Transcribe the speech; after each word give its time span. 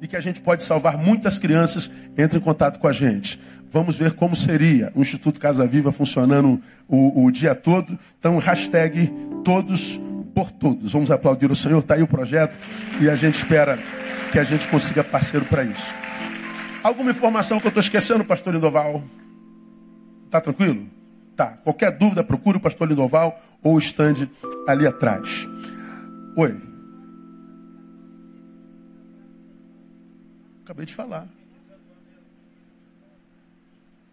e 0.00 0.06
que 0.06 0.16
a 0.16 0.20
gente 0.20 0.40
pode 0.40 0.64
salvar 0.64 0.96
muitas 0.96 1.38
crianças, 1.38 1.90
entre 2.16 2.38
em 2.38 2.40
contato 2.40 2.78
com 2.78 2.86
a 2.86 2.92
gente. 2.92 3.40
Vamos 3.70 3.96
ver 3.96 4.12
como 4.12 4.34
seria 4.34 4.90
o 4.94 5.02
Instituto 5.02 5.38
Casa 5.38 5.66
Viva 5.66 5.92
funcionando 5.92 6.60
o, 6.88 7.24
o 7.24 7.30
dia 7.30 7.54
todo. 7.54 7.98
Então, 8.18 8.38
hashtag 8.38 9.12
todos 9.44 10.00
por 10.34 10.50
todos. 10.50 10.92
Vamos 10.92 11.10
aplaudir 11.10 11.50
o 11.50 11.56
Senhor. 11.56 11.80
Está 11.80 11.94
aí 11.94 12.02
o 12.02 12.06
projeto 12.06 12.56
e 13.00 13.10
a 13.10 13.16
gente 13.16 13.34
espera 13.34 13.78
que 14.32 14.38
a 14.38 14.44
gente 14.44 14.68
consiga 14.68 15.04
parceiro 15.04 15.44
para 15.44 15.64
isso. 15.64 15.94
Alguma 16.82 17.10
informação 17.10 17.60
que 17.60 17.66
eu 17.66 17.70
estou 17.70 17.82
esquecendo, 17.82 18.24
pastor 18.24 18.54
Lindoval? 18.54 19.02
Tá 20.30 20.40
tranquilo? 20.40 20.86
Tá. 21.36 21.58
Qualquer 21.64 21.92
dúvida, 21.92 22.24
procure 22.24 22.56
o 22.56 22.60
pastor 22.60 22.88
Lindoval 22.88 23.38
ou 23.62 23.74
o 23.74 23.78
stand 23.78 24.28
ali 24.66 24.86
atrás. 24.86 25.46
Oi. 26.36 26.67
Acabei 30.68 30.84
de 30.84 30.92
falar. 30.92 31.26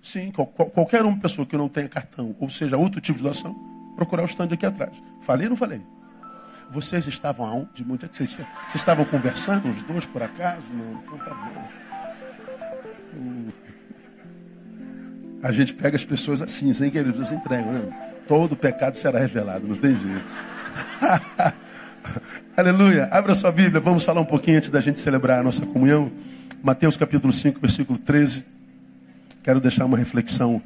Sim, 0.01 0.31
qualquer 0.31 1.03
uma 1.03 1.19
pessoa 1.19 1.45
que 1.45 1.57
não 1.57 1.67
tenha 1.67 1.89
cartão, 1.89 2.33
ou 2.39 2.49
seja, 2.49 2.77
outro 2.77 3.01
tipo 3.01 3.17
de 3.17 3.25
doação, 3.25 3.53
procurar 3.97 4.21
o 4.23 4.25
stand 4.25 4.47
aqui 4.53 4.65
atrás. 4.65 4.93
Falei 5.19 5.47
ou 5.47 5.49
não 5.49 5.57
falei? 5.57 5.81
Vocês 6.71 7.07
estavam 7.07 7.45
aonde? 7.45 7.83
Vocês, 7.83 8.29
vocês 8.29 8.75
estavam 8.75 9.03
conversando, 9.03 9.67
os 9.67 9.81
dois, 9.81 10.05
por 10.05 10.23
acaso? 10.23 10.61
Não, 10.71 11.01
então 11.03 11.17
tá 11.17 11.33
bom. 11.33 11.67
A 15.43 15.51
gente 15.51 15.73
pega 15.73 15.97
as 15.97 16.05
pessoas 16.05 16.41
assim, 16.41 16.73
sem 16.73 16.89
querer, 16.89 17.13
eles 17.13 17.33
entregam. 17.33 17.73
Né? 17.73 18.13
Todo 18.29 18.55
pecado 18.55 18.97
será 18.97 19.19
revelado, 19.19 19.67
não 19.67 19.75
tem 19.75 19.91
jeito. 19.91 20.25
Aleluia. 22.55 23.09
Abra 23.11 23.35
sua 23.35 23.51
Bíblia, 23.51 23.81
vamos 23.81 24.05
falar 24.05 24.21
um 24.21 24.25
pouquinho 24.25 24.59
antes 24.59 24.69
da 24.69 24.79
gente 24.79 25.01
celebrar 25.01 25.41
a 25.41 25.43
nossa 25.43 25.65
comunhão. 25.65 26.09
Mateus 26.65 26.97
capítulo 26.97 27.31
5, 27.31 27.59
versículo 27.59 27.99
13. 27.99 28.43
Quero 29.43 29.61
deixar 29.61 29.85
uma 29.85 29.95
reflexão 29.95 30.59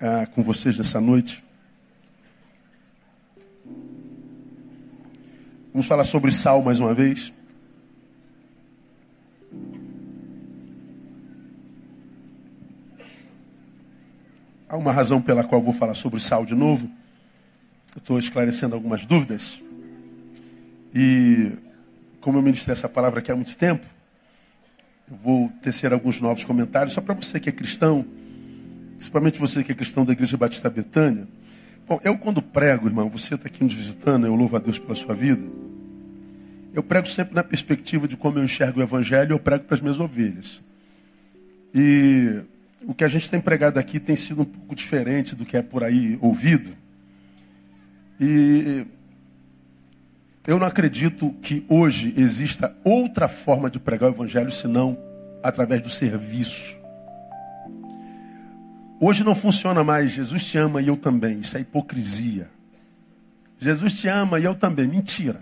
ah, 0.00 0.26
com 0.26 0.42
vocês 0.42 0.78
nessa 0.78 1.02
noite. 1.02 1.44
Vamos 5.70 5.86
falar 5.86 6.04
sobre 6.04 6.32
sal 6.32 6.62
mais 6.62 6.80
uma 6.80 6.94
vez. 6.94 7.30
Há 14.66 14.78
uma 14.78 14.92
razão 14.92 15.20
pela 15.20 15.44
qual 15.44 15.60
vou 15.60 15.74
falar 15.74 15.94
sobre 15.94 16.20
sal 16.20 16.46
de 16.46 16.54
novo. 16.54 16.90
Eu 17.94 17.98
estou 17.98 18.18
esclarecendo 18.18 18.74
algumas 18.74 19.04
dúvidas. 19.04 19.62
E 20.94 21.52
como 22.18 22.38
eu 22.38 22.42
ministrei 22.42 22.72
essa 22.72 22.88
palavra 22.88 23.18
aqui 23.20 23.30
há 23.30 23.36
muito 23.36 23.54
tempo, 23.58 23.97
eu 25.10 25.16
vou 25.16 25.48
tecer 25.62 25.92
alguns 25.92 26.20
novos 26.20 26.44
comentários, 26.44 26.92
só 26.92 27.00
para 27.00 27.14
você 27.14 27.40
que 27.40 27.48
é 27.48 27.52
cristão, 27.52 28.04
principalmente 28.96 29.38
você 29.38 29.64
que 29.64 29.72
é 29.72 29.74
cristão 29.74 30.04
da 30.04 30.12
Igreja 30.12 30.36
Batista 30.36 30.68
Betânia. 30.68 31.26
Bom, 31.88 31.98
eu 32.04 32.18
quando 32.18 32.42
prego, 32.42 32.86
irmão, 32.86 33.08
você 33.08 33.34
está 33.34 33.48
aqui 33.48 33.64
nos 33.64 33.72
visitando, 33.72 34.26
eu 34.26 34.34
louvo 34.34 34.56
a 34.56 34.58
Deus 34.58 34.78
pela 34.78 34.94
sua 34.94 35.14
vida. 35.14 35.42
Eu 36.74 36.82
prego 36.82 37.08
sempre 37.08 37.34
na 37.34 37.42
perspectiva 37.42 38.06
de 38.06 38.16
como 38.16 38.38
eu 38.38 38.44
enxergo 38.44 38.80
o 38.80 38.82
Evangelho, 38.82 39.32
eu 39.32 39.38
prego 39.38 39.64
para 39.64 39.76
as 39.76 39.80
minhas 39.80 39.98
ovelhas. 39.98 40.62
E 41.74 42.40
o 42.82 42.94
que 42.94 43.04
a 43.04 43.08
gente 43.08 43.30
tem 43.30 43.40
pregado 43.40 43.78
aqui 43.78 43.98
tem 43.98 44.14
sido 44.14 44.42
um 44.42 44.44
pouco 44.44 44.74
diferente 44.74 45.34
do 45.34 45.46
que 45.46 45.56
é 45.56 45.62
por 45.62 45.82
aí 45.82 46.18
ouvido. 46.20 46.70
E 48.20 48.84
eu 50.48 50.58
não 50.58 50.66
acredito 50.66 51.30
que 51.42 51.62
hoje 51.68 52.14
exista 52.16 52.74
outra 52.82 53.28
forma 53.28 53.68
de 53.68 53.78
pregar 53.78 54.08
o 54.08 54.14
Evangelho 54.14 54.50
senão 54.50 54.98
através 55.42 55.82
do 55.82 55.90
serviço. 55.90 56.74
Hoje 58.98 59.22
não 59.22 59.34
funciona 59.34 59.84
mais 59.84 60.10
Jesus 60.10 60.46
te 60.46 60.56
ama 60.56 60.80
e 60.80 60.88
eu 60.88 60.96
também. 60.96 61.40
Isso 61.40 61.54
é 61.54 61.60
hipocrisia. 61.60 62.48
Jesus 63.58 63.92
te 63.92 64.08
ama 64.08 64.40
e 64.40 64.44
eu 64.44 64.54
também. 64.54 64.88
Mentira. 64.88 65.38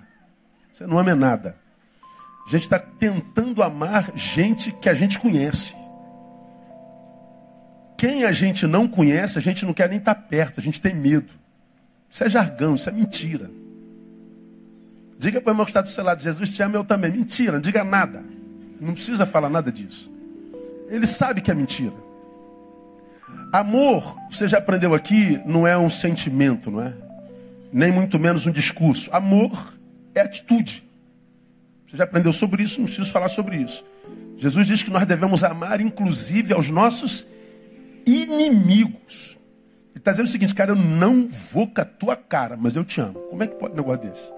Você 0.75 0.84
não 0.89 0.99
ama 0.99 1.15
nada. 1.15 1.55
A 2.45 2.50
gente 2.50 2.62
está 2.62 2.81
tentando 2.81 3.62
amar 3.62 4.11
gente 4.16 4.72
que 4.72 4.89
a 4.89 4.95
gente 4.95 5.21
conhece. 5.21 5.72
Quem 7.97 8.25
a 8.25 8.33
gente 8.33 8.66
não 8.66 8.89
conhece, 8.89 9.39
a 9.39 9.43
gente 9.43 9.65
não 9.65 9.72
quer 9.72 9.89
nem 9.89 9.99
estar 9.99 10.16
tá 10.16 10.21
perto, 10.21 10.59
a 10.59 10.62
gente 10.62 10.81
tem 10.81 10.97
medo. 10.97 11.33
Isso 12.11 12.25
é 12.25 12.28
jargão, 12.28 12.75
isso 12.75 12.89
é 12.89 12.93
mentira. 12.93 13.49
Diga 15.19 15.41
para 15.41 15.50
o 15.50 15.53
irmão 15.53 15.65
que 15.65 15.71
está 15.71 15.81
do 15.81 15.88
seu 15.88 16.04
lado, 16.04 16.22
Jesus 16.22 16.50
te 16.50 16.62
ama, 16.62 16.77
eu 16.77 16.84
também. 16.84 17.10
Mentira, 17.10 17.53
não 17.53 17.60
diga 17.60 17.82
nada. 17.82 18.22
Não 18.81 18.93
precisa 18.93 19.25
falar 19.25 19.49
nada 19.49 19.72
disso. 19.72 20.10
Ele 20.88 21.06
sabe 21.06 21.41
que 21.41 21.50
é 21.50 21.54
mentira. 21.54 21.94
Amor, 23.53 24.16
você 24.31 24.47
já 24.47 24.59
aprendeu 24.59 24.94
aqui, 24.94 25.41
não 25.47 25.66
é 25.66 25.77
um 25.77 25.88
sentimento, 25.88 26.71
não 26.71 26.82
é? 26.82 26.93
Nem 27.72 27.93
muito 27.93 28.19
menos 28.19 28.47
um 28.47 28.53
discurso. 28.53 29.09
Amor 29.12 29.75
é 30.15 30.21
atitude. 30.21 30.82
Você 31.87 31.97
já 31.97 32.04
aprendeu 32.04 32.33
sobre 32.33 32.62
isso, 32.62 32.81
não 32.81 32.87
preciso 32.87 33.10
falar 33.10 33.28
sobre 33.28 33.56
isso. 33.56 33.84
Jesus 34.37 34.66
diz 34.66 34.83
que 34.83 34.91
nós 34.91 35.06
devemos 35.06 35.43
amar, 35.43 35.81
inclusive, 35.81 36.53
aos 36.53 36.69
nossos 36.69 37.27
inimigos. 38.04 39.37
Ele 39.91 39.98
está 39.98 40.10
dizendo 40.10 40.27
o 40.27 40.31
seguinte, 40.31 40.54
cara, 40.54 40.72
eu 40.72 40.77
não 40.77 41.27
vou 41.27 41.66
com 41.66 41.81
a 41.81 41.84
tua 41.84 42.16
cara, 42.16 42.56
mas 42.56 42.77
eu 42.77 42.84
te 42.84 43.00
amo. 43.00 43.15
Como 43.31 43.43
é 43.43 43.47
que 43.47 43.54
pode 43.54 43.72
um 43.72 43.77
negócio 43.77 44.03
desse? 44.03 44.31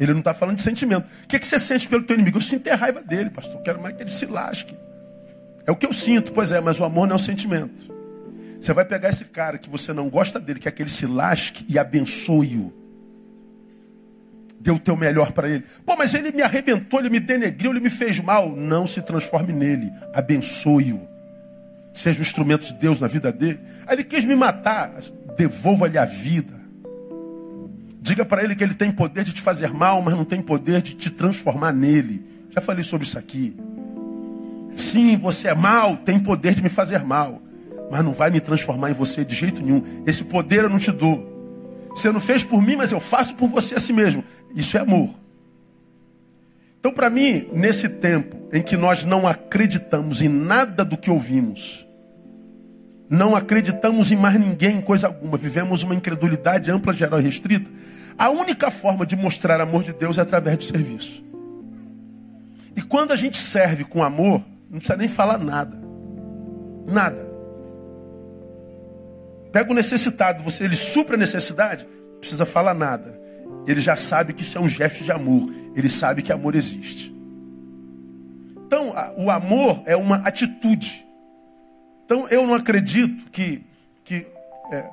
Ele 0.00 0.12
não 0.12 0.20
está 0.20 0.32
falando 0.32 0.56
de 0.56 0.62
sentimento. 0.62 1.06
O 1.24 1.28
que, 1.28 1.38
que 1.38 1.46
você 1.46 1.58
sente 1.58 1.86
pelo 1.86 2.02
teu 2.02 2.14
inimigo? 2.14 2.38
Eu 2.38 2.42
sinto 2.42 2.66
é 2.66 2.72
raiva 2.72 3.02
dele, 3.02 3.28
pastor. 3.28 3.56
Eu 3.56 3.62
quero 3.62 3.82
mais 3.82 3.94
que 3.94 4.02
ele 4.02 4.10
se 4.10 4.24
lasque. 4.24 4.74
É 5.66 5.70
o 5.70 5.76
que 5.76 5.84
eu 5.84 5.92
sinto, 5.92 6.32
pois 6.32 6.52
é, 6.52 6.60
mas 6.60 6.80
o 6.80 6.84
amor 6.84 7.06
não 7.06 7.12
é 7.12 7.16
um 7.16 7.22
sentimento. 7.22 7.94
Você 8.58 8.72
vai 8.72 8.84
pegar 8.84 9.10
esse 9.10 9.26
cara 9.26 9.58
que 9.58 9.68
você 9.68 9.92
não 9.92 10.08
gosta 10.08 10.40
dele, 10.40 10.58
quer 10.58 10.70
que 10.70 10.82
ele 10.82 10.90
se 10.90 11.06
lasque 11.06 11.66
e 11.68 11.78
abençoe-o. 11.78 12.72
Dê 14.58 14.70
o 14.70 14.78
teu 14.78 14.96
melhor 14.96 15.32
para 15.32 15.48
ele. 15.48 15.64
Pô, 15.84 15.96
mas 15.96 16.14
ele 16.14 16.32
me 16.32 16.42
arrebentou, 16.42 17.00
ele 17.00 17.10
me 17.10 17.20
denegriu, 17.20 17.70
ele 17.70 17.80
me 17.80 17.90
fez 17.90 18.20
mal. 18.20 18.50
Não 18.50 18.86
se 18.86 19.02
transforme 19.02 19.52
nele. 19.52 19.92
Abençoe-o. 20.14 21.06
Seja 21.92 22.18
o 22.18 22.22
instrumento 22.22 22.66
de 22.66 22.74
Deus 22.74 23.00
na 23.00 23.06
vida 23.06 23.32
dele. 23.32 23.60
Aí 23.86 23.96
ele 23.96 24.04
quis 24.04 24.24
me 24.24 24.34
matar. 24.34 24.92
Devolva-lhe 25.36 25.96
a 25.96 26.04
vida. 26.04 26.59
Diga 28.10 28.24
para 28.24 28.42
ele 28.42 28.56
que 28.56 28.64
ele 28.64 28.74
tem 28.74 28.90
poder 28.90 29.22
de 29.22 29.32
te 29.32 29.40
fazer 29.40 29.72
mal, 29.72 30.02
mas 30.02 30.16
não 30.16 30.24
tem 30.24 30.42
poder 30.42 30.82
de 30.82 30.94
te 30.94 31.10
transformar 31.10 31.72
nele. 31.72 32.20
Já 32.50 32.60
falei 32.60 32.82
sobre 32.82 33.06
isso 33.06 33.16
aqui. 33.16 33.54
Sim, 34.76 35.16
você 35.16 35.46
é 35.46 35.54
mal, 35.54 35.96
tem 35.96 36.18
poder 36.18 36.56
de 36.56 36.60
me 36.60 36.68
fazer 36.68 37.04
mal, 37.04 37.40
mas 37.88 38.04
não 38.04 38.12
vai 38.12 38.28
me 38.28 38.40
transformar 38.40 38.90
em 38.90 38.94
você 38.94 39.24
de 39.24 39.32
jeito 39.32 39.62
nenhum. 39.62 39.84
Esse 40.04 40.24
poder 40.24 40.64
eu 40.64 40.68
não 40.68 40.80
te 40.80 40.90
dou. 40.90 41.88
Você 41.90 42.10
não 42.10 42.20
fez 42.20 42.42
por 42.42 42.60
mim, 42.60 42.74
mas 42.74 42.90
eu 42.90 42.98
faço 42.98 43.36
por 43.36 43.48
você 43.48 43.76
a 43.76 43.78
si 43.78 43.92
mesmo. 43.92 44.24
Isso 44.56 44.76
é 44.76 44.80
amor. 44.80 45.10
Então, 46.80 46.90
para 46.90 47.08
mim, 47.08 47.48
nesse 47.52 47.88
tempo 47.88 48.36
em 48.52 48.60
que 48.60 48.76
nós 48.76 49.04
não 49.04 49.24
acreditamos 49.24 50.20
em 50.20 50.28
nada 50.28 50.84
do 50.84 50.96
que 50.96 51.12
ouvimos, 51.12 51.86
não 53.08 53.36
acreditamos 53.36 54.10
em 54.10 54.16
mais 54.16 54.40
ninguém, 54.40 54.78
em 54.78 54.80
coisa 54.80 55.06
alguma, 55.06 55.38
vivemos 55.38 55.84
uma 55.84 55.94
incredulidade 55.94 56.72
ampla, 56.72 56.92
geral 56.92 57.20
e 57.20 57.22
restrita. 57.22 57.70
A 58.20 58.28
única 58.28 58.70
forma 58.70 59.06
de 59.06 59.16
mostrar 59.16 59.62
amor 59.62 59.82
de 59.82 59.94
Deus 59.94 60.18
é 60.18 60.20
através 60.20 60.58
do 60.58 60.64
serviço. 60.64 61.24
E 62.76 62.82
quando 62.82 63.12
a 63.12 63.16
gente 63.16 63.38
serve 63.38 63.82
com 63.82 64.02
amor, 64.02 64.44
não 64.68 64.76
precisa 64.76 64.98
nem 64.98 65.08
falar 65.08 65.38
nada. 65.38 65.80
Nada. 66.86 67.26
Pega 69.50 69.72
o 69.72 69.74
necessitado, 69.74 70.42
você, 70.42 70.64
ele 70.64 70.76
supra 70.76 71.14
a 71.16 71.18
necessidade, 71.18 71.88
não 72.12 72.18
precisa 72.18 72.44
falar 72.44 72.74
nada. 72.74 73.18
Ele 73.66 73.80
já 73.80 73.96
sabe 73.96 74.34
que 74.34 74.42
isso 74.42 74.58
é 74.58 74.60
um 74.60 74.68
gesto 74.68 75.02
de 75.02 75.10
amor. 75.10 75.50
Ele 75.74 75.88
sabe 75.88 76.20
que 76.20 76.30
amor 76.30 76.54
existe. 76.54 77.10
Então, 78.66 78.94
o 79.16 79.30
amor 79.30 79.82
é 79.86 79.96
uma 79.96 80.16
atitude. 80.16 81.06
Então 82.04 82.28
eu 82.28 82.46
não 82.46 82.52
acredito 82.52 83.30
que, 83.30 83.64
que 84.04 84.26
é, 84.70 84.84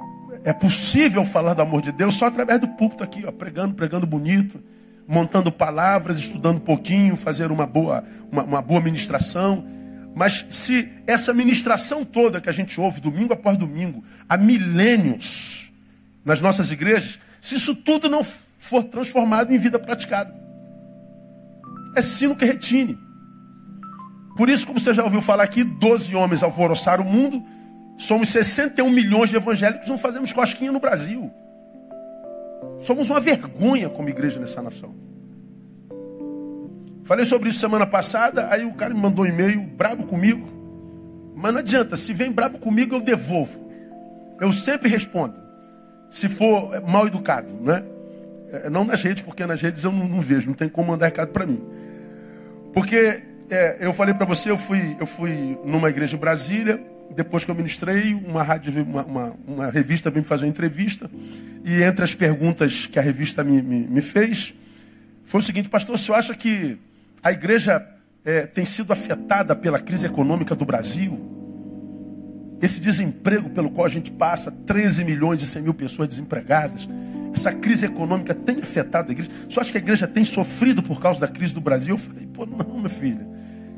é 0.44 0.54
possível 0.54 1.26
falar 1.26 1.54
do 1.54 1.62
amor 1.62 1.82
de 1.82 1.92
Deus 1.92 2.16
só 2.16 2.28
através 2.28 2.60
do 2.60 2.68
púlpito 2.70 3.04
aqui, 3.04 3.24
ó, 3.26 3.32
pregando, 3.32 3.74
pregando 3.74 4.06
bonito, 4.06 4.62
montando 5.08 5.52
palavras, 5.52 6.20
estudando 6.20 6.58
um 6.58 6.62
pouquinho, 6.62 7.16
fazer 7.16 7.52
uma 7.52 7.66
boa, 7.66 8.04
uma, 8.32 8.44
uma 8.44 8.62
boa 8.62 8.82
ministração. 8.82 9.66
Mas 10.16 10.46
se 10.50 10.92
essa 11.06 11.34
ministração 11.34 12.04
toda 12.04 12.42
que 12.42 12.50
a 12.50 12.54
gente 12.54 12.80
ouve 12.80 13.00
domingo 13.00 13.34
após 13.34 13.58
domingo, 13.58 14.04
há 14.28 14.38
milênios 14.38 15.72
nas 16.26 16.42
nossas 16.42 16.72
igrejas, 16.72 17.20
se 17.42 17.56
isso 17.56 17.76
tudo 17.76 18.10
não 18.10 18.24
for 18.24 18.84
transformado 18.84 19.54
em 19.54 19.58
vida 19.58 19.80
praticada, 19.80 20.34
é 21.96 22.02
sino 22.02 22.36
que 22.36 22.46
retine. 22.46 22.98
Por 24.36 24.50
isso, 24.50 24.68
como 24.68 24.80
você 24.80 24.94
já 24.94 25.04
ouviu 25.04 25.22
falar 25.22 25.44
aqui, 25.44 25.64
12 25.64 26.16
homens 26.16 26.44
alvoroçaram 26.44 27.04
o 27.04 27.12
mundo. 27.12 27.44
Somos 27.98 28.30
61 28.30 28.90
milhões 28.92 29.30
de 29.30 29.36
evangélicos, 29.36 29.90
não 29.90 29.98
fazemos 29.98 30.32
cosquinha 30.32 30.72
no 30.72 30.80
Brasil. 30.80 31.32
Somos 32.80 33.10
uma 33.10 33.20
vergonha 33.20 33.90
como 33.90 34.08
igreja 34.08 34.40
nessa 34.40 34.62
nação. 34.62 34.94
Falei 37.04 37.26
sobre 37.26 37.50
isso 37.50 37.60
semana 37.60 37.88
passada, 37.88 38.50
aí 38.52 38.66
o 38.66 38.74
cara 38.74 38.94
me 38.94 39.00
mandou 39.00 39.26
um 39.26 39.28
e-mail 39.28 39.62
brabo 39.62 40.06
comigo. 40.06 40.48
Mas 41.36 41.54
não 41.54 41.60
adianta, 41.60 41.96
se 41.96 42.14
vem 42.14 42.32
brabo 42.32 42.60
comigo, 42.60 42.96
eu 42.96 43.02
devolvo. 43.02 43.68
Eu 44.40 44.54
sempre 44.54 44.90
respondo. 44.90 45.36
Se 46.10 46.30
for 46.30 46.82
mal 46.82 47.08
educado, 47.08 47.52
né? 47.62 47.84
É, 48.52 48.70
não 48.70 48.86
nas 48.86 49.02
redes, 49.02 49.24
porque 49.24 49.46
nas 49.46 49.62
redes 49.62 49.84
eu 49.84 49.92
não, 49.92 50.08
não 50.08 50.22
vejo, 50.22 50.48
não 50.48 50.54
tem 50.54 50.70
como 50.70 50.92
mandar 50.92 51.08
recado 51.08 51.30
para 51.30 51.46
mim. 51.46 51.62
Porque 52.74 53.22
é, 53.50 53.78
eu 53.80 53.94
falei 53.94 54.14
para 54.14 54.26
você, 54.26 54.52
eu 54.52 54.58
fui, 54.58 54.96
eu 55.00 55.06
fui 55.06 55.58
numa 55.66 55.90
igreja 55.90 56.16
em 56.16 56.20
Brasília, 56.20 56.80
depois 57.16 57.46
que 57.46 57.52
eu 57.52 57.56
ministrei, 57.56 58.14
uma, 58.14 58.44
rádio, 58.44 58.84
uma, 58.84 59.04
uma, 59.04 59.36
uma 59.48 59.72
revista 59.72 60.10
veio 60.10 60.24
me 60.24 60.28
fazer 60.28 60.46
uma 60.46 60.50
entrevista, 60.50 61.10
e 61.66 61.82
entre 61.82 62.04
as 62.04 62.14
perguntas 62.14 62.86
que 62.86 63.00
a 63.00 63.02
revista 63.02 63.44
me, 63.44 63.62
me, 63.62 63.80
me 63.80 64.02
fez, 64.02 64.54
foi 65.26 65.42
o 65.42 65.44
seguinte, 65.44 65.68
pastor, 65.68 65.96
o 65.96 65.98
senhor 65.98 66.18
acha 66.18 66.34
que 66.34 66.78
a 67.22 67.32
igreja 67.32 67.86
é, 68.24 68.46
tem 68.46 68.66
sido 68.66 68.94
afetada 68.94 69.56
pela 69.56 69.80
crise 69.80 70.06
econômica 70.06 70.56
do 70.56 70.66
Brasil? 70.66 71.20
Esse 72.62 72.80
desemprego 72.80 73.50
pelo 73.50 73.70
qual 73.70 73.86
a 73.86 73.90
gente 73.90 74.12
passa, 74.12 74.52
13 74.52 75.04
milhões 75.04 75.42
e 75.42 75.46
100 75.46 75.62
mil 75.62 75.74
pessoas 75.74 76.08
desempregadas, 76.10 76.88
essa 77.34 77.52
crise 77.52 77.86
econômica 77.86 78.34
tem 78.34 78.60
afetado 78.60 79.10
a 79.10 79.12
igreja? 79.12 79.30
Só 79.50 79.62
acha 79.62 79.72
que 79.72 79.78
a 79.78 79.82
igreja 79.82 80.08
tem 80.08 80.26
sofrido 80.26 80.82
por 80.82 81.00
causa 81.00 81.20
da 81.20 81.28
crise 81.28 81.54
do 81.54 81.62
Brasil? 81.62 81.96
Eu 81.96 82.00
falei, 82.00 82.28
pô, 82.34 82.46
não, 82.46 82.80
meu 82.80 82.90
filho. 82.90 83.37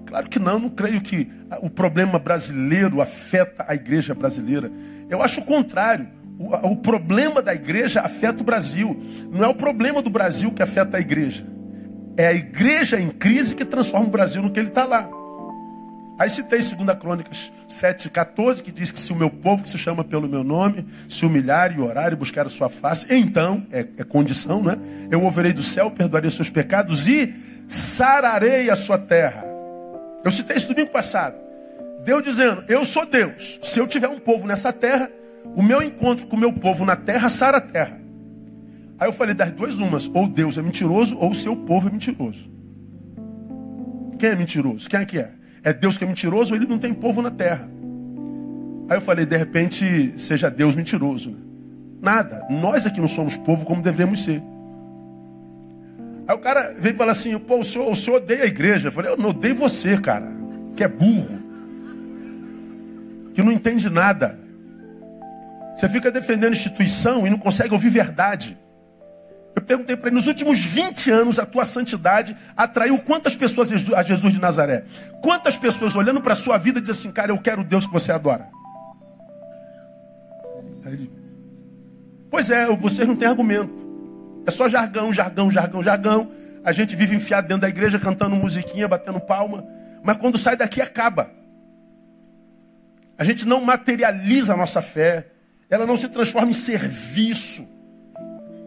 Claro 0.09 0.27
que 0.27 0.39
não, 0.39 0.57
não 0.57 0.69
creio 0.69 0.99
que 1.01 1.31
o 1.61 1.69
problema 1.69 2.17
brasileiro 2.17 2.99
afeta 2.99 3.63
a 3.67 3.75
igreja 3.75 4.15
brasileira. 4.15 4.71
Eu 5.07 5.21
acho 5.21 5.41
o 5.41 5.45
contrário. 5.45 6.07
O, 6.39 6.71
o 6.71 6.75
problema 6.77 7.43
da 7.43 7.53
igreja 7.53 8.01
afeta 8.01 8.41
o 8.41 8.43
Brasil. 8.43 8.99
Não 9.31 9.43
é 9.43 9.47
o 9.47 9.53
problema 9.53 10.01
do 10.01 10.09
Brasil 10.09 10.51
que 10.51 10.63
afeta 10.63 10.97
a 10.97 10.99
igreja. 10.99 11.45
É 12.17 12.25
a 12.25 12.33
igreja 12.33 12.99
em 12.99 13.09
crise 13.09 13.53
que 13.53 13.63
transforma 13.63 14.07
o 14.07 14.09
Brasil 14.09 14.41
no 14.41 14.49
que 14.49 14.59
ele 14.59 14.69
está 14.69 14.83
lá. 14.83 15.07
Aí 16.17 16.27
citei 16.27 16.57
2 16.59 16.97
Crônicas 16.97 17.51
7,14, 17.69 18.63
que 18.63 18.71
diz 18.71 18.89
que 18.89 18.99
se 18.99 19.13
o 19.13 19.15
meu 19.15 19.29
povo, 19.29 19.61
que 19.61 19.69
se 19.69 19.77
chama 19.77 20.03
pelo 20.03 20.27
meu 20.27 20.43
nome, 20.43 20.87
se 21.07 21.23
humilhar 21.23 21.71
e 21.77 21.79
orar 21.79 22.11
e 22.11 22.15
buscar 22.15 22.47
a 22.47 22.49
sua 22.49 22.67
face, 22.67 23.05
então, 23.11 23.63
é, 23.71 23.85
é 23.95 24.03
condição, 24.03 24.63
né? 24.63 24.75
Eu 25.11 25.21
ouvirei 25.21 25.53
do 25.53 25.61
céu, 25.61 25.91
perdoarei 25.91 26.27
os 26.27 26.35
seus 26.35 26.49
pecados 26.49 27.07
e 27.07 27.31
sararei 27.67 28.71
a 28.71 28.75
sua 28.75 28.97
terra. 28.97 29.48
Eu 30.23 30.31
citei 30.31 30.57
isso 30.57 30.67
domingo 30.67 30.91
passado. 30.91 31.35
Deus 32.03 32.23
dizendo, 32.23 32.63
eu 32.67 32.85
sou 32.85 33.05
Deus. 33.05 33.59
Se 33.61 33.79
eu 33.79 33.87
tiver 33.87 34.07
um 34.07 34.19
povo 34.19 34.47
nessa 34.47 34.71
terra, 34.71 35.09
o 35.55 35.61
meu 35.61 35.81
encontro 35.81 36.27
com 36.27 36.35
o 36.35 36.39
meu 36.39 36.53
povo 36.53 36.85
na 36.85 36.95
terra 36.95 37.29
sara 37.29 37.57
a 37.57 37.61
terra. 37.61 37.99
Aí 38.99 39.07
eu 39.07 39.13
falei 39.13 39.33
das 39.33 39.51
duas 39.51 39.79
umas, 39.79 40.09
ou 40.13 40.27
Deus 40.27 40.57
é 40.57 40.61
mentiroso, 40.61 41.17
ou 41.17 41.31
o 41.31 41.35
seu 41.35 41.55
povo 41.55 41.87
é 41.87 41.91
mentiroso. 41.91 42.49
Quem 44.17 44.29
é 44.29 44.35
mentiroso? 44.35 44.89
Quem 44.89 44.99
é 44.99 45.05
que 45.05 45.17
é? 45.17 45.31
É 45.63 45.71
Deus 45.71 45.97
que 45.97 46.03
é 46.03 46.07
mentiroso 46.07 46.53
ou 46.53 46.59
ele 46.59 46.67
não 46.67 46.77
tem 46.77 46.93
povo 46.93 47.21
na 47.21 47.31
terra? 47.31 47.69
Aí 48.89 48.97
eu 48.97 49.01
falei, 49.01 49.25
de 49.25 49.37
repente, 49.37 50.13
seja 50.17 50.49
Deus 50.49 50.75
mentiroso. 50.75 51.35
Nada. 52.01 52.45
Nós 52.49 52.85
aqui 52.85 52.99
não 52.99 53.07
somos 53.07 53.37
povo 53.37 53.65
como 53.65 53.81
deveríamos 53.81 54.23
ser. 54.23 54.41
Aí 56.29 56.35
o 56.35 56.37
cara 56.37 56.75
veio 56.77 56.95
falar 56.95 57.13
assim, 57.13 57.35
pô, 57.39 57.57
o 57.57 57.63
senhor, 57.63 57.91
o 57.91 57.95
senhor 57.95 58.17
odeia 58.17 58.43
a 58.43 58.45
igreja. 58.45 58.89
Eu 58.89 58.91
falei, 58.91 59.11
eu 59.11 59.17
não 59.17 59.29
odeio 59.29 59.55
você, 59.55 59.97
cara, 59.99 60.27
que 60.77 60.83
é 60.83 60.87
burro. 60.87 61.39
Que 63.33 63.41
não 63.41 63.51
entende 63.51 63.89
nada. 63.89 64.39
Você 65.75 65.89
fica 65.89 66.11
defendendo 66.11 66.53
instituição 66.53 67.25
e 67.25 67.31
não 67.31 67.37
consegue 67.39 67.73
ouvir 67.73 67.89
verdade. 67.89 68.55
Eu 69.55 69.61
perguntei 69.63 69.95
para 69.95 70.09
ele, 70.09 70.17
nos 70.17 70.27
últimos 70.27 70.59
20 70.59 71.09
anos, 71.09 71.39
a 71.39 71.47
tua 71.47 71.63
santidade 71.63 72.37
atraiu 72.55 72.99
quantas 72.99 73.35
pessoas 73.35 73.71
a 73.91 74.03
Jesus 74.03 74.31
de 74.31 74.39
Nazaré? 74.39 74.83
Quantas 75.23 75.57
pessoas 75.57 75.95
olhando 75.95 76.21
para 76.21 76.33
a 76.33 76.35
sua 76.35 76.59
vida 76.59 76.79
dizem 76.79 76.93
assim, 76.93 77.11
cara, 77.11 77.31
eu 77.31 77.39
quero 77.39 77.61
o 77.61 77.65
Deus 77.65 77.87
que 77.87 77.91
você 77.91 78.11
adora? 78.11 78.47
Ele, 80.85 81.11
pois 82.29 82.51
é, 82.51 82.67
vocês 82.67 83.07
não 83.07 83.15
têm 83.15 83.27
argumento. 83.27 83.88
É 84.45 84.51
só 84.51 84.67
jargão, 84.67 85.13
jargão, 85.13 85.51
jargão, 85.51 85.83
jargão. 85.83 86.31
A 86.63 86.71
gente 86.71 86.95
vive 86.95 87.15
enfiado 87.15 87.47
dentro 87.47 87.61
da 87.61 87.69
igreja, 87.69 87.99
cantando 87.99 88.35
musiquinha, 88.35 88.87
batendo 88.87 89.19
palma. 89.19 89.65
Mas 90.03 90.17
quando 90.17 90.37
sai 90.37 90.55
daqui, 90.55 90.81
acaba. 90.81 91.29
A 93.17 93.23
gente 93.23 93.45
não 93.45 93.61
materializa 93.61 94.53
a 94.53 94.57
nossa 94.57 94.81
fé. 94.81 95.27
Ela 95.69 95.85
não 95.85 95.97
se 95.97 96.09
transforma 96.09 96.49
em 96.49 96.53
serviço. 96.53 97.67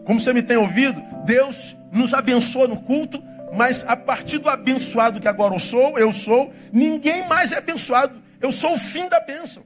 Como 0.05 0.19
você 0.19 0.33
me 0.33 0.43
tem 0.43 0.57
ouvido, 0.57 1.01
Deus 1.25 1.75
nos 1.91 2.13
abençoa 2.13 2.67
no 2.67 2.81
culto, 2.81 3.23
mas 3.53 3.85
a 3.87 3.95
partir 3.95 4.39
do 4.39 4.49
abençoado 4.49 5.19
que 5.19 5.27
agora 5.27 5.53
eu 5.53 5.59
sou, 5.59 5.97
eu 5.97 6.11
sou, 6.11 6.51
ninguém 6.71 7.27
mais 7.27 7.51
é 7.51 7.57
abençoado. 7.57 8.21
Eu 8.41 8.51
sou 8.51 8.73
o 8.73 8.77
fim 8.77 9.07
da 9.07 9.19
bênção. 9.19 9.63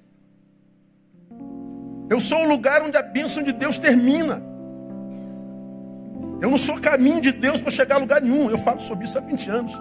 Eu 2.09 2.19
sou 2.19 2.43
o 2.43 2.47
lugar 2.47 2.81
onde 2.81 2.95
a 2.95 3.01
bênção 3.01 3.43
de 3.43 3.51
Deus 3.51 3.77
termina. 3.77 4.41
Eu 6.41 6.51
não 6.51 6.57
sou 6.57 6.79
caminho 6.79 7.21
de 7.21 7.31
Deus 7.31 7.61
para 7.61 7.71
chegar 7.71 7.95
a 7.95 7.99
lugar 7.99 8.21
nenhum. 8.21 8.49
Eu 8.49 8.57
falo 8.57 8.79
sobre 8.79 9.05
isso 9.05 9.17
há 9.17 9.21
20 9.21 9.49
anos. 9.49 9.73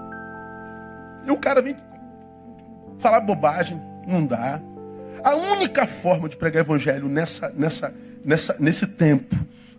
E 1.26 1.30
o 1.30 1.36
cara 1.36 1.60
vem 1.60 1.76
falar 2.98 3.20
bobagem, 3.20 3.80
não 4.06 4.24
dá. 4.24 4.60
A 5.22 5.34
única 5.34 5.86
forma 5.86 6.28
de 6.28 6.36
pregar 6.36 6.60
evangelho 6.60 7.08
nessa, 7.08 7.50
nessa, 7.50 7.94
nessa, 8.24 8.56
nesse 8.58 8.86
tempo 8.86 9.36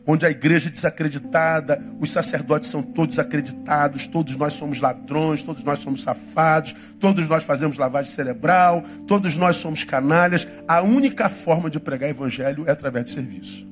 onde 0.09 0.25
a 0.25 0.31
igreja 0.31 0.69
é 0.69 0.71
desacreditada, 0.71 1.83
os 1.99 2.11
sacerdotes 2.13 2.69
são 2.69 2.81
todos 2.81 3.19
acreditados, 3.19 4.07
todos 4.07 4.37
nós 4.37 4.53
somos 4.53 4.79
ladrões, 4.79 5.43
todos 5.43 5.63
nós 5.63 5.79
somos 5.79 6.01
safados, 6.01 6.73
todos 6.97 7.27
nós 7.27 7.43
fazemos 7.43 7.77
lavagem 7.77 8.13
cerebral, 8.13 8.81
todos 9.05 9.35
nós 9.35 9.57
somos 9.57 9.83
canalhas. 9.83 10.47
A 10.65 10.81
única 10.81 11.27
forma 11.27 11.69
de 11.69 11.77
pregar 11.77 12.09
evangelho 12.09 12.63
é 12.65 12.71
através 12.71 13.03
de 13.03 13.11
serviço. 13.11 13.67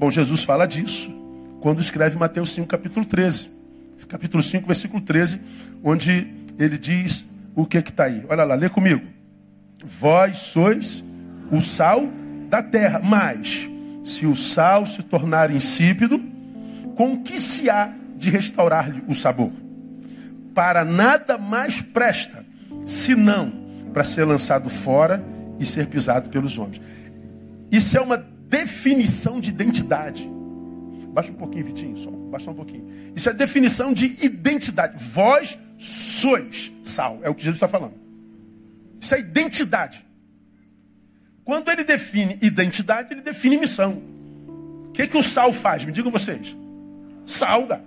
Bom, 0.00 0.10
Jesus 0.10 0.42
fala 0.42 0.66
disso 0.66 1.19
quando 1.60 1.80
escreve 1.80 2.16
Mateus 2.16 2.50
5, 2.50 2.66
capítulo 2.66 3.04
13. 3.04 3.50
Capítulo 4.08 4.42
5, 4.42 4.66
versículo 4.66 5.02
13, 5.02 5.40
onde 5.84 6.26
ele 6.58 6.78
diz 6.78 7.24
o 7.54 7.66
que 7.66 7.78
está 7.78 8.04
aí. 8.04 8.24
Olha 8.28 8.44
lá, 8.44 8.54
lê 8.54 8.68
comigo. 8.68 9.06
Vós 9.84 10.38
sois 10.38 11.04
o 11.50 11.60
sal 11.60 12.08
da 12.48 12.62
terra, 12.62 13.00
mas 13.04 13.68
se 14.04 14.26
o 14.26 14.34
sal 14.34 14.86
se 14.86 15.02
tornar 15.02 15.50
insípido, 15.54 16.20
com 16.96 17.22
que 17.22 17.38
se 17.38 17.68
há 17.68 17.92
de 18.16 18.30
restaurar-lhe 18.30 19.02
o 19.06 19.14
sabor? 19.14 19.52
Para 20.54 20.84
nada 20.84 21.38
mais 21.38 21.80
presta, 21.80 22.44
senão 22.86 23.52
para 23.92 24.04
ser 24.04 24.24
lançado 24.24 24.70
fora 24.70 25.22
e 25.58 25.66
ser 25.66 25.86
pisado 25.86 26.30
pelos 26.30 26.56
homens. 26.56 26.80
Isso 27.70 27.96
é 27.96 28.00
uma 28.00 28.16
definição 28.48 29.40
de 29.40 29.50
identidade. 29.50 30.28
Baixa 31.12 31.30
um 31.30 31.34
pouquinho, 31.34 31.64
Vitinho, 31.64 31.96
só. 31.96 32.10
Baixa 32.10 32.50
um 32.50 32.54
pouquinho. 32.54 32.86
Isso 33.14 33.28
é 33.28 33.32
definição 33.32 33.92
de 33.92 34.16
identidade. 34.24 35.02
Vós 35.12 35.58
sois 35.78 36.72
sal. 36.84 37.18
É 37.22 37.28
o 37.28 37.34
que 37.34 37.42
Jesus 37.42 37.56
está 37.56 37.68
falando. 37.68 37.94
Isso 39.00 39.14
é 39.14 39.20
identidade. 39.20 40.04
Quando 41.44 41.68
ele 41.70 41.82
define 41.82 42.38
identidade, 42.40 43.12
ele 43.12 43.22
define 43.22 43.58
missão. 43.58 44.02
O 44.86 44.92
que, 44.92 45.06
que 45.06 45.16
o 45.16 45.22
sal 45.22 45.52
faz? 45.52 45.84
Me 45.84 45.90
digam 45.90 46.12
vocês. 46.12 46.56
Salga. 47.26 47.82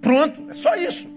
Pronto, 0.00 0.50
é 0.50 0.54
só 0.54 0.74
isso. 0.76 1.08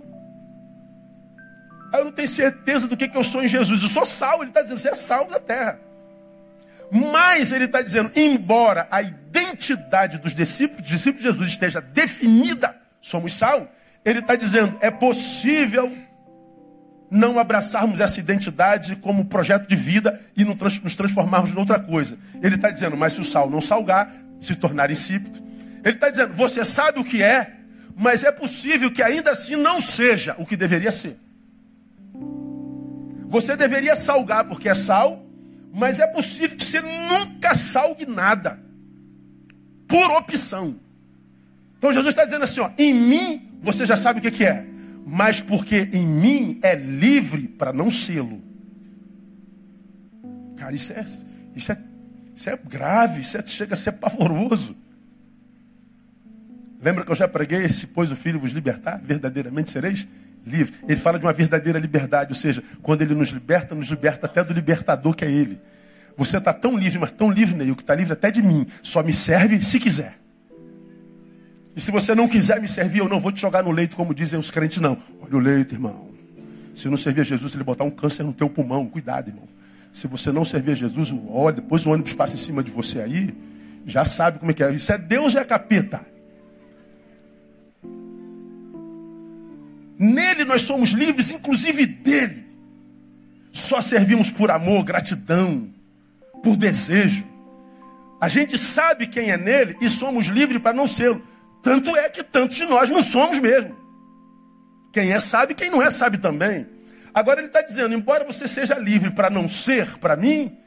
eu 1.94 2.06
não 2.06 2.12
tenho 2.12 2.28
certeza 2.28 2.88
do 2.88 2.98
que, 2.98 3.08
que 3.08 3.18
eu 3.18 3.24
sou 3.24 3.44
em 3.44 3.48
Jesus. 3.48 3.84
Eu 3.84 3.90
sou 3.90 4.06
sal, 4.06 4.42
ele 4.42 4.50
está 4.50 4.62
dizendo, 4.62 4.80
você 4.80 4.90
é 4.90 4.94
sal 4.94 5.28
da 5.28 5.40
terra. 5.40 5.80
Mas 6.94 7.52
ele 7.52 7.66
está 7.66 7.82
dizendo, 7.82 8.12
embora 8.16 8.88
a 8.92 9.02
identidade 9.02 10.20
dos 10.20 10.36
discípulos, 10.36 10.88
discípulos 10.88 11.24
de 11.24 11.30
Jesus 11.30 11.50
esteja 11.50 11.82
definida, 11.82 12.76
somos 13.02 13.34
sal, 13.34 13.68
ele 14.06 14.20
está 14.20 14.36
dizendo, 14.36 14.78
é 14.80 14.92
possível 14.92 15.92
não 17.10 17.40
abraçarmos 17.40 18.00
essa 18.00 18.20
identidade 18.20 18.96
como 18.98 19.26
projeto 19.26 19.68
de 19.68 19.76
vida 19.76 20.22
e 20.38 20.46
nos 20.46 20.96
transformarmos 20.96 21.50
em 21.50 21.58
outra 21.58 21.80
coisa. 21.80 22.16
Ele 22.44 22.56
está 22.56 22.70
dizendo, 22.70 22.96
mas 22.96 23.14
se 23.14 23.22
o 23.22 23.26
sal 23.26 23.50
não 23.50 23.62
salgar, 23.62 24.14
se 24.40 24.56
tornar 24.56 24.92
insípido. 24.92 25.42
Ele 25.84 25.96
está 25.96 26.12
dizendo, 26.12 26.34
você 26.34 26.64
sabe 26.64 27.00
o 27.00 27.04
que 27.04 27.24
é, 27.24 27.54
mas 27.96 28.24
é 28.24 28.32
possível 28.32 28.92
que 28.92 29.02
ainda 29.02 29.32
assim 29.32 29.56
não 29.56 29.82
seja 29.82 30.36
o 30.38 30.46
que 30.46 30.56
deveria 30.56 30.92
ser. 30.92 31.18
Você 33.28 33.56
deveria 33.56 33.96
salgar 33.96 34.46
porque 34.46 34.70
é 34.70 34.76
sal, 34.76 35.23
mas 35.74 36.00
é 36.00 36.08
possível 36.08 36.56
que 36.56 36.64
você 36.64 36.80
nunca 36.82 37.54
salgue 37.54 38.06
nada. 38.06 38.62
Por 39.88 40.12
opção. 40.12 40.80
Então 41.78 41.92
Jesus 41.92 42.12
está 42.12 42.24
dizendo 42.24 42.44
assim: 42.44 42.62
ó, 42.62 42.70
em 42.78 42.94
mim 42.94 43.60
você 43.62 43.86
já 43.86 43.98
sabe 43.98 44.20
o 44.20 44.22
que, 44.22 44.32
que 44.32 44.46
é 44.46 44.74
mas 45.06 45.42
porque 45.42 45.90
em 45.92 46.06
mim 46.06 46.60
é 46.62 46.76
livre 46.76 47.48
para 47.48 47.74
não 47.74 47.92
sê-lo. 47.92 48.42
Cara, 50.56 50.74
isso 50.74 50.94
é, 50.94 51.06
isso 51.56 51.72
é, 51.72 51.78
isso 52.36 52.50
é 52.50 52.58
grave, 52.58 53.22
isso 53.22 53.38
é, 53.38 53.46
chega 53.46 53.74
a 53.74 53.78
ser 53.78 53.94
pavoroso. 53.94 54.76
Lembra 56.82 57.06
que 57.06 57.12
eu 57.12 57.16
já 57.16 57.28
preguei, 57.28 57.68
se 57.70 57.88
pois 57.88 58.12
o 58.12 58.16
Filho 58.16 58.40
vos 58.40 58.52
libertar, 58.52 59.02
verdadeiramente 59.04 59.72
sereis 59.72 60.08
livre. 60.46 60.74
Ele 60.88 61.00
fala 61.00 61.18
de 61.18 61.26
uma 61.26 61.34
verdadeira 61.34 61.80
liberdade, 61.80 62.32
ou 62.32 62.36
seja, 62.36 62.64
quando 62.82 63.02
ele 63.02 63.14
nos 63.14 63.30
liberta, 63.30 63.74
nos 63.74 63.88
liberta 63.88 64.26
até 64.26 64.44
do 64.44 64.54
libertador 64.54 65.16
que 65.16 65.26
é 65.26 65.32
ele. 65.32 65.60
Você 66.16 66.38
está 66.38 66.54
tão 66.54 66.78
livre, 66.78 67.00
mas 67.00 67.12
tão 67.12 67.32
livre, 67.32 67.56
Neil, 67.56 67.76
que 67.76 67.82
está 67.82 67.96
livre 67.96 68.14
até 68.14 68.30
de 68.30 68.42
mim. 68.42 68.68
Só 68.82 69.02
me 69.02 69.14
serve 69.14 69.62
se 69.64 69.80
quiser. 69.80 70.16
E 71.76 71.82
se 71.82 71.90
você 71.90 72.14
não 72.14 72.28
quiser 72.28 72.62
me 72.62 72.70
servir, 72.70 73.00
eu 73.00 73.10
não 73.10 73.20
vou 73.20 73.32
te 73.32 73.42
jogar 73.42 73.64
no 73.64 73.72
leito, 73.72 73.96
como 73.96 74.14
dizem 74.14 74.38
os 74.38 74.52
crentes, 74.52 74.78
não. 74.78 74.98
Olha 75.22 75.36
o 75.36 75.40
leito, 75.40 75.74
irmão. 75.74 76.10
Se 76.76 76.88
não 76.88 76.98
servir 76.98 77.22
a 77.22 77.24
Jesus, 77.24 77.54
ele 77.56 77.64
botar 77.64 77.84
um 77.84 77.90
câncer 77.90 78.24
no 78.24 78.34
teu 78.34 78.50
pulmão. 78.50 78.86
Cuidado, 78.86 79.30
irmão. 79.30 79.48
Se 79.92 80.08
você 80.08 80.32
não 80.32 80.46
servir 80.46 80.72
a 80.72 80.76
Jesus, 80.76 81.14
olha, 81.30 81.56
depois 81.56 81.86
o 81.86 81.92
ônibus 81.92 82.14
passa 82.14 82.36
em 82.36 82.40
cima 82.40 82.64
de 82.64 82.72
você 82.72 83.00
aí, 83.00 83.34
já 83.86 84.06
sabe 84.06 84.40
como 84.40 84.52
é 84.52 84.54
que 84.54 84.64
é. 84.64 84.72
Isso 84.72 84.92
é 84.92 84.98
Deus 84.98 85.36
é 85.36 85.44
capeta. 85.44 86.02
Nele 89.98 90.44
nós 90.44 90.64
somos 90.64 90.90
livres, 90.90 91.30
inclusive 91.30 91.86
dele. 91.86 92.44
Só 93.52 93.82
servimos 93.82 94.32
por 94.32 94.50
amor, 94.50 94.84
gratidão, 94.84 95.70
por 96.42 96.56
desejo. 96.56 97.26
A 98.20 98.28
gente 98.28 98.58
sabe 98.58 99.08
quem 99.08 99.32
é 99.32 99.38
nele 99.38 99.78
e 99.82 99.90
somos 99.90 100.28
livres 100.28 100.62
para 100.62 100.76
não 100.76 100.88
ser. 100.88 101.22
Tanto 101.62 101.96
é 101.96 102.10
que 102.10 102.24
tantos 102.24 102.58
de 102.58 102.66
nós 102.66 102.90
não 102.90 103.04
somos 103.04 103.40
mesmo. 103.40 103.76
Quem 104.92 105.12
é 105.12 105.20
sabe, 105.20 105.54
quem 105.56 105.70
não 105.70 105.82
é 105.82 105.90
sabe 105.90 106.18
também. 106.18 106.68
Agora 107.14 107.40
ele 107.40 107.48
está 107.48 107.62
dizendo: 107.62 107.94
embora 107.94 108.26
você 108.26 108.48
seja 108.48 108.76
livre 108.76 109.12
para 109.12 109.30
não 109.30 109.48
ser 109.48 109.98
para 110.00 110.16
mim, 110.16 110.58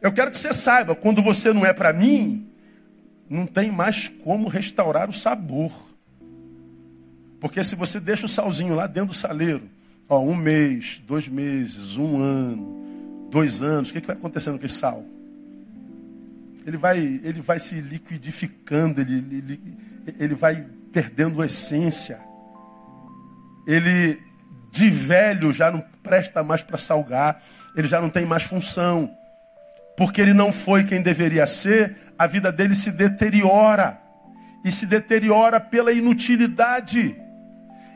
eu 0.00 0.12
quero 0.12 0.30
que 0.30 0.38
você 0.38 0.52
saiba, 0.52 0.94
quando 0.94 1.22
você 1.22 1.52
não 1.52 1.64
é 1.64 1.72
para 1.72 1.92
mim, 1.92 2.50
não 3.28 3.46
tem 3.46 3.70
mais 3.70 4.08
como 4.08 4.48
restaurar 4.48 5.08
o 5.08 5.12
sabor. 5.12 5.72
Porque 7.44 7.62
se 7.62 7.76
você 7.76 8.00
deixa 8.00 8.24
o 8.24 8.28
salzinho 8.28 8.74
lá 8.74 8.86
dentro 8.86 9.10
do 9.10 9.14
saleiro, 9.14 9.68
ó, 10.08 10.18
um 10.18 10.34
mês, 10.34 11.02
dois 11.06 11.28
meses, 11.28 11.94
um 11.94 12.16
ano, 12.16 13.28
dois 13.30 13.60
anos, 13.60 13.90
o 13.90 13.92
que, 13.92 14.00
que 14.00 14.06
vai 14.06 14.16
acontecendo 14.16 14.58
com 14.58 14.64
esse 14.64 14.76
sal? 14.76 15.04
Ele 16.64 16.78
vai, 16.78 16.98
ele 16.98 17.42
vai 17.42 17.60
se 17.60 17.74
liquidificando, 17.82 18.98
ele, 19.02 19.16
ele, 19.30 19.60
ele 20.18 20.34
vai 20.34 20.64
perdendo 20.90 21.42
a 21.42 21.44
essência. 21.44 22.18
Ele, 23.66 24.18
de 24.70 24.88
velho, 24.88 25.52
já 25.52 25.70
não 25.70 25.84
presta 26.02 26.42
mais 26.42 26.62
para 26.62 26.78
salgar, 26.78 27.42
ele 27.76 27.86
já 27.86 28.00
não 28.00 28.08
tem 28.08 28.24
mais 28.24 28.44
função. 28.44 29.14
Porque 29.98 30.18
ele 30.18 30.32
não 30.32 30.50
foi 30.50 30.84
quem 30.84 31.02
deveria 31.02 31.46
ser, 31.46 31.94
a 32.18 32.26
vida 32.26 32.50
dele 32.50 32.74
se 32.74 32.90
deteriora. 32.90 34.00
E 34.64 34.72
se 34.72 34.86
deteriora 34.86 35.60
pela 35.60 35.92
inutilidade. 35.92 37.22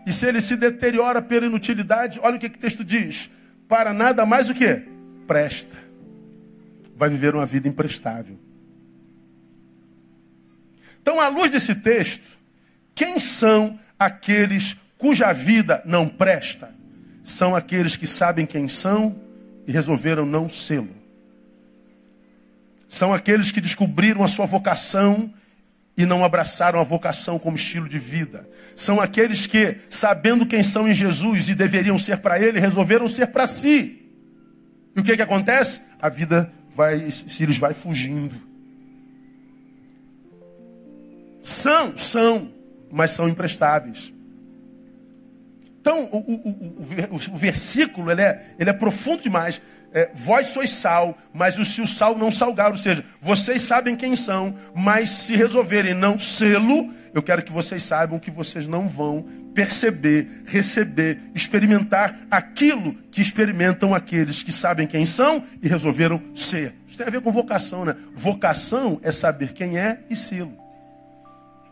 E 0.09 0.13
se 0.15 0.27
ele 0.27 0.41
se 0.41 0.57
deteriora 0.57 1.21
pela 1.21 1.45
inutilidade, 1.45 2.19
olha 2.23 2.37
o 2.37 2.41
que, 2.41 2.49
que 2.49 2.57
o 2.57 2.61
texto 2.61 2.83
diz: 2.83 3.29
para 3.69 3.93
nada 3.93 4.25
mais 4.25 4.49
o 4.49 4.55
que? 4.55 4.83
Presta. 5.27 5.77
Vai 6.97 7.11
viver 7.11 7.35
uma 7.35 7.45
vida 7.45 7.69
imprestável. 7.69 8.39
Então, 11.03 11.21
à 11.21 11.29
luz 11.29 11.51
desse 11.51 11.75
texto, 11.75 12.39
quem 12.95 13.21
são 13.21 13.79
aqueles 13.99 14.77
cuja 14.97 15.31
vida 15.35 15.83
não 15.85 16.09
presta? 16.09 16.75
São 17.23 17.55
aqueles 17.55 17.95
que 17.95 18.07
sabem 18.07 18.47
quem 18.47 18.67
são 18.67 19.15
e 19.67 19.73
resolveram 19.73 20.25
não 20.25 20.49
sê-lo. 20.49 20.97
São 22.89 23.13
aqueles 23.13 23.53
que 23.53 23.61
descobriram 23.61 24.25
a 24.25 24.29
sua 24.29 24.47
vocação 24.47 25.31
e 25.99 26.07
não 26.07 26.25
abraçaram 26.25 26.79
a 26.79 26.85
vocação 26.85 27.41
como 27.41 27.57
estilo 27.57 27.89
de 27.89 27.99
vida. 27.99 28.49
São 28.77 29.01
aqueles 29.01 29.47
que, 29.47 29.79
sabendo 29.91 30.47
quem 30.47 30.63
são 30.63 30.89
em 30.89 30.95
Jesus 30.95 31.49
e 31.49 31.57
deveriam 31.57 31.99
ser 31.99 32.19
para 32.19 32.41
Ele, 32.41 32.61
resolveram 32.61 33.09
ser 33.09 33.27
para 33.27 33.49
si. 33.49 34.09
E 34.95 35.01
o 35.01 35.03
que, 35.03 35.17
que 35.17 35.23
acontece? 35.23 35.81
A 36.01 36.09
vida 36.09 36.53
vai, 36.73 37.11
se 37.11 37.43
eles 37.43 37.59
vai 37.59 37.75
fugindo. 37.75 38.37
São, 41.43 41.97
são, 41.97 42.49
mas 42.93 43.11
são 43.11 43.29
imprestáveis. 43.29 44.13
Então, 45.81 46.05
o, 46.13 46.19
o, 46.19 47.17
o, 47.17 47.35
o 47.35 47.37
versículo 47.37 48.09
ele 48.09 48.23
é, 48.23 48.55
ele 48.57 48.71
é 48.71 48.73
profundo 48.73 49.25
demais 49.25 49.61
é, 49.93 50.11
vós 50.15 50.49
sois 50.49 50.71
sal, 50.71 51.17
mas 51.33 51.55
se 51.55 51.81
o 51.81 51.87
sal 51.87 52.17
não 52.17 52.31
salgar, 52.31 52.71
ou 52.71 52.77
seja, 52.77 53.05
vocês 53.21 53.63
sabem 53.63 53.97
quem 53.97 54.15
são, 54.15 54.55
mas 54.75 55.11
se 55.11 55.35
resolverem 55.35 55.95
não 55.95 56.19
sê-lo, 56.19 56.93
eu 57.15 57.23
quero 57.23 57.43
que 57.43 57.51
vocês 57.51 57.83
saibam 57.83 58.19
que 58.19 58.31
vocês 58.31 58.67
não 58.67 58.87
vão 58.87 59.25
perceber, 59.55 60.45
receber, 60.47 61.19
experimentar 61.35 62.17
aquilo 62.31 62.95
que 63.11 63.21
experimentam 63.21 63.95
aqueles 63.95 64.43
que 64.43 64.53
sabem 64.53 64.87
quem 64.87 65.07
são 65.07 65.43
e 65.63 65.69
resolveram 65.69 66.23
ser. 66.35 66.75
Isso 66.87 66.99
tem 66.99 67.07
a 67.07 67.11
ver 67.11 67.21
com 67.21 67.33
vocação, 67.33 67.85
né? 67.85 67.97
Vocação 68.15 69.01
é 69.03 69.11
saber 69.11 69.53
quem 69.53 69.79
é 69.79 70.01
e 70.11 70.15
sê-lo. 70.15 70.57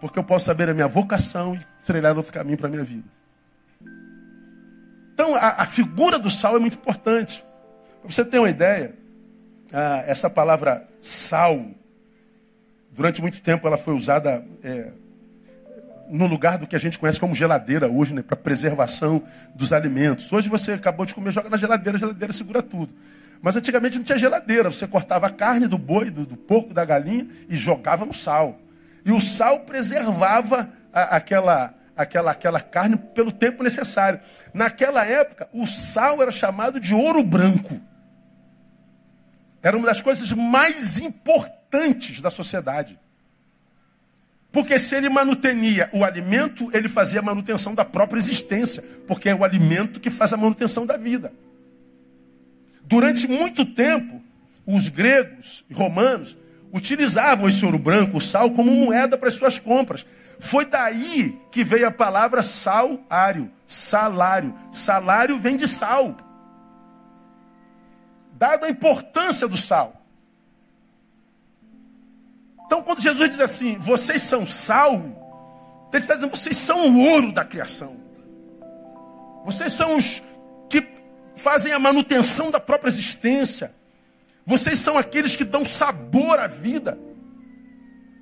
Porque 0.01 0.19
eu 0.19 0.25
posso 0.25 0.47
saber 0.47 0.69
a 0.69 0.75
minha 0.75 0.89
vocação 0.89 1.55
e 1.55 1.61
trilhar 1.85 2.17
outro 2.17 2.33
caminho 2.33 2.57
para 2.57 2.67
a 2.67 2.71
minha 2.71 2.85
vida. 2.85 3.05
Então, 5.15 5.35
a, 5.35 5.63
a 5.63 5.67
figura 5.67 6.19
do 6.19 6.29
sal 6.29 6.57
é 6.57 6.59
muito 6.59 6.75
importante. 6.75 7.43
Para 8.07 8.15
você 8.15 8.25
ter 8.25 8.39
uma 8.39 8.49
ideia, 8.49 8.95
essa 10.07 10.31
palavra 10.31 10.87
sal, 11.01 11.67
durante 12.93 13.21
muito 13.21 13.41
tempo 13.41 13.67
ela 13.67 13.77
foi 13.77 13.95
usada 13.95 14.45
é, 14.63 14.93
no 16.09 16.29
lugar 16.29 16.57
do 16.57 16.69
que 16.69 16.77
a 16.77 16.79
gente 16.79 17.01
conhece 17.01 17.19
como 17.19 17.35
geladeira 17.35 17.89
hoje, 17.89 18.15
né, 18.15 18.23
para 18.23 18.37
preservação 18.37 19.25
dos 19.57 19.73
alimentos. 19.73 20.33
Hoje 20.33 20.49
você 20.49 20.75
acabou 20.75 21.05
de 21.05 21.15
comer, 21.15 21.33
joga 21.33 21.51
na 21.51 21.57
geladeira, 21.57 21.97
a 21.97 21.99
geladeira 21.99 22.33
segura 22.33 22.63
tudo. 22.63 22.93
Mas 23.43 23.57
antigamente 23.57 23.97
não 23.97 24.05
tinha 24.05 24.17
geladeira, 24.17 24.71
você 24.71 24.87
cortava 24.87 25.27
a 25.27 25.31
carne 25.31 25.67
do 25.67 25.77
boi, 25.77 26.09
do, 26.09 26.25
do 26.25 26.37
porco, 26.37 26.73
da 26.73 26.85
galinha 26.85 27.27
e 27.49 27.57
jogava 27.57 28.07
no 28.07 28.15
sal. 28.15 28.61
E 29.05 29.11
o 29.11 29.21
sal 29.21 29.61
preservava 29.61 30.71
a, 30.93 31.17
aquela, 31.17 31.75
aquela, 31.97 32.31
aquela 32.31 32.61
carne 32.61 32.97
pelo 32.97 33.33
tempo 33.33 33.65
necessário. 33.65 34.21
Naquela 34.55 35.05
época, 35.05 35.49
o 35.53 35.67
sal 35.67 36.23
era 36.23 36.31
chamado 36.31 36.79
de 36.79 36.95
ouro 36.95 37.25
branco. 37.25 37.81
Era 39.67 39.77
uma 39.77 39.89
das 39.89 40.01
coisas 40.01 40.31
mais 40.31 41.01
importantes 41.01 42.21
da 42.21 42.31
sociedade. 42.31 42.97
Porque 44.53 44.79
se 44.79 44.95
ele 44.95 45.09
manutenia 45.09 45.91
o 45.93 46.05
alimento, 46.05 46.71
ele 46.73 46.89
fazia 46.89 47.19
a 47.19 47.23
manutenção 47.23 47.75
da 47.75 47.85
própria 47.85 48.21
existência. 48.21 48.81
Porque 49.09 49.29
é 49.29 49.35
o 49.35 49.43
alimento 49.43 49.99
que 49.99 50.09
faz 50.09 50.33
a 50.33 50.37
manutenção 50.37 50.87
da 50.87 50.97
vida. 50.97 51.33
Durante 52.85 53.27
muito 53.27 53.65
tempo, 53.65 54.23
os 54.65 54.89
gregos 54.89 55.65
e 55.69 55.75
romanos 55.75 56.37
utilizavam 56.73 57.49
esse 57.49 57.65
ouro 57.65 57.81
branco, 57.81 58.19
o 58.19 58.21
sal, 58.21 58.53
como 58.53 58.71
moeda 58.71 59.19
para 59.19 59.27
as 59.27 59.35
suas 59.35 59.59
compras. 59.59 60.07
Foi 60.39 60.65
daí 60.65 61.37
que 61.51 61.65
veio 61.65 61.89
a 61.89 61.91
palavra 61.91 62.41
salário, 62.41 63.51
salário. 63.67 64.55
Salário 64.71 65.37
vem 65.41 65.57
de 65.57 65.67
sal 65.67 66.17
dado 68.37 68.65
a 68.65 68.71
importância 68.71 69.49
do 69.49 69.57
sal. 69.57 70.03
Então, 72.67 72.83
quando 72.83 73.01
Jesus 73.01 73.31
diz 73.31 73.41
assim, 73.41 73.77
vocês 73.79 74.23
são 74.23 74.47
sal, 74.47 74.95
ele 75.93 76.03
está 76.03 76.15
dizendo, 76.15 76.31
vocês 76.31 76.57
são 76.57 76.89
o 76.89 77.01
ouro 77.01 77.33
da 77.33 77.45
criação. 77.45 77.97
Vocês 79.45 79.73
são 79.73 79.97
os 79.97 80.21
que 80.69 80.85
fazem 81.37 81.73
a 81.73 81.79
manutenção 81.79 82.51
da 82.51 82.59
própria 82.59 82.89
existência. 82.89 83.73
Vocês 84.45 84.79
são 84.79 84.99
aqueles 84.99 85.37
que 85.37 85.45
dão 85.45 85.65
sabor 85.65 86.39
à 86.39 86.47
vida. 86.47 86.99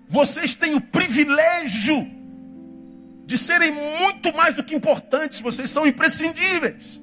Vocês 0.07 0.55
têm 0.55 0.75
o 0.75 0.81
privilégio 0.81 2.07
de 3.25 3.39
serem 3.39 3.73
muito 3.73 4.35
mais 4.37 4.55
do 4.55 4.63
que 4.63 4.75
importantes. 4.75 5.41
Vocês 5.41 5.71
são 5.71 5.87
imprescindíveis. 5.87 7.01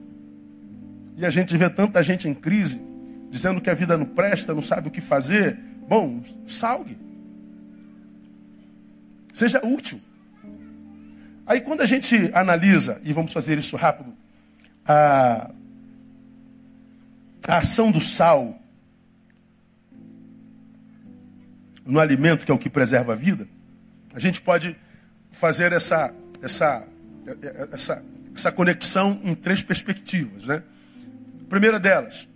E 1.18 1.26
a 1.26 1.30
gente 1.32 1.58
vê 1.58 1.70
tanta 1.70 2.02
gente 2.04 2.28
em 2.28 2.34
crise 2.34 2.91
dizendo 3.32 3.62
que 3.62 3.70
a 3.70 3.74
vida 3.74 3.98
não 3.98 4.06
presta, 4.06 4.54
não 4.54 4.62
sabe 4.62 4.90
o 4.90 4.92
que 4.92 5.00
fazer, 5.00 5.58
bom, 5.88 6.22
salgue. 6.46 6.98
Seja 9.34 9.66
útil. 9.66 10.00
Aí 11.48 11.62
quando 11.62 11.82
a 11.82 11.86
gente 11.86 12.30
analisa, 12.34 13.02
e 13.04 13.14
vamos 13.14 13.32
fazer 13.32 13.58
isso 13.58 13.78
rápido, 13.78 14.14
a, 14.86 15.50
a 17.48 17.58
ação 17.58 17.90
do 17.90 18.02
sal 18.02 18.60
no 21.86 22.00
alimento, 22.00 22.46
que 22.46 22.52
é 22.52 22.54
o 22.54 22.60
que 22.60 22.70
preserva 22.70 23.14
a 23.14 23.16
vida, 23.16 23.48
a 24.14 24.20
gente 24.20 24.42
pode 24.42 24.76
fazer 25.32 25.72
essa, 25.72 26.14
essa, 26.42 26.86
essa, 27.72 28.04
essa 28.36 28.52
conexão 28.52 29.20
em 29.24 29.34
três 29.34 29.64
perspectivas. 29.64 30.46
Né? 30.46 30.62
A 31.46 31.50
primeira 31.50 31.80
delas, 31.80 32.28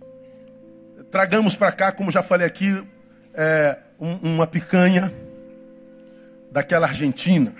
Tragamos 1.16 1.56
para 1.56 1.72
cá, 1.72 1.90
como 1.92 2.10
já 2.10 2.22
falei 2.22 2.46
aqui, 2.46 2.86
é, 3.32 3.78
um, 3.98 4.34
uma 4.34 4.46
picanha 4.46 5.10
daquela 6.52 6.86
Argentina. 6.86 7.54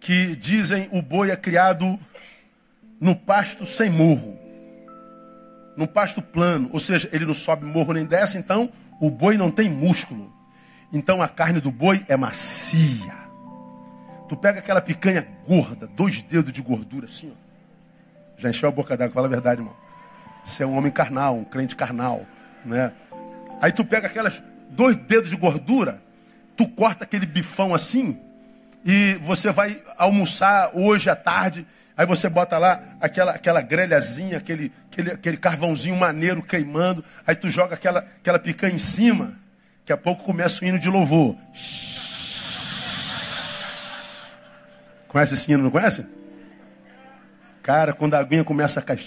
que 0.00 0.34
dizem 0.34 0.88
o 0.90 1.02
boi 1.02 1.30
é 1.30 1.36
criado 1.36 2.00
no 2.98 3.14
pasto 3.14 3.66
sem 3.66 3.90
morro, 3.90 4.38
no 5.76 5.86
pasto 5.86 6.22
plano, 6.22 6.70
ou 6.72 6.80
seja, 6.80 7.10
ele 7.12 7.26
não 7.26 7.34
sobe 7.34 7.66
morro 7.66 7.92
nem 7.92 8.06
desce, 8.06 8.38
então 8.38 8.72
o 8.98 9.10
boi 9.10 9.36
não 9.36 9.50
tem 9.50 9.68
músculo. 9.68 10.32
Então 10.90 11.20
a 11.20 11.28
carne 11.28 11.60
do 11.60 11.70
boi 11.70 12.06
é 12.08 12.16
macia. 12.16 13.18
Tu 14.30 14.34
pega 14.34 14.60
aquela 14.60 14.80
picanha 14.80 15.28
gorda, 15.46 15.86
dois 15.88 16.22
dedos 16.22 16.54
de 16.54 16.62
gordura 16.62 17.04
assim, 17.04 17.30
ó. 17.30 18.38
Já 18.38 18.48
encheu 18.48 18.70
a 18.70 18.72
boca 18.72 18.96
d'água, 18.96 19.12
fala 19.12 19.26
a 19.26 19.30
verdade, 19.30 19.60
irmão. 19.60 19.87
Você 20.48 20.62
é 20.62 20.66
um 20.66 20.78
homem 20.78 20.90
carnal, 20.90 21.36
um 21.36 21.44
crente 21.44 21.76
carnal, 21.76 22.24
né? 22.64 22.90
Aí 23.60 23.70
tu 23.70 23.84
pega 23.84 24.06
aquelas 24.06 24.42
dois 24.70 24.96
dedos 24.96 25.28
de 25.28 25.36
gordura, 25.36 26.00
tu 26.56 26.66
corta 26.66 27.04
aquele 27.04 27.26
bifão 27.26 27.74
assim, 27.74 28.18
e 28.82 29.14
você 29.20 29.52
vai 29.52 29.82
almoçar 29.98 30.70
hoje 30.72 31.10
à 31.10 31.14
tarde, 31.14 31.66
aí 31.94 32.06
você 32.06 32.30
bota 32.30 32.56
lá 32.56 32.80
aquela, 32.98 33.32
aquela 33.32 33.60
grelhazinha, 33.60 34.38
aquele, 34.38 34.72
aquele, 34.90 35.10
aquele 35.10 35.36
carvãozinho 35.36 35.96
maneiro 35.96 36.42
queimando, 36.42 37.04
aí 37.26 37.34
tu 37.34 37.50
joga 37.50 37.74
aquela, 37.74 38.00
aquela 38.00 38.38
picanha 38.38 38.74
em 38.74 38.78
cima, 38.78 39.38
daqui 39.80 39.92
a 39.92 39.98
pouco 39.98 40.24
começa 40.24 40.64
o 40.64 40.66
hino 40.66 40.78
de 40.78 40.88
louvor. 40.88 41.36
Conhece 45.08 45.34
esse 45.34 45.52
hino, 45.52 45.64
não 45.64 45.70
conhece? 45.70 46.06
Cara, 47.62 47.92
quando 47.92 48.14
a 48.14 48.18
aguinha 48.18 48.44
começa 48.44 48.80
a 48.80 48.82
cair, 48.82 48.98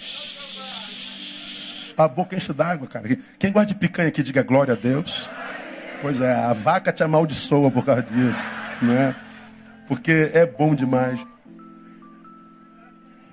a 2.01 2.07
boca 2.07 2.35
enche 2.35 2.53
d'água, 2.53 2.87
cara. 2.87 3.17
Quem 3.39 3.51
gosta 3.51 3.67
de 3.67 3.75
picanha 3.75 4.09
aqui, 4.09 4.23
diga 4.23 4.43
glória 4.43 4.73
a 4.73 4.77
Deus. 4.77 5.29
Pois 6.01 6.19
é, 6.19 6.33
a 6.33 6.53
vaca 6.53 6.91
te 6.91 7.03
amaldiçoa 7.03 7.69
por 7.69 7.85
causa 7.85 8.01
disso, 8.01 8.43
né? 8.81 9.15
Porque 9.87 10.31
é 10.33 10.45
bom 10.45 10.73
demais. 10.73 11.25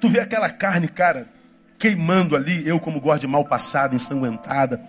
Tu 0.00 0.08
vê 0.08 0.20
aquela 0.20 0.50
carne, 0.50 0.87
cara, 0.87 1.26
queimando 1.78 2.37
ali, 2.37 2.66
eu 2.68 2.78
como 2.78 3.00
gosto 3.00 3.22
de 3.22 3.26
mal 3.26 3.44
passada, 3.44 3.94
ensanguentada. 3.94 4.80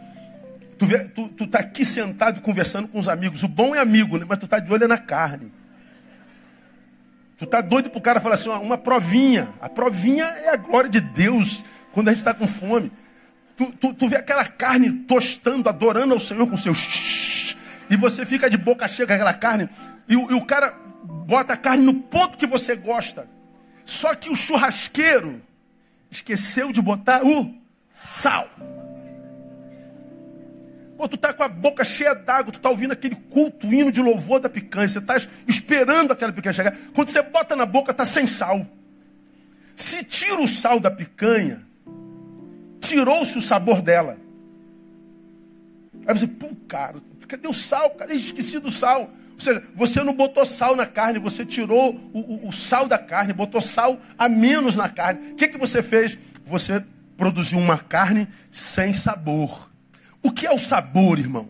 Tu, 0.78 0.86
vê, 0.86 1.00
tu, 1.00 1.28
tu 1.30 1.48
tá 1.48 1.60
aqui 1.60 1.86
sentado 1.86 2.42
conversando 2.42 2.88
com 2.88 3.00
os 3.00 3.10
amigos. 3.10 3.44
O 3.44 3.48
bom 3.48 3.76
é 3.76 3.80
amigo, 3.80 4.18
né? 4.18 4.26
mas 4.28 4.38
tu 4.38 4.48
tá 4.48 4.60
de 4.60 4.72
olho 4.72 4.88
na 4.88 4.98
carne. 4.98 5.52
Tu 7.38 7.46
tá 7.46 7.62
doido 7.62 7.90
pro 7.90 8.02
cara 8.02 8.20
falar 8.20 8.36
assim, 8.36 8.50
uma 8.50 8.78
provinha. 8.78 9.50
A 9.62 9.70
provinha 9.70 10.26
é 10.26 10.50
a 10.50 10.58
glória 10.58 10.90
de 10.90 11.00
Deus 11.00 11.64
quando 11.94 12.10
a 12.10 12.12
gente 12.12 12.20
está 12.20 12.34
com 12.34 12.46
fome. 12.46 12.92
Tu, 13.60 13.74
tu, 13.74 13.94
tu 13.94 14.08
vê 14.08 14.16
aquela 14.16 14.46
carne 14.46 14.90
tostando, 14.90 15.68
adorando 15.68 16.14
ao 16.14 16.20
Senhor 16.20 16.48
com 16.48 16.56
seus 16.56 17.58
e 17.90 17.98
você 17.98 18.26
fica 18.26 18.50
de 18.50 18.56
boca 18.56 18.88
cheia 18.88 19.06
com 19.06 19.12
aquela 19.12 19.34
carne, 19.34 19.68
e 20.08 20.16
o, 20.16 20.32
e 20.32 20.34
o 20.34 20.46
cara 20.46 20.74
bota 21.04 21.52
a 21.52 21.58
carne 21.58 21.84
no 21.84 21.94
ponto 21.94 22.38
que 22.38 22.48
você 22.48 22.74
gosta. 22.74 23.28
Só 23.86 24.16
que 24.16 24.30
o 24.30 24.36
churrasqueiro 24.36 25.42
esqueceu 26.10 26.72
de 26.72 26.82
botar 26.82 27.26
o 27.26 27.54
sal. 27.92 28.48
Pô, 30.96 31.10
tu 31.10 31.18
tá 31.18 31.34
com 31.34 31.44
a 31.44 31.50
boca 31.50 31.84
cheia 31.84 32.16
d'água, 32.16 32.54
tu 32.54 32.62
tá 32.62 32.70
ouvindo 32.70 32.94
aquele 32.94 33.16
culto, 33.16 33.68
hino 33.68 33.92
de 33.92 34.02
louvor 34.02 34.40
da 34.40 34.48
você 34.50 35.02
tá 35.02 35.18
esperando 35.46 36.14
aquela 36.14 36.32
picanha 36.32 36.54
chegar. 36.54 36.78
Quando 36.94 37.10
você 37.10 37.22
bota 37.24 37.58
na 37.58 37.66
boca, 37.66 37.94
tá 37.94 38.06
sem 38.06 38.26
sal. 38.26 38.66
Se 39.76 40.02
tira 40.06 40.40
o 40.40 40.48
sal 40.48 40.80
da 40.80 40.90
picanha, 40.90 41.68
tirou-se 42.80 43.38
o 43.38 43.42
sabor 43.42 43.82
dela. 43.82 44.18
Aí 46.06 46.18
você, 46.18 46.28
pô, 46.28 46.50
cara, 46.68 46.98
cadê 47.28 47.48
o 47.48 47.54
sal? 47.54 47.92
Cara, 47.92 48.14
esqueci 48.14 48.60
do 48.60 48.72
sal. 48.72 49.02
Ou 49.34 49.40
seja, 49.40 49.64
você 49.76 50.04
não 50.04 50.14
botou 50.14 50.46
sal 50.46 50.76
na 50.76 50.86
carne, 50.86 51.20
você 51.20 51.46
tirou 51.46 51.96
o, 52.14 52.20
o, 52.20 52.48
o 52.50 52.54
sal 52.54 52.88
da 52.88 52.98
carne, 52.98 53.32
botou 53.32 53.62
sal 53.62 54.00
a 54.18 54.28
menos 54.28 54.76
na 54.76 54.90
carne. 54.90 55.32
O 55.32 55.36
que, 55.36 55.48
que 55.48 55.58
você 55.58 55.82
fez? 55.82 56.18
Você 56.46 56.84
produziu 57.16 57.60
uma 57.60 57.78
carne 57.78 58.28
sem 58.52 58.94
sabor. 58.94 59.70
O 60.22 60.32
que 60.32 60.46
é 60.46 60.52
o 60.52 60.58
sabor, 60.58 61.20
irmão? 61.20 61.48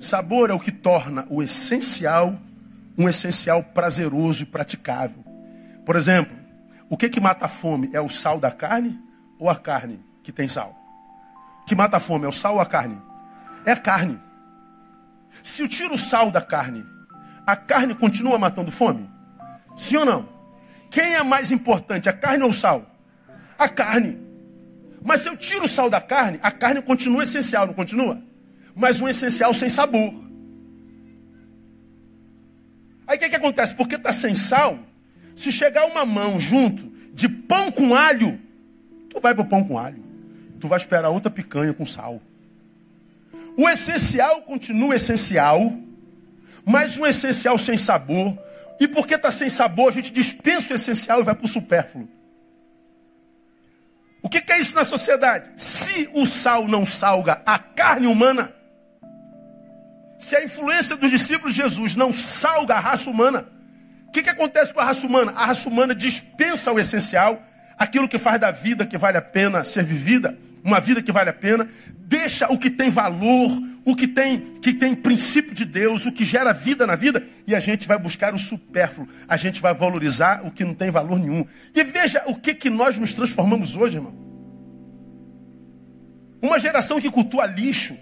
Sabor 0.00 0.50
é 0.50 0.54
o 0.54 0.60
que 0.60 0.72
torna 0.72 1.26
o 1.28 1.42
essencial 1.42 2.40
um 3.00 3.08
essencial 3.08 3.62
prazeroso 3.62 4.42
e 4.42 4.46
praticável. 4.46 5.24
Por 5.86 5.96
exemplo, 5.96 6.36
o 6.88 6.96
que 6.96 7.08
que 7.08 7.20
mata 7.20 7.46
a 7.46 7.48
fome? 7.48 7.88
É 7.92 8.00
o 8.00 8.10
sal 8.10 8.38
da 8.38 8.50
carne 8.50 8.98
ou 9.40 9.48
a 9.48 9.56
carne 9.56 9.98
que 10.22 10.30
tem 10.30 10.46
sal? 10.46 10.72
Que 11.66 11.74
mata 11.74 11.96
a 11.96 12.00
fome 12.00 12.26
é 12.26 12.28
o 12.28 12.32
sal 12.32 12.54
ou 12.54 12.60
a 12.60 12.66
carne? 12.66 13.00
É 13.64 13.72
a 13.72 13.76
carne. 13.76 14.20
Se 15.42 15.62
eu 15.62 15.68
tiro 15.68 15.94
o 15.94 15.98
sal 15.98 16.30
da 16.30 16.42
carne, 16.42 16.84
a 17.46 17.56
carne 17.56 17.94
continua 17.94 18.38
matando 18.38 18.70
fome? 18.70 19.08
Sim 19.76 19.96
ou 19.96 20.04
não? 20.04 20.28
Quem 20.90 21.14
é 21.14 21.22
mais 21.22 21.50
importante, 21.50 22.08
a 22.08 22.12
carne 22.12 22.44
ou 22.44 22.50
o 22.50 22.54
sal? 22.54 22.84
A 23.58 23.68
carne. 23.68 24.18
Mas 25.02 25.22
se 25.22 25.28
eu 25.28 25.36
tiro 25.36 25.64
o 25.64 25.68
sal 25.68 25.88
da 25.88 26.00
carne, 26.00 26.38
a 26.42 26.50
carne 26.50 26.82
continua 26.82 27.22
essencial, 27.22 27.66
não 27.66 27.74
continua? 27.74 28.22
Mas 28.74 29.00
um 29.00 29.08
essencial 29.08 29.54
sem 29.54 29.68
sabor. 29.68 30.12
Aí 33.06 33.16
o 33.16 33.20
que, 33.20 33.30
que 33.30 33.36
acontece? 33.36 33.74
Porque 33.74 33.94
está 33.94 34.12
sem 34.12 34.34
sal, 34.34 34.78
se 35.34 35.50
chegar 35.50 35.86
uma 35.86 36.04
mão 36.04 36.38
junto 36.38 36.90
de 37.14 37.28
pão 37.28 37.72
com 37.72 37.94
alho, 37.94 38.38
tu 39.10 39.20
vai 39.20 39.34
para 39.34 39.42
o 39.42 39.46
pão 39.46 39.62
com 39.62 39.78
alho. 39.78 40.02
Tu 40.60 40.68
vai 40.68 40.78
esperar 40.78 41.10
outra 41.10 41.30
picanha 41.30 41.74
com 41.74 41.84
sal. 41.84 42.20
O 43.56 43.68
essencial 43.68 44.42
continua 44.42 44.94
essencial, 44.94 45.72
mas 46.64 46.96
um 46.96 47.06
essencial 47.06 47.58
sem 47.58 47.76
sabor. 47.76 48.38
E 48.78 48.88
porque 48.88 49.14
está 49.14 49.30
sem 49.30 49.50
sabor, 49.50 49.88
a 49.88 49.92
gente 49.92 50.12
dispensa 50.12 50.72
o 50.72 50.76
essencial 50.76 51.20
e 51.20 51.24
vai 51.24 51.34
para 51.34 51.44
o 51.44 51.48
supérfluo. 51.48 52.08
O 54.22 54.28
que, 54.28 54.40
que 54.40 54.52
é 54.52 54.60
isso 54.60 54.74
na 54.74 54.84
sociedade? 54.84 55.50
Se 55.56 56.08
o 56.14 56.26
sal 56.26 56.68
não 56.68 56.84
salga 56.84 57.42
a 57.44 57.58
carne 57.58 58.06
humana, 58.06 58.52
se 60.18 60.36
a 60.36 60.44
influência 60.44 60.96
dos 60.96 61.10
discípulos 61.10 61.54
de 61.54 61.62
Jesus 61.62 61.96
não 61.96 62.12
salga 62.12 62.74
a 62.74 62.80
raça 62.80 63.08
humana, 63.08 63.48
o 64.06 64.10
que, 64.12 64.22
que 64.22 64.28
acontece 64.28 64.74
com 64.74 64.80
a 64.80 64.84
raça 64.84 65.06
humana? 65.06 65.32
A 65.32 65.46
raça 65.46 65.68
humana 65.68 65.94
dispensa 65.94 66.72
o 66.72 66.78
essencial, 66.78 67.42
aquilo 67.80 68.06
que 68.06 68.18
faz 68.18 68.38
da 68.38 68.50
vida 68.50 68.84
que 68.84 68.98
vale 68.98 69.16
a 69.16 69.22
pena 69.22 69.64
ser 69.64 69.82
vivida, 69.82 70.36
uma 70.62 70.78
vida 70.78 71.00
que 71.00 71.10
vale 71.10 71.30
a 71.30 71.32
pena, 71.32 71.66
deixa 71.96 72.46
o 72.52 72.58
que 72.58 72.68
tem 72.68 72.90
valor, 72.90 73.50
o 73.86 73.96
que 73.96 74.06
tem, 74.06 74.38
que 74.60 74.74
tem 74.74 74.94
princípio 74.94 75.54
de 75.54 75.64
Deus, 75.64 76.04
o 76.04 76.12
que 76.12 76.22
gera 76.22 76.52
vida 76.52 76.86
na 76.86 76.94
vida, 76.94 77.24
e 77.46 77.54
a 77.54 77.58
gente 77.58 77.88
vai 77.88 77.96
buscar 77.96 78.34
o 78.34 78.38
supérfluo, 78.38 79.08
a 79.26 79.34
gente 79.38 79.62
vai 79.62 79.72
valorizar 79.72 80.46
o 80.46 80.50
que 80.50 80.62
não 80.62 80.74
tem 80.74 80.90
valor 80.90 81.18
nenhum. 81.18 81.46
E 81.74 81.82
veja 81.82 82.22
o 82.26 82.36
que, 82.36 82.52
que 82.52 82.68
nós 82.68 82.98
nos 82.98 83.14
transformamos 83.14 83.74
hoje, 83.74 83.96
irmão. 83.96 84.12
Uma 86.42 86.58
geração 86.58 87.00
que 87.00 87.10
cultua 87.10 87.46
lixo. 87.46 87.96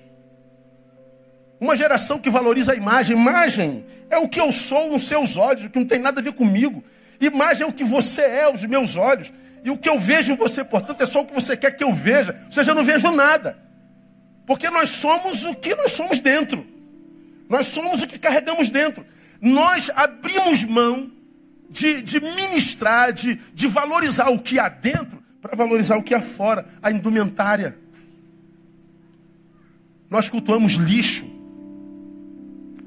Uma 1.61 1.77
geração 1.77 2.19
que 2.19 2.31
valoriza 2.31 2.73
a 2.73 2.75
imagem. 2.75 3.17
Imagem 3.17 3.87
é 4.11 4.19
o 4.19 4.29
que 4.29 4.41
eu 4.41 4.51
sou 4.51 4.91
nos 4.91 5.07
seus 5.07 5.37
olhos, 5.37 5.65
o 5.65 5.71
que 5.71 5.79
não 5.79 5.87
tem 5.87 6.01
nada 6.01 6.21
a 6.21 6.23
ver 6.23 6.33
comigo. 6.33 6.83
Imagem 7.21 7.63
é 7.63 7.67
o 7.67 7.73
que 7.73 7.85
você 7.85 8.23
é 8.23 8.45
aos 8.45 8.65
meus 8.65 8.97
olhos. 8.97 9.33
E 9.65 9.71
o 9.71 9.79
que 9.79 9.89
eu 9.89 9.99
vejo 9.99 10.33
em 10.33 10.37
você, 10.37 10.65
portanto, 10.65 11.03
é 11.03 11.07
só 11.07 11.23
o 11.23 11.27
que 11.27 11.35
você 11.35 11.57
quer 11.57 11.73
que 11.73 11.85
eu 11.85 11.93
veja. 11.93 12.39
Ou 12.47 12.53
seja, 12.53 12.71
eu 12.71 12.75
não 12.75 12.85
vejo 12.85 13.11
nada. 13.11 13.59
Porque 14.47 14.71
nós 14.71 14.91
somos 14.91 15.45
o 15.45 15.55
que 15.55 15.75
nós 15.75 15.93
somos 15.93 16.21
dentro. 16.21 16.67
Nós 17.49 17.67
somos 17.67 18.03
o 18.03 18.07
que 18.07 18.19
carregamos 18.19 18.71
dentro. 18.71 19.05
Nós 19.41 19.91
abrimos 19.95 20.65
mão 20.65 21.11
de, 21.71 22.03
de 22.03 22.21
ministrar, 22.21 23.13
de, 23.13 23.37
de 23.53 23.67
valorizar 23.67 24.31
o 24.31 24.39
que 24.39 24.59
há 24.59 24.69
dentro, 24.69 25.23
para 25.41 25.55
valorizar 25.55 25.97
o 25.97 26.03
que 26.03 26.15
há 26.15 26.21
fora, 26.21 26.67
a 26.83 26.91
indumentária. 26.91 27.77
Nós 30.09 30.29
cultuamos 30.29 30.73
lixo. 30.75 31.27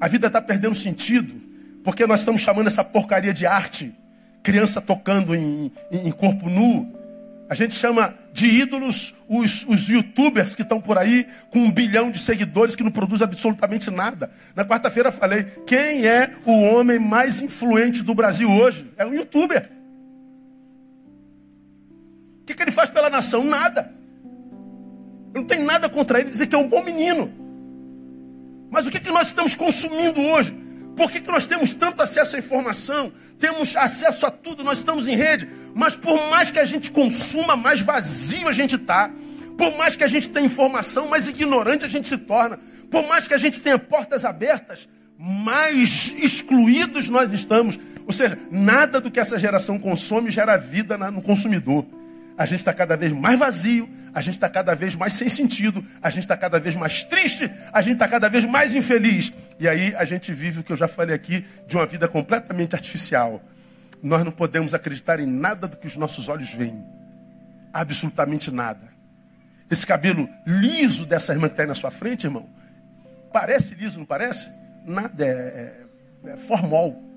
A 0.00 0.08
vida 0.08 0.26
está 0.26 0.42
perdendo 0.42 0.74
sentido, 0.74 1.40
porque 1.84 2.06
nós 2.06 2.20
estamos 2.20 2.40
chamando 2.40 2.66
essa 2.66 2.82
porcaria 2.82 3.32
de 3.32 3.46
arte 3.46 3.94
criança 4.42 4.80
tocando 4.80 5.34
em, 5.34 5.72
em, 5.90 6.08
em 6.08 6.10
corpo 6.10 6.48
nu. 6.48 7.00
A 7.48 7.54
gente 7.54 7.74
chama 7.74 8.14
de 8.32 8.46
ídolos 8.46 9.14
os, 9.28 9.66
os 9.66 9.88
youtubers 9.88 10.54
que 10.54 10.62
estão 10.62 10.80
por 10.80 10.96
aí 10.96 11.26
com 11.50 11.58
um 11.58 11.70
bilhão 11.70 12.10
de 12.10 12.18
seguidores 12.18 12.74
que 12.74 12.82
não 12.82 12.90
produzem 12.90 13.26
absolutamente 13.26 13.90
nada. 13.90 14.30
Na 14.56 14.64
quarta-feira 14.64 15.12
falei: 15.12 15.44
quem 15.66 16.06
é 16.06 16.34
o 16.46 16.52
homem 16.52 16.98
mais 16.98 17.42
influente 17.42 18.02
do 18.02 18.14
Brasil 18.14 18.50
hoje? 18.50 18.90
É 18.96 19.04
um 19.04 19.12
youtuber. 19.12 19.70
O 22.40 22.44
que, 22.44 22.54
que 22.54 22.62
ele 22.62 22.70
faz 22.70 22.90
pela 22.90 23.10
nação? 23.10 23.44
Nada. 23.44 23.92
Eu 25.34 25.40
não 25.42 25.46
tenho 25.46 25.64
nada 25.64 25.88
contra 25.88 26.20
ele 26.20 26.30
dizer 26.30 26.46
que 26.46 26.54
é 26.54 26.58
um 26.58 26.68
bom 26.68 26.82
menino. 26.82 27.32
Mas 28.70 28.86
o 28.86 28.90
que, 28.90 28.98
que 28.98 29.10
nós 29.10 29.28
estamos 29.28 29.54
consumindo 29.54 30.20
hoje? 30.20 30.61
Por 30.96 31.10
que, 31.10 31.20
que 31.20 31.30
nós 31.30 31.46
temos 31.46 31.74
tanto 31.74 32.02
acesso 32.02 32.36
à 32.36 32.38
informação? 32.38 33.12
Temos 33.38 33.76
acesso 33.76 34.26
a 34.26 34.30
tudo, 34.30 34.62
nós 34.62 34.78
estamos 34.78 35.08
em 35.08 35.16
rede. 35.16 35.48
Mas 35.74 35.96
por 35.96 36.28
mais 36.30 36.50
que 36.50 36.58
a 36.58 36.64
gente 36.64 36.90
consuma, 36.90 37.56
mais 37.56 37.80
vazio 37.80 38.48
a 38.48 38.52
gente 38.52 38.76
está. 38.76 39.10
Por 39.56 39.76
mais 39.76 39.96
que 39.96 40.04
a 40.04 40.06
gente 40.06 40.28
tenha 40.28 40.46
informação, 40.46 41.08
mais 41.08 41.28
ignorante 41.28 41.84
a 41.84 41.88
gente 41.88 42.08
se 42.08 42.18
torna. 42.18 42.58
Por 42.90 43.06
mais 43.08 43.26
que 43.26 43.34
a 43.34 43.38
gente 43.38 43.60
tenha 43.60 43.78
portas 43.78 44.24
abertas, 44.24 44.88
mais 45.18 46.12
excluídos 46.18 47.08
nós 47.08 47.32
estamos. 47.32 47.78
Ou 48.06 48.12
seja, 48.12 48.38
nada 48.50 49.00
do 49.00 49.10
que 49.10 49.20
essa 49.20 49.38
geração 49.38 49.78
consome 49.78 50.30
gera 50.30 50.56
vida 50.56 50.98
no 51.10 51.22
consumidor. 51.22 51.86
A 52.36 52.46
gente 52.46 52.60
está 52.60 52.72
cada 52.72 52.96
vez 52.96 53.12
mais 53.12 53.38
vazio, 53.38 53.88
a 54.14 54.20
gente 54.20 54.34
está 54.34 54.48
cada 54.48 54.74
vez 54.74 54.94
mais 54.94 55.12
sem 55.12 55.28
sentido, 55.28 55.84
a 56.02 56.10
gente 56.10 56.24
está 56.24 56.36
cada 56.36 56.58
vez 56.58 56.74
mais 56.74 57.04
triste, 57.04 57.50
a 57.72 57.82
gente 57.82 57.94
está 57.94 58.08
cada 58.08 58.28
vez 58.28 58.44
mais 58.44 58.74
infeliz. 58.74 59.32
E 59.58 59.68
aí 59.68 59.94
a 59.94 60.04
gente 60.04 60.32
vive 60.32 60.60
o 60.60 60.64
que 60.64 60.72
eu 60.72 60.76
já 60.76 60.88
falei 60.88 61.14
aqui, 61.14 61.44
de 61.66 61.76
uma 61.76 61.86
vida 61.86 62.08
completamente 62.08 62.74
artificial. 62.74 63.42
Nós 64.02 64.24
não 64.24 64.32
podemos 64.32 64.74
acreditar 64.74 65.20
em 65.20 65.26
nada 65.26 65.68
do 65.68 65.76
que 65.76 65.86
os 65.86 65.96
nossos 65.96 66.28
olhos 66.28 66.52
veem. 66.52 66.84
Absolutamente 67.72 68.50
nada. 68.50 68.90
Esse 69.70 69.86
cabelo 69.86 70.28
liso 70.46 71.06
dessa 71.06 71.32
irmã 71.32 71.46
que 71.48 71.54
está 71.54 71.62
aí 71.62 71.68
na 71.68 71.74
sua 71.74 71.90
frente, 71.90 72.26
irmão, 72.26 72.46
parece 73.32 73.74
liso, 73.74 73.98
não 73.98 74.04
parece? 74.04 74.50
Nada, 74.84 75.24
é, 75.24 75.28
é, 76.26 76.30
é 76.32 76.36
formol. 76.36 77.11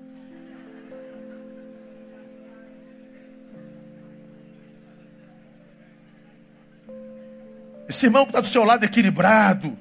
Esse 7.96 8.04
irmão 8.04 8.26
que 8.26 8.30
está 8.30 8.42
do 8.42 8.46
seu 8.46 8.62
lado 8.62 8.84
equilibrado, 8.84 9.74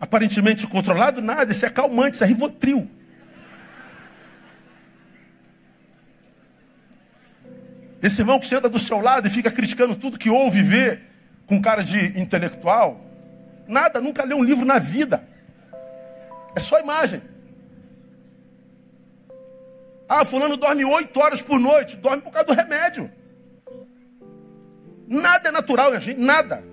aparentemente 0.00 0.66
controlado, 0.66 1.20
nada, 1.20 1.52
esse 1.52 1.66
é 1.66 1.68
calmante, 1.68 2.14
isso 2.14 2.24
é 2.24 2.26
rivotril. 2.26 2.90
Esse 8.02 8.22
irmão 8.22 8.40
que 8.40 8.46
senta 8.46 8.70
do 8.70 8.78
seu 8.78 9.02
lado 9.02 9.28
e 9.28 9.30
fica 9.30 9.50
criticando 9.50 9.94
tudo 9.94 10.18
que 10.18 10.30
ouve 10.30 10.60
e 10.60 10.62
vê 10.62 10.98
com 11.46 11.60
cara 11.60 11.84
de 11.84 12.18
intelectual, 12.18 13.04
nada, 13.68 14.00
nunca 14.00 14.24
leu 14.24 14.38
um 14.38 14.42
livro 14.42 14.64
na 14.64 14.78
vida. 14.78 15.28
É 16.56 16.60
só 16.60 16.80
imagem. 16.80 17.20
Ah, 20.08 20.24
fulano 20.24 20.56
dorme 20.56 20.86
oito 20.86 21.20
horas 21.20 21.42
por 21.42 21.60
noite, 21.60 21.96
dorme 21.96 22.22
por 22.22 22.32
causa 22.32 22.46
do 22.46 22.54
remédio. 22.54 23.12
Nada 25.06 25.50
é 25.50 25.52
natural, 25.52 26.00
gente, 26.00 26.18
nada. 26.18 26.72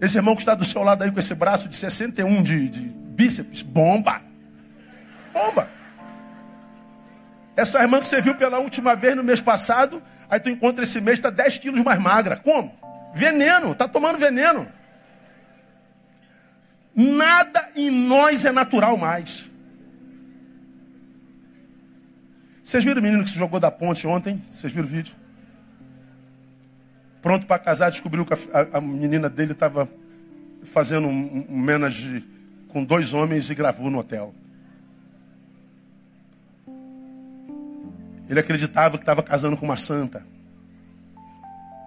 Esse 0.00 0.16
irmão 0.16 0.34
que 0.34 0.42
está 0.42 0.54
do 0.54 0.64
seu 0.64 0.82
lado 0.82 1.02
aí 1.02 1.10
com 1.10 1.20
esse 1.20 1.34
braço 1.34 1.68
de 1.68 1.76
61 1.76 2.42
de, 2.42 2.68
de 2.68 2.80
bíceps, 2.80 3.62
bomba. 3.62 4.22
Bomba. 5.32 5.68
Essa 7.54 7.82
irmã 7.82 8.00
que 8.00 8.08
você 8.08 8.20
viu 8.20 8.34
pela 8.34 8.58
última 8.58 8.96
vez 8.96 9.14
no 9.14 9.22
mês 9.22 9.40
passado, 9.40 10.02
aí 10.30 10.40
tu 10.40 10.48
encontra 10.48 10.84
esse 10.84 11.00
mês, 11.00 11.18
está 11.18 11.28
10 11.28 11.58
quilos 11.58 11.82
mais 11.82 12.00
magra. 12.00 12.36
Como? 12.36 12.74
Veneno, 13.14 13.72
está 13.72 13.86
tomando 13.86 14.18
veneno. 14.18 14.66
Nada 16.94 17.68
em 17.76 17.90
nós 17.90 18.44
é 18.46 18.52
natural 18.52 18.96
mais. 18.96 19.50
Vocês 22.64 22.82
viram 22.82 23.00
o 23.00 23.02
menino 23.02 23.24
que 23.24 23.30
se 23.30 23.36
jogou 23.38 23.60
da 23.60 23.70
ponte 23.70 24.06
ontem? 24.06 24.42
Vocês 24.50 24.72
viram 24.72 24.86
o 24.86 24.90
vídeo? 24.90 25.19
Pronto 27.22 27.46
para 27.46 27.58
casar, 27.58 27.90
descobriu 27.90 28.24
que 28.24 28.34
a, 28.34 28.78
a 28.78 28.80
menina 28.80 29.28
dele 29.28 29.52
estava 29.52 29.88
fazendo 30.64 31.08
um, 31.08 31.46
um 31.48 31.58
menage 31.58 32.24
com 32.68 32.84
dois 32.84 33.12
homens 33.12 33.50
e 33.50 33.54
gravou 33.54 33.90
no 33.90 33.98
hotel. 33.98 34.34
Ele 38.28 38.38
acreditava 38.38 38.96
que 38.96 39.02
estava 39.02 39.22
casando 39.22 39.56
com 39.56 39.64
uma 39.64 39.76
santa. 39.76 40.24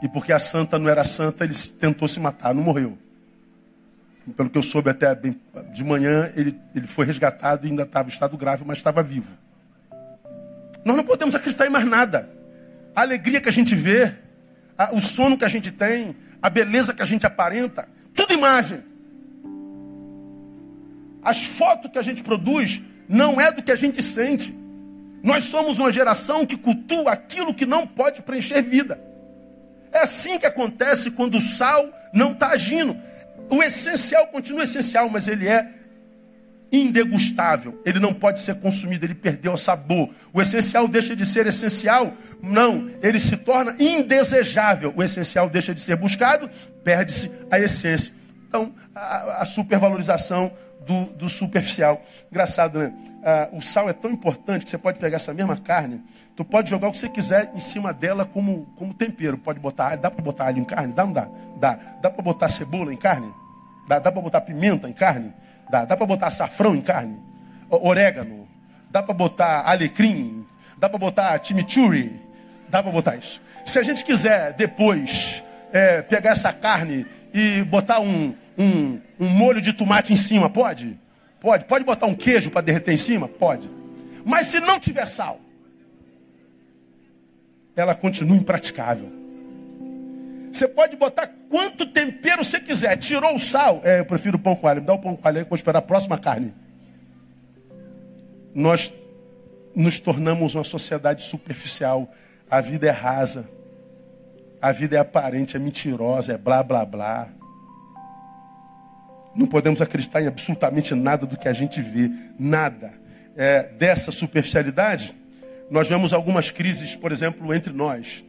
E 0.02 0.10
porque 0.10 0.34
a 0.34 0.40
santa 0.40 0.78
não 0.78 0.90
era 0.90 1.06
santa, 1.06 1.46
ele 1.46 1.54
tentou 1.80 2.08
se 2.08 2.20
matar, 2.20 2.54
não 2.54 2.62
morreu. 2.62 2.98
Pelo 4.36 4.50
que 4.50 4.58
eu 4.58 4.64
soube 4.64 4.90
até 4.90 5.16
bem, 5.16 5.40
de 5.74 5.84
manhã, 5.84 6.30
ele, 6.36 6.60
ele 6.76 6.88
foi 6.88 7.06
resgatado 7.06 7.66
e 7.66 7.70
ainda 7.70 7.84
estava 7.84 8.10
em 8.10 8.12
estado 8.12 8.36
grave, 8.36 8.64
mas 8.66 8.78
estava 8.78 9.02
vivo. 9.02 9.32
Nós 10.84 10.98
não 10.98 11.04
podemos 11.06 11.34
acreditar 11.34 11.66
em 11.66 11.70
mais 11.70 11.86
nada. 11.86 12.30
A 12.94 13.02
alegria 13.02 13.40
que 13.40 13.48
a 13.48 13.52
gente 13.52 13.74
vê, 13.74 14.14
o 14.92 15.02
sono 15.02 15.38
que 15.38 15.46
a 15.46 15.50
gente 15.50 15.72
tem, 15.72 16.16
a 16.42 16.50
beleza 16.50 16.94
que 16.94 17.02
a 17.02 17.06
gente 17.06 17.26
aparenta, 17.26 17.88
tudo 18.14 18.34
imagem. 18.34 18.84
As 21.24 21.46
fotos 21.46 21.92
que 21.92 21.98
a 21.98 22.02
gente 22.02 22.22
produz 22.22 22.82
não 23.08 23.40
é 23.40 23.52
do 23.52 23.64
que 23.64 23.72
a 23.72 23.76
gente 23.76 24.02
sente. 24.02 24.54
Nós 25.24 25.46
somos 25.46 25.80
uma 25.80 25.92
geração 25.92 26.46
que 26.46 26.58
cultua 26.58 27.12
aquilo 27.12 27.54
que 27.54 27.66
não 27.66 27.88
pode 27.88 28.22
preencher 28.22 28.62
vida. 28.62 29.00
É 29.92 30.00
assim 30.00 30.38
que 30.38 30.46
acontece 30.46 31.12
quando 31.12 31.38
o 31.38 31.42
sal 31.42 31.88
não 32.14 32.34
está 32.34 32.50
agindo. 32.50 32.98
O 33.50 33.64
essencial 33.64 34.28
continua 34.28 34.64
essencial, 34.64 35.08
mas 35.10 35.28
ele 35.28 35.48
é 35.48 35.70
indegustável. 36.74 37.80
Ele 37.86 38.00
não 38.00 38.12
pode 38.12 38.42
ser 38.42 38.56
consumido, 38.56 39.06
ele 39.06 39.14
perdeu 39.14 39.54
o 39.54 39.58
sabor. 39.58 40.10
O 40.34 40.42
essencial 40.42 40.88
deixa 40.88 41.16
de 41.16 41.24
ser 41.24 41.46
essencial? 41.46 42.12
Não, 42.42 42.90
ele 43.02 43.20
se 43.20 43.38
torna 43.38 43.76
indesejável. 43.80 44.92
O 44.96 45.04
essencial 45.04 45.48
deixa 45.48 45.76
de 45.76 45.82
ser 45.82 45.96
buscado, 45.96 46.50
perde-se 46.84 47.30
a 47.52 47.60
essência. 47.60 48.12
Então, 48.48 48.74
a, 48.96 49.44
a 49.44 49.46
supervalorização 49.46 50.52
do, 50.86 51.06
do, 51.14 51.30
superficial. 51.30 52.02
Engraçado, 52.30 52.80
né? 52.80 52.94
Ah, 53.24 53.50
o 53.54 53.62
sal 53.62 53.88
é 53.88 53.94
tão 53.94 54.12
importante 54.12 54.66
que 54.66 54.72
você 54.72 54.78
pode 54.78 55.00
pegar 55.00 55.16
essa 55.16 55.34
mesma 55.34 55.56
carne, 55.56 56.02
tu 56.36 56.44
pode 56.44 56.70
jogar 56.70 56.90
o 56.90 56.92
que 56.92 56.98
você 56.98 57.08
quiser 57.08 57.52
em 57.56 57.60
cima 57.60 57.94
dela 57.94 58.26
como, 58.26 58.66
como 58.76 58.94
tempero. 58.94 59.38
Pode 59.38 59.60
botar 59.60 59.96
dá 59.96 60.12
para 60.12 60.22
botar 60.22 60.48
alho 60.48 60.60
em 60.60 60.66
carne? 60.66 60.92
Dá, 60.92 61.06
não 61.06 61.14
dá? 61.14 61.30
Dá. 61.58 61.80
Dá 62.02 62.10
para 62.10 62.22
botar 62.22 62.50
cebola 62.50 62.94
em 62.94 62.98
carne? 62.98 63.32
Dá, 63.88 64.00
dá 64.00 64.12
para 64.12 64.22
botar 64.22 64.42
pimenta 64.42 64.90
em 64.90 64.94
carne? 64.94 65.34
Dá, 65.74 65.86
dá 65.86 65.98
para 65.98 66.06
botar 66.06 66.28
açafrão 66.28 66.76
em 66.76 66.82
carne, 66.82 67.18
orégano, 67.68 68.48
dá 68.92 69.02
para 69.02 69.12
botar 69.12 69.68
alecrim, 69.68 70.46
dá 70.78 70.88
para 70.88 71.00
botar 71.00 71.44
chimichurri, 71.44 72.22
dá 72.70 72.84
para 72.84 72.92
botar 72.92 73.16
isso. 73.16 73.42
Se 73.66 73.80
a 73.80 73.82
gente 73.82 74.06
quiser 74.06 74.54
depois 74.54 75.44
é, 75.72 76.04
pegar 76.04 76.34
essa 76.34 76.54
carne 76.54 77.08
e 77.34 77.64
botar 77.64 78.02
um, 78.02 78.36
um, 78.56 79.02
um 79.20 79.28
molho 79.28 79.60
de 79.60 79.74
tomate 79.74 80.14
em 80.14 80.16
cima, 80.16 80.48
pode? 80.48 80.96
Pode. 81.40 81.66
Pode 81.66 81.84
botar 81.84 82.06
um 82.06 82.14
queijo 82.14 82.52
para 82.52 82.62
derreter 82.62 82.94
em 82.94 82.98
cima? 82.98 83.28
Pode. 83.28 83.68
Mas 84.24 84.46
se 84.46 84.60
não 84.60 84.80
tiver 84.80 85.08
sal, 85.08 85.40
ela 87.76 87.96
continua 87.96 88.38
impraticável. 88.38 89.12
Você 90.52 90.68
pode 90.68 90.96
botar 90.98 91.32
quanto 91.54 91.86
tempero 91.86 92.44
você 92.44 92.60
quiser. 92.60 92.98
Tirou 92.98 93.36
o 93.36 93.40
sal. 93.40 93.80
É, 93.84 94.00
eu 94.00 94.06
prefiro 94.06 94.40
pão 94.40 94.56
com 94.56 94.68
alho. 94.68 94.82
Me 94.82 94.88
dá 94.88 94.94
o 94.96 94.98
pão 94.98 95.16
com 95.16 95.28
alho 95.28 95.38
aí, 95.38 95.46
vou 95.46 95.56
esperar 95.56 95.78
a 95.78 95.84
próxima 95.84 96.18
carne. 96.18 96.52
Nós 98.56 98.92
nos 99.76 100.00
tornamos 100.00 100.56
uma 100.56 100.64
sociedade 100.64 101.22
superficial. 101.22 102.12
A 102.50 102.60
vida 102.60 102.88
é 102.88 102.90
rasa. 102.90 103.48
A 104.60 104.72
vida 104.72 104.96
é 104.96 105.00
aparente, 105.00 105.56
é 105.56 105.60
mentirosa, 105.60 106.34
é 106.34 106.38
blá 106.40 106.64
blá 106.64 106.84
blá. 106.86 107.28
Não 109.36 109.46
podemos 109.46 109.80
acreditar 109.80 110.24
em 110.24 110.28
absolutamente 110.28 110.96
nada 110.96 111.28
do 111.28 111.38
que 111.38 111.48
a 111.48 111.54
gente 111.54 111.84
vê. 111.84 112.10
Nada. 112.40 112.94
É, 113.38 113.64
dessa 113.74 114.12
superficialidade, 114.12 115.16
nós 115.70 115.88
vemos 115.88 116.14
algumas 116.14 116.50
crises, 116.50 116.96
por 116.96 117.12
exemplo, 117.12 117.54
entre 117.54 117.72
nós 117.72 118.24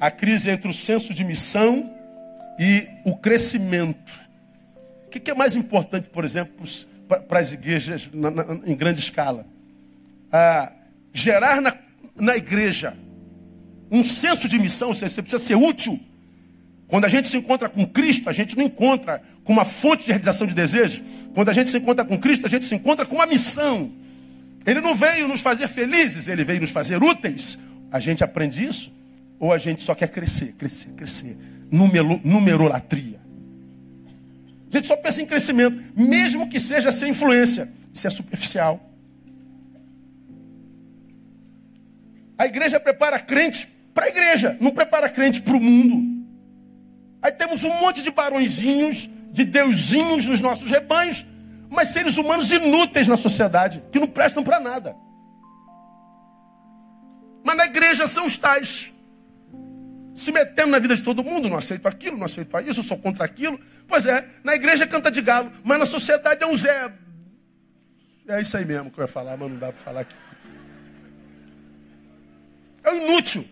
a 0.00 0.10
crise 0.10 0.50
entre 0.50 0.68
o 0.68 0.74
senso 0.74 1.14
de 1.14 1.24
missão 1.24 1.90
e 2.58 2.88
o 3.04 3.16
crescimento. 3.16 4.12
O 5.06 5.10
que 5.10 5.30
é 5.30 5.34
mais 5.34 5.54
importante, 5.54 6.08
por 6.08 6.24
exemplo, 6.24 6.66
para 7.28 7.38
as 7.38 7.52
igrejas 7.52 8.10
em 8.64 8.74
grande 8.74 9.00
escala? 9.00 9.46
Ah, 10.32 10.72
gerar 11.12 11.60
na, 11.60 11.76
na 12.16 12.36
igreja 12.36 12.96
um 13.90 14.02
senso 14.02 14.48
de 14.48 14.58
missão, 14.58 14.88
ou 14.88 14.94
seja, 14.94 15.14
você 15.14 15.22
precisa 15.22 15.42
ser 15.42 15.54
útil. 15.54 16.00
Quando 16.88 17.04
a 17.04 17.08
gente 17.08 17.28
se 17.28 17.36
encontra 17.36 17.68
com 17.68 17.86
Cristo, 17.86 18.28
a 18.28 18.32
gente 18.32 18.56
não 18.56 18.64
encontra 18.64 19.22
com 19.44 19.52
uma 19.52 19.64
fonte 19.64 20.04
de 20.04 20.10
realização 20.10 20.46
de 20.46 20.54
desejo. 20.54 21.02
Quando 21.32 21.48
a 21.48 21.52
gente 21.52 21.70
se 21.70 21.78
encontra 21.78 22.04
com 22.04 22.18
Cristo, 22.18 22.46
a 22.46 22.50
gente 22.50 22.64
se 22.64 22.74
encontra 22.74 23.06
com 23.06 23.16
uma 23.16 23.26
missão. 23.26 23.92
Ele 24.66 24.80
não 24.80 24.94
veio 24.94 25.28
nos 25.28 25.40
fazer 25.40 25.68
felizes, 25.68 26.28
ele 26.28 26.44
veio 26.44 26.60
nos 26.60 26.70
fazer 26.70 27.02
úteis. 27.02 27.58
A 27.90 28.00
gente 28.00 28.24
aprende 28.24 28.64
isso 28.64 28.92
ou 29.38 29.52
a 29.52 29.58
gente 29.58 29.82
só 29.82 29.94
quer 29.94 30.08
crescer, 30.08 30.54
crescer, 30.58 30.90
crescer. 30.90 31.36
Numero, 31.74 32.20
numerolatria. 32.22 33.20
A 34.70 34.76
gente 34.76 34.86
só 34.86 34.96
pensa 34.96 35.20
em 35.20 35.26
crescimento, 35.26 35.82
mesmo 35.96 36.48
que 36.48 36.60
seja 36.60 36.92
sem 36.92 37.10
influência. 37.10 37.68
Isso 37.92 38.06
é 38.06 38.10
superficial. 38.10 38.80
A 42.38 42.46
igreja 42.46 42.78
prepara 42.78 43.18
crente 43.18 43.68
para 43.92 44.06
a 44.06 44.08
igreja, 44.08 44.56
não 44.60 44.70
prepara 44.70 45.08
crente 45.08 45.42
para 45.42 45.56
o 45.56 45.60
mundo. 45.60 46.24
Aí 47.20 47.32
temos 47.32 47.64
um 47.64 47.80
monte 47.80 48.02
de 48.02 48.10
barõezinhos, 48.10 49.10
de 49.32 49.44
deusinhos 49.44 50.26
nos 50.26 50.40
nossos 50.40 50.70
rebanhos, 50.70 51.24
mas 51.68 51.88
seres 51.88 52.18
humanos 52.18 52.52
inúteis 52.52 53.08
na 53.08 53.16
sociedade, 53.16 53.82
que 53.90 53.98
não 53.98 54.06
prestam 54.06 54.44
para 54.44 54.60
nada. 54.60 54.94
Mas 57.42 57.56
na 57.56 57.64
igreja 57.64 58.06
são 58.06 58.26
os 58.26 58.38
tais 58.38 58.93
se 60.14 60.30
metendo 60.30 60.70
na 60.70 60.78
vida 60.78 60.94
de 60.94 61.02
todo 61.02 61.24
mundo, 61.24 61.48
não 61.48 61.56
aceito 61.56 61.86
aquilo, 61.88 62.16
não 62.16 62.26
aceito 62.26 62.58
isso, 62.60 62.80
eu 62.80 62.84
sou 62.84 62.98
contra 62.98 63.24
aquilo. 63.24 63.58
Pois 63.88 64.06
é, 64.06 64.26
na 64.44 64.54
igreja 64.54 64.86
canta 64.86 65.10
de 65.10 65.20
galo, 65.20 65.50
mas 65.64 65.78
na 65.78 65.86
sociedade 65.86 66.42
é 66.42 66.46
um 66.46 66.56
Zé. 66.56 66.92
É 68.28 68.40
isso 68.40 68.56
aí 68.56 68.64
mesmo 68.64 68.90
que 68.90 68.98
eu 68.98 69.04
ia 69.04 69.08
falar, 69.08 69.36
mas 69.36 69.50
não 69.50 69.58
dá 69.58 69.66
para 69.68 69.76
falar 69.76 70.00
aqui. 70.02 70.14
É 72.84 72.96
inútil. 72.96 73.44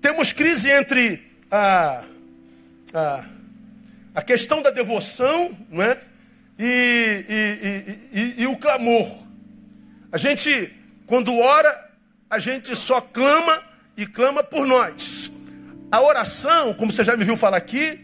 Temos 0.00 0.32
crise 0.32 0.70
entre 0.70 1.22
a, 1.50 2.04
a, 2.94 3.24
a 4.14 4.22
questão 4.22 4.62
da 4.62 4.70
devoção 4.70 5.56
não 5.68 5.82
é? 5.82 6.00
e, 6.58 7.24
e, 7.28 8.18
e, 8.18 8.42
e 8.42 8.46
o 8.46 8.56
clamor. 8.56 9.26
A 10.10 10.16
gente, 10.16 10.72
quando 11.06 11.36
ora, 11.36 11.85
a 12.28 12.38
gente 12.38 12.74
só 12.74 13.00
clama 13.00 13.62
e 13.96 14.06
clama 14.06 14.42
por 14.42 14.66
nós. 14.66 15.30
A 15.90 16.00
oração, 16.02 16.74
como 16.74 16.90
você 16.90 17.04
já 17.04 17.16
me 17.16 17.24
viu 17.24 17.36
falar 17.36 17.56
aqui, 17.56 18.00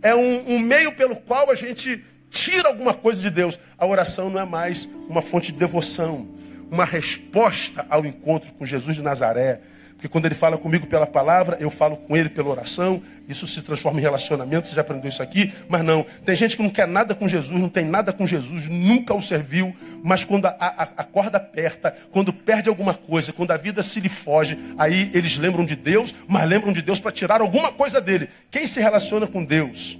é 0.00 0.14
um, 0.14 0.54
um, 0.54 0.58
meio 0.58 0.92
pelo 0.92 1.16
qual 1.16 1.50
a 1.50 1.54
gente 1.54 2.04
tira 2.30 2.68
alguma 2.68 2.94
coisa 2.94 3.20
de 3.20 3.30
Deus. 3.30 3.58
A 3.76 3.86
oração 3.86 4.30
não 4.30 4.40
é 4.40 4.44
mais 4.44 4.88
uma 5.08 5.20
fonte 5.20 5.52
de 5.52 5.58
devoção, 5.58 6.28
uma 6.70 6.84
resposta 6.84 7.84
ao 7.88 8.06
encontro 8.06 8.52
com 8.54 8.64
Jesus 8.64 8.96
de 8.96 9.02
Nazaré. 9.02 9.60
Porque 10.04 10.12
quando 10.12 10.26
ele 10.26 10.34
fala 10.34 10.58
comigo 10.58 10.86
pela 10.86 11.06
palavra, 11.06 11.56
eu 11.58 11.70
falo 11.70 11.96
com 11.96 12.14
ele 12.14 12.28
pela 12.28 12.50
oração. 12.50 13.00
Isso 13.26 13.46
se 13.46 13.62
transforma 13.62 13.98
em 13.98 14.02
relacionamento. 14.02 14.68
Você 14.68 14.74
já 14.74 14.82
aprendeu 14.82 15.08
isso 15.08 15.22
aqui? 15.22 15.50
Mas 15.66 15.82
não. 15.82 16.04
Tem 16.26 16.36
gente 16.36 16.58
que 16.58 16.62
não 16.62 16.68
quer 16.68 16.86
nada 16.86 17.14
com 17.14 17.26
Jesus, 17.26 17.58
não 17.58 17.70
tem 17.70 17.86
nada 17.86 18.12
com 18.12 18.26
Jesus, 18.26 18.68
nunca 18.68 19.14
o 19.14 19.22
serviu. 19.22 19.74
Mas 20.02 20.22
quando 20.22 20.44
a, 20.44 20.50
a, 20.60 20.82
a 20.82 21.04
corda 21.04 21.38
aperta, 21.38 21.96
quando 22.10 22.34
perde 22.34 22.68
alguma 22.68 22.92
coisa, 22.92 23.32
quando 23.32 23.52
a 23.52 23.56
vida 23.56 23.82
se 23.82 23.98
lhe 23.98 24.10
foge, 24.10 24.58
aí 24.76 25.10
eles 25.14 25.38
lembram 25.38 25.64
de 25.64 25.74
Deus, 25.74 26.14
mas 26.28 26.46
lembram 26.46 26.70
de 26.70 26.82
Deus 26.82 27.00
para 27.00 27.10
tirar 27.10 27.40
alguma 27.40 27.72
coisa 27.72 27.98
dele. 27.98 28.28
Quem 28.50 28.66
se 28.66 28.80
relaciona 28.80 29.26
com 29.26 29.42
Deus, 29.42 29.98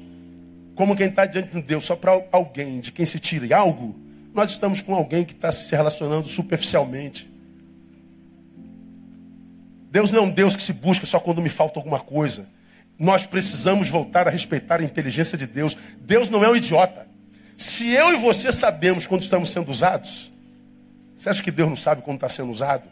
como 0.75 0.95
quem 0.95 1.07
está 1.07 1.25
diante 1.25 1.55
de 1.55 1.63
Deus, 1.63 1.83
só 1.83 1.97
para 1.97 2.23
alguém 2.31 2.81
de 2.81 2.93
quem 2.93 3.07
se 3.07 3.19
tire 3.19 3.55
algo, 3.55 3.99
nós 4.35 4.51
estamos 4.51 4.83
com 4.83 4.95
alguém 4.95 5.25
que 5.25 5.33
está 5.33 5.51
se 5.51 5.75
relacionando 5.75 6.29
superficialmente. 6.29 7.33
Deus 9.95 10.11
não 10.11 10.19
é 10.19 10.23
um 10.23 10.31
Deus 10.31 10.57
que 10.57 10.63
se 10.65 10.73
busca 10.73 11.07
só 11.07 11.21
quando 11.21 11.41
me 11.41 11.49
falta 11.49 11.79
alguma 11.79 12.01
coisa. 12.01 12.49
Nós 12.99 13.27
precisamos 13.27 13.89
voltar 13.89 14.27
a 14.27 14.31
respeitar 14.31 14.81
a 14.81 14.83
inteligência 14.83 15.39
de 15.39 15.47
Deus. 15.47 15.77
Deus 16.01 16.29
não 16.29 16.43
é 16.43 16.51
um 16.51 16.57
idiota. 16.57 17.07
Se 17.57 17.91
eu 17.91 18.13
e 18.13 18.17
você 18.17 18.51
sabemos 18.51 19.07
quando 19.07 19.23
estamos 19.23 19.51
sendo 19.51 19.71
usados, 19.71 20.33
você 21.15 21.29
acha 21.29 21.41
que 21.41 21.53
Deus 21.53 21.69
não 21.69 21.77
sabe 21.77 22.03
quando 22.03 22.17
está 22.17 22.29
sendo 22.29 22.51
usado? 22.51 22.89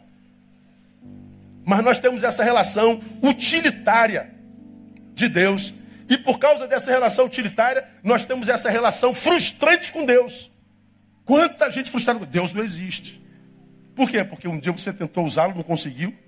Mas 1.65 1.83
nós 1.83 1.99
temos 1.99 2.23
essa 2.23 2.41
relação 2.41 3.01
utilitária 3.21 4.33
de 5.13 5.27
Deus. 5.27 5.73
E 6.07 6.17
por 6.17 6.39
causa 6.39 6.69
dessa 6.69 6.89
relação 6.89 7.25
utilitária, 7.25 7.85
nós 8.01 8.23
temos 8.23 8.47
essa 8.47 8.69
relação 8.69 9.13
frustrante 9.13 9.91
com 9.91 10.05
Deus. 10.05 10.49
Quanta 11.25 11.69
gente 11.69 11.91
frustrada 11.91 12.19
com 12.19 12.25
Deus 12.25 12.53
não 12.53 12.63
existe. 12.63 13.21
Por 13.93 14.09
quê? 14.09 14.23
Porque 14.23 14.47
um 14.47 14.57
dia 14.57 14.71
você 14.71 14.93
tentou 14.93 15.25
usá-lo, 15.25 15.53
não 15.53 15.63
conseguiu. 15.63 16.23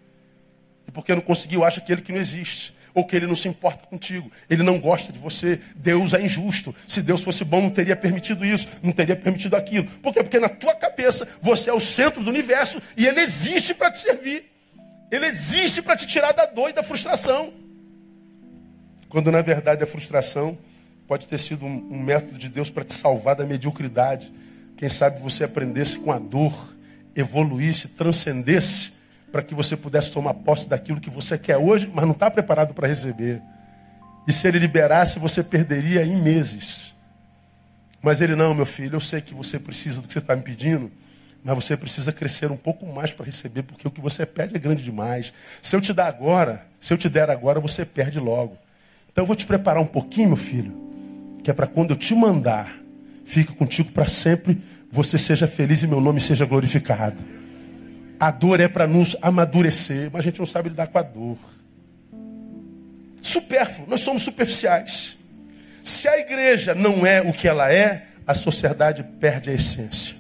E 0.88 0.92
porque 0.92 1.14
não 1.14 1.22
conseguiu, 1.22 1.64
acha 1.64 1.82
que 1.82 1.92
ele 1.92 2.02
que 2.02 2.12
não 2.12 2.20
existe. 2.20 2.74
Ou 2.94 3.06
que 3.06 3.16
ele 3.16 3.28
não 3.28 3.36
se 3.36 3.48
importa 3.48 3.86
contigo. 3.88 4.32
Ele 4.50 4.64
não 4.64 4.80
gosta 4.80 5.12
de 5.12 5.20
você. 5.20 5.60
Deus 5.76 6.14
é 6.14 6.22
injusto. 6.22 6.74
Se 6.88 7.02
Deus 7.02 7.22
fosse 7.22 7.44
bom, 7.44 7.62
não 7.62 7.70
teria 7.70 7.96
permitido 7.96 8.46
isso, 8.46 8.68
não 8.82 8.94
teria 8.94 9.16
permitido 9.16 9.56
aquilo. 9.56 9.86
Por 10.02 10.14
quê? 10.14 10.24
Porque 10.24 10.40
na 10.40 10.48
tua 10.48 10.74
cabeça 10.74 11.28
você 11.42 11.70
é 11.70 11.74
o 11.74 11.80
centro 11.82 12.24
do 12.24 12.30
universo 12.30 12.82
e 12.96 13.06
ele 13.06 13.20
existe 13.20 13.74
para 13.74 13.92
te 13.92 14.00
servir. 14.00 14.50
Ele 15.12 15.26
existe 15.26 15.82
para 15.82 15.98
te 15.98 16.08
tirar 16.08 16.32
da 16.32 16.46
dor 16.46 16.70
e 16.70 16.74
da 16.74 16.84
frustração. 16.84 17.54
Quando 19.10 19.32
na 19.32 19.42
verdade 19.42 19.84
a 19.84 19.88
frustração 19.88 20.58
pode 21.08 21.28
ter 21.28 21.40
sido 21.40 21.66
um, 21.66 21.90
um 21.92 22.02
método 22.02 22.38
de 22.38 22.50
Deus 22.50 22.70
para 22.70 22.84
te 22.84 22.94
salvar 22.94 23.36
da 23.36 23.46
mediocridade. 23.46 24.32
Quem 24.78 24.90
sabe 24.90 25.22
você 25.22 25.44
aprendesse 25.44 26.00
com 26.00 26.12
a 26.12 26.20
dor, 26.20 26.76
evoluísse, 27.16 27.90
transcendesse 27.90 28.95
para 29.36 29.44
que 29.44 29.54
você 29.54 29.76
pudesse 29.76 30.12
tomar 30.12 30.34
posse 30.34 30.70
daquilo 30.70 31.02
que 31.02 31.10
você 31.10 31.38
quer 31.38 31.58
hoje, 31.58 31.92
mas 31.94 32.06
não 32.06 32.14
está 32.14 32.32
preparado 32.32 32.74
para 32.74 32.88
receber. 32.88 33.42
E 34.26 34.32
se 34.32 34.48
ele 34.48 34.58
liberasse, 34.58 35.20
você 35.20 35.44
perderia 35.44 36.06
em 36.06 36.16
meses. 36.16 36.94
Mas 38.02 38.22
ele, 38.22 38.34
não, 38.34 38.54
meu 38.54 38.66
filho, 38.66 38.96
eu 38.96 39.02
sei 39.02 39.20
que 39.20 39.34
você 39.34 39.60
precisa 39.60 40.00
do 40.00 40.08
que 40.08 40.14
você 40.14 40.20
está 40.20 40.38
me 40.38 40.42
pedindo, 40.42 40.90
mas 41.44 41.54
você 41.54 41.76
precisa 41.76 42.14
crescer 42.14 42.50
um 42.50 42.56
pouco 42.56 42.86
mais 42.86 43.12
para 43.12 43.26
receber, 43.26 43.64
porque 43.64 43.86
o 43.86 43.92
que 43.92 44.00
você 44.00 44.26
pede 44.26 44.56
é 44.56 44.58
grande 44.58 44.82
demais. 44.82 45.34
Se 45.62 45.76
eu 45.76 45.82
te 45.82 45.92
dar 45.92 46.08
agora, 46.08 46.66
se 46.80 46.94
eu 46.94 46.98
te 46.98 47.10
der 47.10 47.30
agora, 47.30 47.60
você 47.60 47.86
perde 47.86 48.22
logo. 48.22 48.58
Então 49.12 49.24
eu 49.24 49.28
vou 49.28 49.36
te 49.36 49.46
preparar 49.46 49.84
um 49.84 49.88
pouquinho, 49.88 50.30
meu 50.30 50.38
filho, 50.38 50.74
que 51.44 51.52
é 51.52 51.54
para 51.54 51.68
quando 51.68 51.90
eu 51.90 51.98
te 51.98 52.16
mandar, 52.16 52.74
fique 53.26 53.52
contigo 53.52 53.92
para 53.92 54.08
sempre, 54.08 54.62
você 54.90 55.18
seja 55.18 55.46
feliz 55.46 55.84
e 55.84 55.88
meu 55.88 56.00
nome 56.00 56.22
seja 56.22 56.46
glorificado. 56.46 57.45
A 58.20 58.32
dor 58.32 58.60
é 58.60 58.68
para 58.68 58.88
nos 58.88 59.16
amadurecer, 59.22 60.10
mas 60.12 60.22
a 60.22 60.24
gente 60.24 60.40
não 60.40 60.46
sabe 60.46 60.70
lidar 60.70 60.88
com 60.88 60.98
a 60.98 61.02
dor. 61.02 61.38
Supérfluo, 63.22 63.88
nós 63.90 64.02
somos 64.02 64.24
superficiais. 64.24 65.18
Se 65.84 66.08
a 66.08 66.18
igreja 66.18 66.74
não 66.74 67.06
é 67.06 67.22
o 67.22 67.34
que 67.34 67.48
ela 67.48 67.72
é, 67.72 68.08
a 68.26 68.34
sociedade 68.34 69.04
perde 69.20 69.50
a 69.50 69.54
essência. 69.54 70.16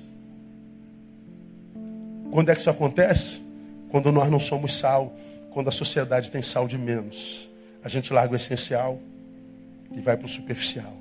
Quando 2.31 2.49
é 2.49 2.55
que 2.55 2.59
isso 2.59 2.69
acontece? 2.69 3.41
Quando 3.89 4.11
nós 4.11 4.29
não 4.29 4.39
somos 4.39 4.73
sal, 4.73 5.15
quando 5.51 5.69
a 5.69 5.71
sociedade 5.71 6.29
tem 6.29 6.41
sal 6.41 6.67
de 6.67 6.77
menos. 6.77 7.49
A 7.83 7.87
gente 7.87 8.11
larga 8.11 8.33
o 8.33 8.35
essencial 8.35 8.99
e 9.95 10.01
vai 10.01 10.17
para 10.17 10.25
o 10.25 10.29
superficial. 10.29 10.93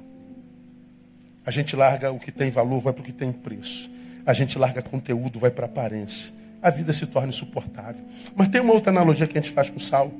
A 1.44 1.50
gente 1.50 1.74
larga 1.74 2.12
o 2.12 2.20
que 2.20 2.30
tem 2.30 2.50
valor, 2.50 2.80
vai 2.80 2.92
para 2.92 3.02
o 3.02 3.04
que 3.04 3.12
tem 3.12 3.33
preço. 3.33 3.90
A 4.24 4.33
gente 4.33 4.59
larga 4.59 4.80
conteúdo, 4.80 5.38
vai 5.38 5.50
para 5.50 5.66
aparência 5.66 6.33
a 6.64 6.70
vida 6.70 6.94
se 6.94 7.07
torna 7.07 7.29
insuportável. 7.29 8.03
Mas 8.35 8.48
tem 8.48 8.59
uma 8.59 8.72
outra 8.72 8.90
analogia 8.90 9.27
que 9.27 9.37
a 9.37 9.40
gente 9.42 9.53
faz 9.53 9.68
com 9.68 9.79
sal. 9.79 10.11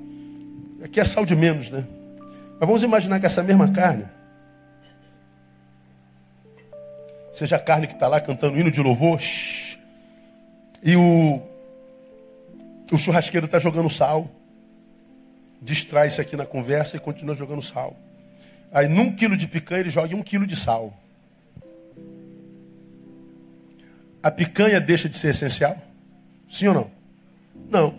Aqui 0.85 1.01
é 1.01 1.05
sal 1.05 1.25
de 1.25 1.35
menos, 1.35 1.71
né? 1.71 1.87
Mas 2.61 2.69
vamos 2.69 2.83
imaginar 2.83 3.19
que 3.19 3.25
essa 3.25 3.43
mesma 3.43 3.73
carne, 3.73 4.05
seja 7.33 7.57
a 7.57 7.59
carne 7.59 7.87
que 7.87 7.95
está 7.95 8.09
lá 8.09 8.21
cantando 8.21 8.61
hino 8.61 8.71
de 8.71 8.83
louvor, 8.83 9.19
e 10.83 10.95
o, 10.95 11.41
o 12.93 12.99
churrasqueiro 12.99 13.47
está 13.47 13.59
jogando 13.59 13.89
sal, 13.89 14.31
distrai-se 15.63 16.21
aqui 16.21 16.37
na 16.37 16.45
conversa 16.45 16.99
e 16.99 17.01
continua 17.01 17.35
jogando 17.35 17.63
sal. 17.63 17.97
Aí 18.71 18.87
num 18.87 19.17
quilo 19.17 19.35
de 19.35 19.47
picanha 19.47 19.81
ele 19.81 19.89
joga 19.89 20.15
um 20.15 20.23
quilo 20.23 20.47
de 20.47 20.57
sal. 20.57 20.93
A 24.23 24.31
picanha 24.31 24.79
deixa 24.79 25.09
de 25.09 25.17
ser 25.17 25.29
essencial? 25.29 25.75
Sim 26.49 26.69
ou 26.69 26.75
não? 26.75 26.91
Não. 27.71 27.99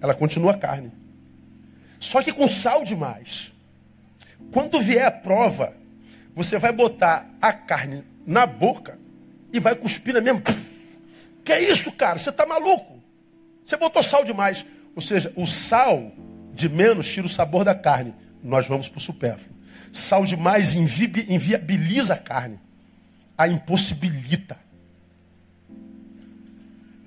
Ela 0.00 0.14
continua 0.14 0.56
carne. 0.56 0.92
Só 1.98 2.22
que 2.22 2.32
com 2.32 2.46
sal 2.46 2.84
demais. 2.84 3.52
Quando 4.50 4.80
vier 4.80 5.06
a 5.06 5.10
prova, 5.10 5.74
você 6.34 6.58
vai 6.58 6.72
botar 6.72 7.28
a 7.40 7.52
carne 7.52 8.04
na 8.26 8.46
boca 8.46 8.98
e 9.52 9.58
vai 9.58 9.74
cuspir 9.74 10.14
na 10.14 10.20
mesma. 10.20 10.42
Que 11.44 11.52
é 11.52 11.70
isso, 11.70 11.92
cara? 11.92 12.18
Você 12.18 12.30
está 12.30 12.44
maluco? 12.44 13.00
Você 13.64 13.76
botou 13.76 14.02
sal 14.02 14.24
demais. 14.24 14.66
Ou 14.94 15.02
seja, 15.02 15.32
o 15.36 15.46
sal 15.46 16.12
de 16.52 16.68
menos 16.68 17.08
tira 17.08 17.26
o 17.26 17.30
sabor 17.30 17.64
da 17.64 17.74
carne. 17.74 18.14
Nós 18.42 18.66
vamos 18.66 18.88
para 18.88 18.98
o 18.98 19.02
supérfluo. 19.02 19.54
Sal 19.92 20.24
demais 20.24 20.74
inviabiliza 20.74 22.14
a 22.14 22.18
carne. 22.18 22.58
A 23.36 23.48
impossibilita. 23.48 24.58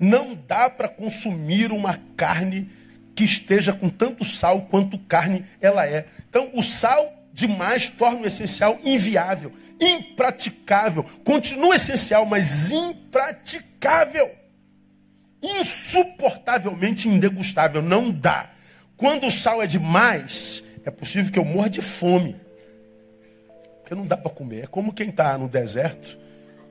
Não 0.00 0.34
dá 0.48 0.70
para 0.70 0.88
consumir 0.88 1.70
uma 1.70 2.00
carne 2.16 2.70
que 3.14 3.22
esteja 3.22 3.72
com 3.72 3.90
tanto 3.90 4.24
sal 4.24 4.62
quanto 4.62 4.98
carne 4.98 5.44
ela 5.60 5.86
é. 5.86 6.06
Então, 6.28 6.50
o 6.54 6.62
sal 6.62 7.20
demais 7.34 7.90
torna 7.90 8.20
o 8.20 8.26
essencial 8.26 8.78
inviável, 8.82 9.52
impraticável. 9.78 11.04
Continua 11.22 11.76
essencial, 11.76 12.24
mas 12.24 12.70
impraticável. 12.70 14.30
Insuportavelmente 15.42 17.08
indegustável. 17.08 17.82
Não 17.82 18.10
dá. 18.10 18.50
Quando 18.96 19.26
o 19.26 19.30
sal 19.30 19.62
é 19.62 19.66
demais, 19.66 20.62
é 20.84 20.90
possível 20.90 21.30
que 21.32 21.38
eu 21.38 21.44
morra 21.44 21.70
de 21.70 21.82
fome. 21.82 22.36
Porque 23.80 23.94
não 23.94 24.06
dá 24.06 24.16
para 24.16 24.30
comer. 24.30 24.64
É 24.64 24.66
como 24.66 24.92
quem 24.92 25.10
está 25.10 25.36
no 25.36 25.48
deserto 25.48 26.18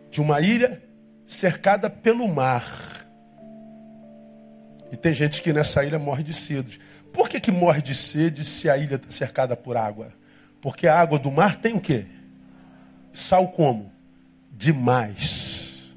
de 0.09 0.21
uma 0.21 0.41
ilha 0.41 0.81
cercada 1.25 1.89
pelo 1.89 2.27
mar. 2.27 2.98
E 4.91 4.97
tem 4.97 5.13
gente 5.13 5.41
que 5.41 5.53
nessa 5.53 5.83
ilha 5.83 5.99
morre 5.99 6.23
de 6.23 6.33
sede. 6.33 6.79
Por 7.13 7.29
que, 7.29 7.39
que 7.39 7.51
morre 7.51 7.81
de 7.81 7.93
sede 7.95 8.43
se 8.45 8.69
a 8.69 8.77
ilha 8.77 8.95
está 8.95 9.11
cercada 9.11 9.55
por 9.55 9.77
água? 9.77 10.13
Porque 10.61 10.87
a 10.87 10.99
água 10.99 11.17
do 11.17 11.31
mar 11.31 11.55
tem 11.55 11.75
o 11.75 11.81
quê? 11.81 12.05
Sal 13.13 13.47
como? 13.49 13.91
Demais. 14.51 15.89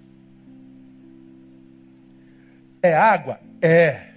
É 2.82 2.94
água? 2.94 3.40
É. 3.60 4.08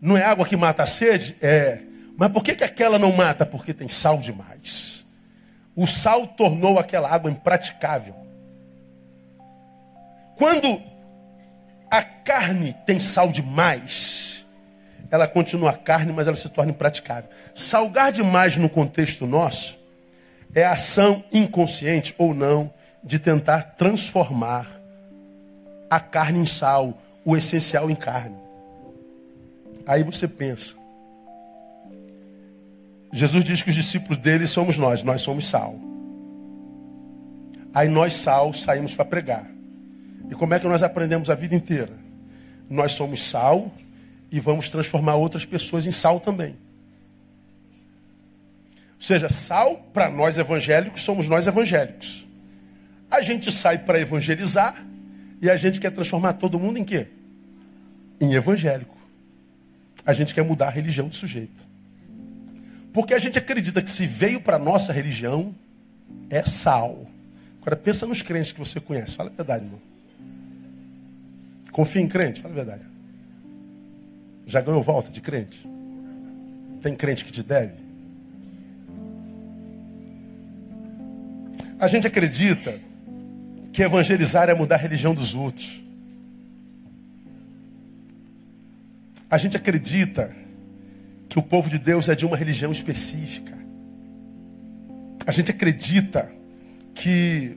Não 0.00 0.16
é 0.16 0.24
água 0.24 0.46
que 0.46 0.56
mata 0.56 0.82
a 0.82 0.86
sede? 0.86 1.36
É. 1.40 1.80
Mas 2.16 2.30
por 2.32 2.42
que, 2.42 2.54
que 2.54 2.64
aquela 2.64 2.98
não 2.98 3.12
mata? 3.12 3.46
Porque 3.46 3.72
tem 3.72 3.88
sal 3.88 4.18
demais. 4.18 5.04
O 5.74 5.86
sal 5.86 6.26
tornou 6.26 6.78
aquela 6.78 7.08
água 7.08 7.30
impraticável. 7.30 8.14
Quando 10.36 10.80
a 11.90 12.02
carne 12.02 12.74
tem 12.86 13.00
sal 13.00 13.32
demais, 13.32 14.46
ela 15.10 15.26
continua 15.26 15.72
carne, 15.72 16.12
mas 16.12 16.28
ela 16.28 16.36
se 16.36 16.48
torna 16.48 16.70
impraticável. 16.70 17.28
Salgar 17.54 18.12
demais 18.12 18.56
no 18.56 18.68
contexto 18.68 19.26
nosso 19.26 19.78
é 20.54 20.64
a 20.64 20.72
ação 20.72 21.24
inconsciente 21.32 22.14
ou 22.16 22.32
não 22.32 22.72
de 23.02 23.18
tentar 23.18 23.62
transformar 23.62 24.68
a 25.88 25.98
carne 25.98 26.38
em 26.38 26.46
sal, 26.46 26.96
o 27.24 27.36
essencial 27.36 27.90
em 27.90 27.96
carne. 27.96 28.36
Aí 29.84 30.04
você 30.04 30.28
pensa. 30.28 30.74
Jesus 33.12 33.42
diz 33.42 33.62
que 33.62 33.70
os 33.70 33.74
discípulos 33.74 34.18
dele 34.18 34.46
somos 34.46 34.76
nós, 34.76 35.02
nós 35.02 35.20
somos 35.22 35.48
sal. 35.48 35.74
Aí 37.74 37.88
nós, 37.88 38.14
sal, 38.14 38.52
saímos 38.52 38.94
para 38.94 39.04
pregar. 39.04 39.49
E 40.30 40.34
como 40.34 40.54
é 40.54 40.60
que 40.60 40.68
nós 40.68 40.82
aprendemos 40.82 41.28
a 41.28 41.34
vida 41.34 41.56
inteira? 41.56 41.92
Nós 42.68 42.92
somos 42.92 43.24
sal 43.24 43.74
e 44.30 44.38
vamos 44.38 44.68
transformar 44.68 45.16
outras 45.16 45.44
pessoas 45.44 45.86
em 45.86 45.90
sal 45.90 46.20
também. 46.20 46.56
Ou 48.94 49.04
seja, 49.04 49.28
sal 49.28 49.76
para 49.92 50.08
nós 50.08 50.38
evangélicos 50.38 51.02
somos 51.02 51.26
nós 51.26 51.48
evangélicos. 51.48 52.26
A 53.10 53.22
gente 53.22 53.50
sai 53.50 53.78
para 53.78 53.98
evangelizar 53.98 54.86
e 55.42 55.50
a 55.50 55.56
gente 55.56 55.80
quer 55.80 55.90
transformar 55.90 56.34
todo 56.34 56.60
mundo 56.60 56.78
em 56.78 56.84
quê? 56.84 57.08
Em 58.20 58.32
evangélico. 58.34 58.96
A 60.06 60.12
gente 60.12 60.32
quer 60.32 60.44
mudar 60.44 60.68
a 60.68 60.70
religião 60.70 61.08
do 61.08 61.14
sujeito. 61.14 61.66
Porque 62.92 63.14
a 63.14 63.18
gente 63.18 63.36
acredita 63.36 63.82
que 63.82 63.90
se 63.90 64.06
veio 64.06 64.40
para 64.40 64.56
a 64.56 64.58
nossa 64.58 64.92
religião, 64.92 65.54
é 66.28 66.44
sal. 66.44 67.06
Agora 67.60 67.74
pensa 67.74 68.06
nos 68.06 68.22
crentes 68.22 68.52
que 68.52 68.58
você 68.58 68.78
conhece. 68.80 69.16
Fala 69.16 69.30
a 69.30 69.32
verdade, 69.32 69.64
irmão. 69.64 69.89
Confia 71.72 72.02
em 72.02 72.08
crente? 72.08 72.40
Fala 72.40 72.54
a 72.54 72.56
verdade. 72.56 72.82
Já 74.46 74.60
ganhou 74.60 74.82
volta 74.82 75.10
de 75.10 75.20
crente? 75.20 75.68
Tem 76.80 76.94
crente 76.96 77.24
que 77.24 77.32
te 77.32 77.42
deve? 77.42 77.74
A 81.78 81.86
gente 81.86 82.06
acredita 82.06 82.78
que 83.72 83.82
evangelizar 83.82 84.48
é 84.48 84.54
mudar 84.54 84.74
a 84.74 84.78
religião 84.78 85.14
dos 85.14 85.34
outros. 85.34 85.80
A 89.30 89.38
gente 89.38 89.56
acredita 89.56 90.34
que 91.28 91.38
o 91.38 91.42
povo 91.42 91.70
de 91.70 91.78
Deus 91.78 92.08
é 92.08 92.14
de 92.14 92.26
uma 92.26 92.36
religião 92.36 92.72
específica. 92.72 93.56
A 95.24 95.30
gente 95.30 95.52
acredita 95.52 96.30
que 96.94 97.56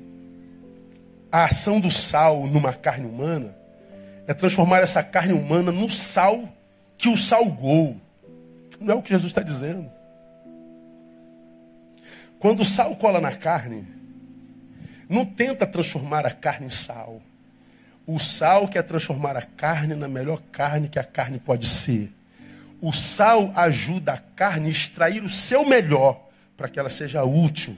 a 1.32 1.45
ação 1.45 1.80
do 1.80 1.89
sal 1.89 2.45
numa 2.45 2.71
carne 2.71 3.08
humana 3.08 3.62
é 4.28 4.34
transformar 4.34 4.80
essa 4.80 5.04
carne 5.04 5.34
humana 5.34 5.72
no 5.72 5.90
sal 5.90 6.48
que 6.98 7.10
o 7.10 7.18
salgou. 7.18 8.00
Não 8.80 8.94
é 8.94 8.98
o 8.98 9.02
que 9.02 9.10
Jesus 9.10 9.30
está 9.32 9.42
dizendo. 9.42 9.92
Quando 12.40 12.62
o 12.62 12.66
sal 12.66 12.96
cola 12.98 13.22
na 13.22 13.32
carne, 13.32 13.88
não 15.08 15.26
tenta 15.26 15.66
transformar 15.66 16.26
a 16.26 16.32
carne 16.32 16.68
em 16.68 16.70
sal. 16.70 17.22
O 18.06 18.20
sal 18.20 18.68
quer 18.68 18.84
transformar 18.84 19.38
a 19.38 19.42
carne 19.42 19.96
na 19.96 20.08
melhor 20.08 20.42
carne 20.52 20.90
que 20.90 21.00
a 21.00 21.04
carne 21.04 21.40
pode 21.40 21.68
ser. 21.68 22.12
O 22.82 22.92
sal 22.92 23.54
ajuda 23.56 24.14
a 24.14 24.18
carne 24.18 24.68
a 24.68 24.72
extrair 24.72 25.24
o 25.24 25.30
seu 25.30 25.66
melhor 25.66 26.30
para 26.58 26.68
que 26.68 26.78
ela 26.78 26.90
seja 26.90 27.24
útil 27.24 27.76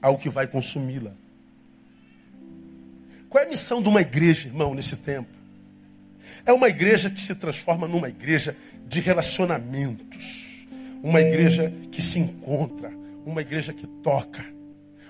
ao 0.00 0.16
que 0.16 0.28
vai 0.28 0.46
consumi-la. 0.46 1.10
Qual 3.28 3.42
é 3.42 3.46
a 3.46 3.50
missão 3.50 3.82
de 3.82 3.88
uma 3.88 4.00
igreja, 4.00 4.48
irmão, 4.48 4.74
nesse 4.74 4.96
tempo? 4.96 5.28
É 6.46 6.52
uma 6.52 6.68
igreja 6.68 7.10
que 7.10 7.20
se 7.20 7.34
transforma 7.34 7.86
numa 7.86 8.08
igreja 8.08 8.56
de 8.86 9.00
relacionamentos, 9.00 10.66
uma 11.02 11.20
igreja 11.20 11.72
que 11.92 12.00
se 12.00 12.18
encontra, 12.18 12.90
uma 13.26 13.42
igreja 13.42 13.72
que 13.72 13.86
toca, 13.86 14.44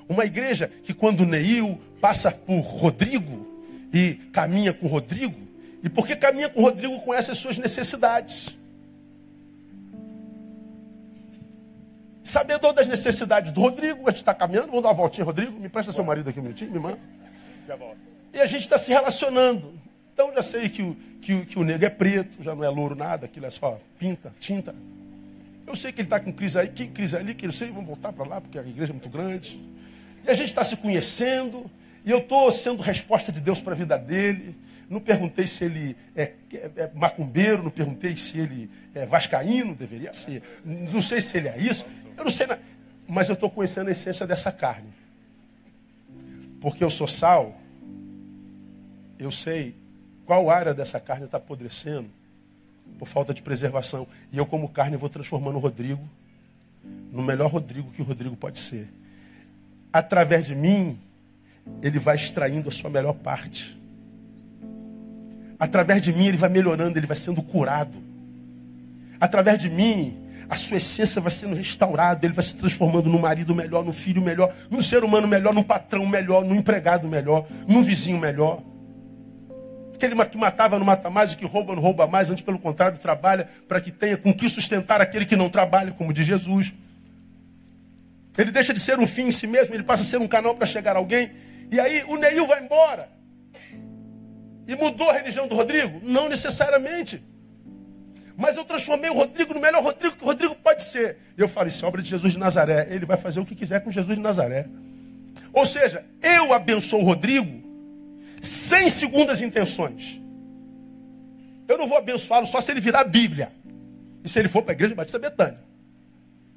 uma 0.09 0.25
igreja 0.25 0.71
que 0.83 0.93
quando 0.93 1.25
Neil 1.25 1.81
passa 2.01 2.31
por 2.31 2.59
Rodrigo 2.61 3.47
e 3.93 4.15
caminha 4.33 4.73
com 4.73 4.89
Rodrigo, 4.89 5.37
e 5.83 5.89
porque 5.89 6.17
caminha 6.17 6.49
com 6.49 6.61
Rodrigo 6.61 6.99
conhece 7.01 7.31
as 7.31 7.39
suas 7.39 7.57
necessidades. 7.57 8.57
Sabedor 12.25 12.73
das 12.75 12.87
necessidades 12.87 13.53
do 13.53 13.61
Rodrigo, 13.61 14.03
a 14.07 14.11
gente 14.11 14.19
está 14.19 14.35
caminhando, 14.35 14.67
vamos 14.67 14.83
dar 14.83 14.89
uma 14.89 14.95
voltinha, 14.95 15.25
Rodrigo, 15.25 15.59
me 15.59 15.69
presta 15.69 15.93
seu 15.93 16.05
marido 16.05 16.29
aqui 16.29 16.41
um 16.41 16.43
minutinho, 16.43 16.73
me 16.73 16.81
manda. 16.81 16.99
E 18.33 18.41
a 18.41 18.47
gente 18.47 18.63
está 18.63 18.79
se 18.79 18.91
relacionando. 18.91 19.79
Então 20.13 20.33
já 20.35 20.43
sei 20.43 20.69
que 20.69 20.83
o, 20.83 20.97
que, 21.21 21.35
o, 21.35 21.47
que 21.47 21.59
o 21.59 21.65
negro 21.65 21.87
é 21.87 21.91
preto, 21.91 22.43
já 22.43 22.55
não 22.55 22.65
é 22.65 22.69
louro 22.69 22.95
nada, 22.95 23.27
aquilo 23.27 23.47
é 23.47 23.51
só 23.51 23.81
pinta, 23.99 24.33
tinta. 24.41 24.75
Eu 25.67 25.77
sei 25.77 25.93
que 25.93 26.01
ele 26.01 26.07
está 26.07 26.19
com 26.19 26.33
crise 26.33 26.59
aí, 26.59 26.69
que 26.69 26.87
crise 26.87 27.17
ali, 27.17 27.35
que 27.35 27.47
eu 27.47 27.53
sei, 27.53 27.69
vamos 27.69 27.87
voltar 27.87 28.13
para 28.13 28.27
lá, 28.27 28.41
porque 28.41 28.59
a 28.59 28.63
igreja 28.63 28.93
é 28.93 28.95
muito 28.95 29.09
grande. 29.09 29.61
E 30.25 30.31
a 30.31 30.35
gente 30.35 30.49
está 30.49 30.65
se 30.65 30.77
conhecendo, 30.79 31.71
e 32.05 32.11
eu 32.11 32.19
estou 32.19 32.51
sendo 32.51 32.83
resposta 32.83 33.31
de 33.31 33.39
Deus 33.39 33.61
para 33.61 33.75
a 33.75 33.77
vida 33.77 33.99
dele. 33.99 34.57
Não 34.89 34.99
perguntei 34.99 35.47
se 35.47 35.65
ele 35.65 35.95
é, 36.17 36.33
é, 36.53 36.71
é, 36.77 36.91
macumbeiro, 36.95 37.63
não 37.63 37.71
perguntei 37.71 38.17
se 38.17 38.39
ele 38.39 38.71
é 38.95 39.05
vascaíno, 39.05 39.75
deveria 39.75 40.15
ser. 40.15 40.43
Não 40.65 41.03
sei 41.03 41.21
se 41.21 41.37
ele 41.37 41.49
é 41.49 41.59
isso. 41.59 41.85
Eu 42.17 42.25
não 42.25 42.31
sei, 42.31 42.47
mas 43.07 43.29
eu 43.29 43.35
estou 43.35 43.51
conhecendo 43.51 43.89
a 43.89 43.93
essência 43.93 44.27
dessa 44.27 44.51
carne. 44.51 44.89
Porque 46.63 46.83
eu 46.83 46.89
sou 46.89 47.07
sal, 47.07 47.58
eu 49.19 49.31
sei 49.31 49.75
qual 50.27 50.51
área 50.51 50.75
dessa 50.75 51.01
carne 51.01 51.25
está 51.25 51.39
apodrecendo 51.39 52.09
por 52.99 53.07
falta 53.07 53.33
de 53.33 53.43
preservação. 53.43 54.07
E 54.33 54.39
eu, 54.39 54.47
como 54.47 54.69
carne, 54.69 54.97
vou 54.97 55.09
transformando 55.09 55.57
o 55.57 55.61
Rodrigo 55.61 56.03
no 57.13 57.23
melhor 57.23 57.51
Rodrigo 57.51 57.91
que 57.91 58.03
o 58.03 58.05
Rodrigo 58.05 58.37
pode 58.37 58.61
ser. 58.61 58.89
Através 59.93 60.47
de 60.47 60.55
mim, 60.55 60.99
ele 61.83 61.99
vai 61.99 62.17
extraindo 62.17 62.69
a 62.69 62.73
sua 62.73 62.91
melhor 62.91 63.15
parte. 63.15 63.79
Através 65.59 66.03
de 66.03 66.13
mim, 66.13 66.27
ele 66.27 66.37
vai 66.37 66.49
melhorando, 66.49 66.99
ele 66.99 67.07
vai 67.07 67.17
sendo 67.17 67.43
curado. 67.43 67.99
Através 69.21 69.59
de 69.59 69.69
mim, 69.69 70.17
a 70.49 70.57
sua 70.57 70.77
essência 70.77 71.21
vai 71.21 71.31
sendo 71.31 71.57
restaurada, 71.57 72.25
ele 72.25 72.35
vai 72.35 72.45
se 72.45 72.57
transformando 72.57 73.11
num 73.11 73.19
marido 73.19 73.55
melhor, 73.55 73.85
num 73.85 73.93
filho 73.93 74.23
melhor, 74.23 74.55
num 74.71 74.81
ser 74.81 75.03
humano 75.03 75.27
melhor, 75.27 75.53
num 75.53 75.63
patrão 75.63 76.07
melhor, 76.07 76.45
num 76.45 76.55
empregado 76.55 77.09
melhor, 77.09 77.47
num 77.67 77.83
vizinho 77.83 78.19
melhor. 78.19 78.63
Aquele 79.99 80.15
que 80.27 80.37
matava 80.37 80.79
não 80.79 80.87
mata 80.87 81.11
mais, 81.11 81.33
o 81.33 81.37
que 81.37 81.45
rouba 81.45 81.75
não 81.75 81.83
rouba 81.83 82.07
mais, 82.07 82.31
antes 82.31 82.45
pelo 82.45 82.57
contrário, 82.57 82.97
trabalha 82.99 83.49
para 83.67 83.81
que 83.81 83.91
tenha 83.91 84.17
com 84.17 84.33
que 84.33 84.49
sustentar 84.49 85.01
aquele 85.01 85.27
que 85.27 85.35
não 85.35 85.51
trabalha, 85.51 85.91
como 85.91 86.13
diz 86.13 86.25
Jesus. 86.25 86.73
Ele 88.37 88.53
deixa 88.53 88.73
de 88.73 88.79
ser 88.79 88.97
um 89.01 89.09
fim 89.09 89.27
em 89.27 89.33
si 89.33 89.49
mesmo, 89.49 89.75
ele 89.75 89.83
passa 89.83 90.05
a 90.05 90.07
ser 90.07 90.19
um 90.19 90.29
canal 90.29 90.55
para 90.55 90.67
chegar 90.67 90.95
a 90.95 91.01
alguém. 91.01 91.33
E 91.69 91.81
aí 91.81 92.05
o 92.07 92.17
Neil 92.17 92.47
vai 92.47 92.63
embora. 92.63 93.09
E 94.69 94.77
mudou 94.77 95.11
a 95.11 95.15
religião 95.15 95.49
do 95.49 95.57
Rodrigo? 95.57 96.01
Não 96.05 96.29
necessariamente. 96.29 97.21
Mas 98.37 98.57
eu 98.57 98.65
transformei 98.65 99.11
o 99.11 99.15
Rodrigo 99.15 99.53
no 99.53 99.61
melhor 99.61 99.83
Rodrigo 99.83 100.15
que 100.15 100.23
o 100.23 100.27
Rodrigo 100.27 100.55
pode 100.55 100.85
ser. 100.85 101.19
E 101.37 101.41
eu 101.41 101.49
falo, 101.49 101.67
isso 101.67 101.85
é 101.85 101.89
obra 101.89 102.01
de 102.01 102.09
Jesus 102.09 102.35
de 102.35 102.39
Nazaré. 102.39 102.87
Ele 102.89 103.05
vai 103.05 103.17
fazer 103.17 103.41
o 103.41 103.45
que 103.45 103.57
quiser 103.57 103.81
com 103.81 103.91
Jesus 103.91 104.17
de 104.17 104.23
Nazaré. 104.23 104.67
Ou 105.53 105.67
seja, 105.67 106.05
eu 106.23 106.55
abençoo 106.55 107.01
o 107.01 107.05
Rodrigo 107.05 107.68
sem 108.41 108.89
segundas 108.89 109.41
intenções. 109.41 110.21
Eu 111.67 111.77
não 111.77 111.89
vou 111.89 111.99
abençoá-lo 111.99 112.47
só 112.47 112.61
se 112.61 112.71
ele 112.71 112.81
virar 112.81 113.01
a 113.01 113.05
Bíblia. 113.05 113.53
E 114.25 114.29
se 114.29 114.39
ele 114.39 114.49
for 114.49 114.63
para 114.63 114.73
a 114.73 114.75
igreja 114.75 114.95
Batista 114.95 115.19
Betânia. 115.19 115.59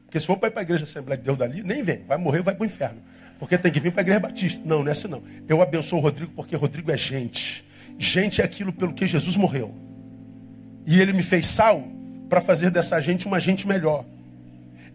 Porque 0.06 0.20
se 0.20 0.26
for 0.26 0.38
para 0.38 0.50
ir 0.50 0.52
para 0.52 0.62
a 0.62 0.64
igreja 0.64 0.84
Assembleia 0.84 1.18
de 1.18 1.24
Deus 1.24 1.38
dali, 1.38 1.64
nem 1.64 1.84
vem. 1.84 2.04
Vai 2.08 2.18
morrer, 2.18 2.42
vai 2.42 2.56
para 2.56 2.64
o 2.64 2.66
inferno. 2.66 3.02
Porque 3.40 3.58
tem 3.58 3.72
que 3.72 3.80
vir 3.80 3.92
para 3.92 4.02
a 4.02 4.04
igreja 4.04 4.20
Batista. 4.20 4.62
Não, 4.66 4.80
não 4.80 4.90
é 4.90 4.92
assim 4.92 5.08
não. 5.08 5.24
Eu 5.48 5.62
abençoo 5.62 6.00
o 6.00 6.02
Rodrigo 6.02 6.32
porque 6.36 6.56
Rodrigo 6.56 6.92
é 6.92 6.98
gente. 6.98 7.66
Gente 7.98 8.42
é 8.42 8.46
aquilo 8.46 8.72
pelo 8.72 8.94
que 8.94 9.08
Jesus 9.08 9.36
morreu. 9.36 9.74
E 10.86 11.00
ele 11.00 11.14
me 11.14 11.24
fez 11.24 11.48
sal 11.48 11.84
para 12.30 12.42
fazer 12.42 12.72
dessa 12.72 13.00
gente 13.02 13.26
uma 13.26 13.40
gente 13.40 13.68
melhor. 13.68 14.06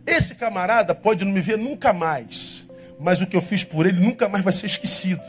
Esse 0.06 0.34
camarada 0.34 0.94
pode 0.94 1.24
não 1.24 1.32
me 1.32 1.40
ver 1.40 1.58
nunca 1.58 1.92
mais. 1.92 2.64
Mas 2.98 3.20
o 3.20 3.26
que 3.26 3.36
eu 3.36 3.42
fiz 3.42 3.64
por 3.64 3.86
ele 3.86 4.00
nunca 4.00 4.28
mais 4.28 4.42
vai 4.42 4.52
ser 4.52 4.66
esquecido. 4.66 5.22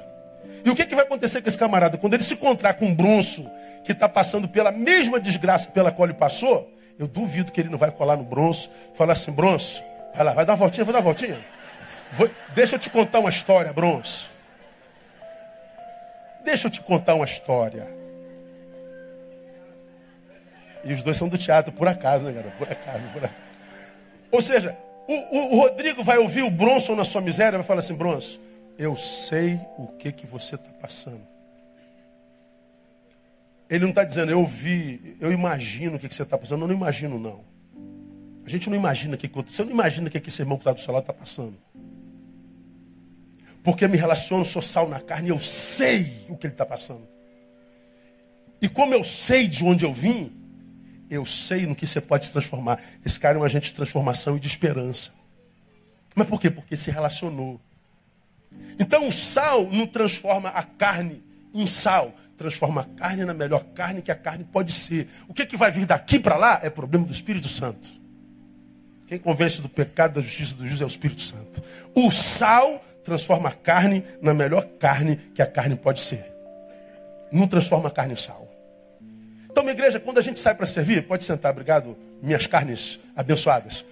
E 0.64 0.70
o 0.70 0.76
que, 0.76 0.86
que 0.86 0.95
vai 0.95 1.05
acontecer 1.05 1.41
com 1.41 1.47
esse 1.47 1.58
camarada? 1.58 1.97
Quando 1.97 2.14
ele 2.14 2.24
se 2.24 2.34
encontrar 2.34 2.74
com 2.74 2.86
um 2.86 2.95
bronço 2.95 3.49
que 3.84 3.91
está 3.91 4.10
passando 4.10 4.47
pela 4.47 4.72
mesma 4.72 5.20
desgraça 5.20 5.70
pela 5.70 5.91
qual 5.91 6.08
ele 6.08 6.18
passou, 6.18 6.74
eu 6.99 7.08
duvido 7.08 7.51
que 7.51 7.62
ele 7.62 7.70
não 7.70 7.78
vai 7.78 7.91
colar 7.91 8.18
no 8.18 8.24
bronço 8.24 8.70
e 8.93 8.97
falar 8.97 9.14
assim, 9.14 9.32
bronço, 9.32 9.82
vai 10.14 10.24
lá, 10.26 10.34
vai 10.34 10.45
dar 10.45 10.53
uma 10.53 10.58
voltinha, 10.58 10.84
vai 10.84 10.93
dar 10.93 10.99
uma 10.99 11.05
voltinha. 11.05 11.38
Vou, 12.12 12.30
deixa 12.53 12.76
eu 12.76 12.80
te 12.80 12.89
contar 12.89 13.20
uma 13.20 13.30
história, 13.30 13.72
bronço. 13.72 14.32
Deixa 16.43 16.68
eu 16.68 16.72
te 16.72 16.82
contar 16.82 17.16
uma 17.16 17.26
história. 17.26 17.88
E 20.84 20.93
os 20.93 21.03
dois 21.03 21.18
são 21.18 21.28
do 21.28 21.38
teatro, 21.38 21.72
por 21.72 21.88
acaso, 21.88 22.24
né, 22.24 22.32
galera? 22.32 22.53
Por 22.58 22.72
acaso, 22.72 23.03
por 23.14 23.26
acaso. 23.26 23.41
Ou 24.32 24.41
seja, 24.41 24.78
o, 25.08 25.14
o, 25.14 25.55
o 25.55 25.62
Rodrigo 25.62 26.03
vai 26.03 26.18
ouvir 26.18 26.43
o 26.43 26.49
Bronson 26.49 26.95
na 26.95 27.05
sua 27.05 27.22
miséria 27.22 27.55
e 27.55 27.60
vai 27.60 27.68
falar 27.68 27.80
assim, 27.80 27.95
Bronson, 27.95 28.39
eu 28.78 28.95
sei 28.95 29.59
o 29.78 29.88
que, 29.88 30.11
que 30.11 30.28
você 30.28 30.55
está 30.55 30.69
passando. 30.69 31.25
Ele 33.69 33.84
não 33.84 33.89
está 33.89 34.03
dizendo, 34.03 34.32
eu 34.32 34.45
vi, 34.45 35.17
eu 35.19 35.32
imagino 35.32 35.97
o 35.97 35.99
que, 35.99 36.07
que 36.07 36.15
você 36.15 36.23
está 36.23 36.38
passando. 36.38 36.61
Eu 36.61 36.67
não 36.67 36.75
imagino, 36.75 37.19
não. 37.19 37.43
A 38.45 38.49
gente 38.49 38.69
não 38.69 38.78
imagina 38.78 39.15
o 39.15 39.17
que, 39.17 39.28
que 39.28 39.36
você 39.36 39.63
não 39.63 39.71
imagina 39.71 40.07
o 40.07 40.11
que, 40.11 40.19
que 40.19 40.30
esse 40.30 40.41
irmão 40.41 40.57
que 40.57 40.61
está 40.61 40.71
do 40.71 40.80
seu 40.80 40.93
lado 40.93 41.03
está 41.03 41.13
passando. 41.13 41.57
Porque 43.61 43.84
eu 43.84 43.89
me 43.89 43.97
relaciono, 43.97 44.45
sou 44.45 44.61
sal 44.61 44.88
na 44.88 45.01
carne, 45.01 45.30
eu 45.30 45.39
sei 45.39 46.25
o 46.30 46.38
que 46.38 46.47
ele 46.47 46.53
está 46.53 46.65
passando. 46.65 47.05
E 48.61 48.69
como 48.69 48.93
eu 48.93 49.03
sei 49.03 49.47
de 49.47 49.63
onde 49.65 49.84
eu 49.84 49.93
vim, 49.93 50.32
eu 51.09 51.25
sei 51.25 51.65
no 51.65 51.75
que 51.75 51.86
você 51.86 51.99
pode 51.99 52.28
se 52.28 52.32
transformar. 52.32 52.82
Esse 53.05 53.19
cara 53.19 53.38
é 53.38 53.41
um 53.41 53.43
agente 53.43 53.67
de 53.67 53.73
transformação 53.73 54.38
e 54.38 54.39
de 54.39 54.47
esperança. 54.47 55.13
Mas 56.15 56.28
por 56.28 56.39
quê? 56.39 56.49
Porque 56.49 56.78
se 56.78 56.89
relacionou. 56.89 57.59
Então 58.80 59.08
o 59.08 59.12
sal 59.12 59.68
não 59.72 59.88
transforma 59.88 60.49
a 60.49 60.64
carne 60.64 61.24
em 61.53 61.66
sal, 61.66 62.14
transforma 62.38 62.82
a 62.82 62.84
carne 62.84 63.26
na 63.26 63.34
melhor 63.34 63.64
carne 63.74 64.01
que 64.01 64.12
a 64.12 64.16
carne 64.16 64.43
pode 64.43 64.72
ser. 64.72 65.08
O 65.28 65.34
que, 65.34 65.45
que 65.45 65.58
vai 65.58 65.72
vir 65.72 65.86
daqui 65.86 66.20
para 66.20 66.38
lá 66.38 66.60
é 66.62 66.70
problema 66.70 67.05
do 67.05 67.14
Espírito 67.14 67.49
Santo. 67.49 67.88
Quem 69.08 69.18
convence 69.18 69.62
do 69.62 69.70
pecado, 69.70 70.16
da 70.16 70.22
justiça 70.22 70.53
do 70.55 70.68
juízo 70.68 70.84
é 70.84 70.86
o 70.86 70.89
Espírito 70.89 71.22
Santo. 71.22 71.64
O 71.95 72.12
sal 72.12 72.84
transforma 73.03 73.49
a 73.49 73.53
carne 73.53 74.03
na 74.22 74.34
melhor 74.34 74.66
carne 74.78 75.16
que 75.34 75.41
a 75.41 75.45
carne 75.45 75.76
pode 75.76 76.01
ser. 76.01 76.26
Não 77.32 77.47
transforma 77.47 77.88
a 77.88 77.91
carne 77.91 78.14
em 78.14 78.18
sal. 78.18 78.47
Então, 79.49 79.64
minha 79.64 79.74
igreja, 79.74 79.99
quando 79.99 80.20
a 80.20 80.22
gente 80.22 80.39
sai 80.39 80.53
para 80.53 80.68
servir, 80.68 81.08
pode 81.08 81.24
sentar, 81.24 81.51
obrigado, 81.51 81.97
minhas 82.22 82.45
carnes 82.45 82.99
abençoadas. 83.16 83.84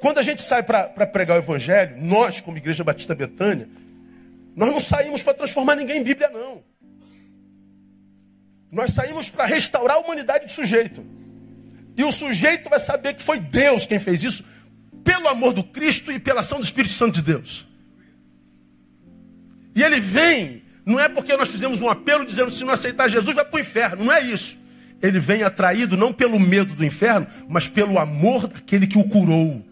Quando 0.00 0.18
a 0.18 0.22
gente 0.22 0.42
sai 0.42 0.62
para 0.64 0.88
pregar 1.06 1.36
o 1.36 1.40
Evangelho, 1.40 1.96
nós, 2.00 2.40
como 2.40 2.56
Igreja 2.56 2.82
Batista 2.82 3.14
Betânia, 3.14 3.68
nós 4.54 4.70
não 4.70 4.80
saímos 4.80 5.22
para 5.22 5.34
transformar 5.34 5.76
ninguém 5.76 6.00
em 6.00 6.04
Bíblia, 6.04 6.28
não. 6.30 6.62
Nós 8.70 8.92
saímos 8.92 9.28
para 9.28 9.44
restaurar 9.44 9.96
a 9.96 10.00
humanidade 10.00 10.46
do 10.46 10.50
sujeito. 10.50 11.04
E 11.96 12.04
o 12.04 12.12
sujeito 12.12 12.70
vai 12.70 12.78
saber 12.78 13.14
que 13.14 13.22
foi 13.22 13.38
Deus 13.38 13.84
quem 13.84 13.98
fez 13.98 14.22
isso, 14.22 14.44
pelo 15.04 15.28
amor 15.28 15.52
do 15.52 15.62
Cristo 15.62 16.10
e 16.10 16.18
pela 16.18 16.40
ação 16.40 16.58
do 16.58 16.64
Espírito 16.64 16.94
Santo 16.94 17.14
de 17.14 17.22
Deus. 17.22 17.66
E 19.74 19.82
ele 19.82 20.00
vem, 20.00 20.62
não 20.84 21.00
é 21.00 21.08
porque 21.08 21.36
nós 21.36 21.50
fizemos 21.50 21.80
um 21.80 21.88
apelo 21.88 22.24
dizendo 22.24 22.50
se 22.50 22.64
não 22.64 22.72
aceitar 22.72 23.08
Jesus 23.08 23.34
vai 23.34 23.44
para 23.44 23.56
o 23.56 23.60
inferno, 23.60 24.04
não 24.04 24.12
é 24.12 24.22
isso. 24.22 24.58
Ele 25.02 25.18
vem 25.18 25.42
atraído 25.42 25.96
não 25.96 26.12
pelo 26.12 26.38
medo 26.38 26.74
do 26.74 26.84
inferno, 26.84 27.26
mas 27.48 27.68
pelo 27.68 27.98
amor 27.98 28.46
daquele 28.46 28.86
que 28.86 28.98
o 28.98 29.04
curou. 29.04 29.62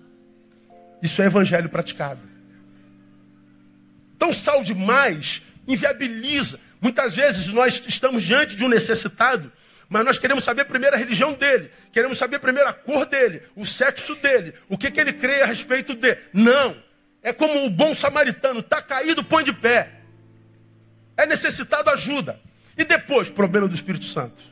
Isso 1.03 1.23
é 1.23 1.27
evangelho 1.27 1.69
praticado. 1.69 2.30
Então, 4.21 4.35
sal 4.35 4.63
demais 4.63 5.41
inviabiliza. 5.67 6.61
Muitas 6.79 7.17
vezes 7.17 7.47
nós 7.49 7.83
estamos 7.89 8.23
diante 8.23 8.55
de 8.55 8.63
um 8.63 8.69
necessitado, 8.69 9.51
mas 9.89 10.05
nós 10.05 10.19
queremos 10.19 10.45
saber 10.45 10.67
primeiro 10.67 10.95
a 10.95 10.99
religião 10.99 11.33
dele, 11.33 11.71
queremos 11.91 12.19
saber 12.19 12.39
primeiro 12.39 12.69
a 12.69 12.75
cor 12.75 13.07
dele, 13.07 13.41
o 13.57 13.65
sexo 13.65 14.15
dele, 14.17 14.53
o 14.69 14.77
que, 14.77 14.91
que 14.91 15.01
ele 15.01 15.15
crê 15.15 15.41
a 15.41 15.47
respeito 15.47 15.95
dele. 15.95 16.21
Não. 16.35 16.77
É 17.23 17.33
como 17.33 17.65
o 17.65 17.71
bom 17.71 17.95
samaritano, 17.95 18.61
está 18.61 18.83
caído, 18.83 19.25
põe 19.25 19.43
de 19.43 19.55
pé. 19.55 19.91
É 21.17 21.25
necessitado 21.25 21.89
ajuda. 21.89 22.39
E 22.77 22.85
depois, 22.85 23.31
problema 23.31 23.69
do 23.69 23.75
Espírito 23.75 24.05
Santo. 24.05 24.43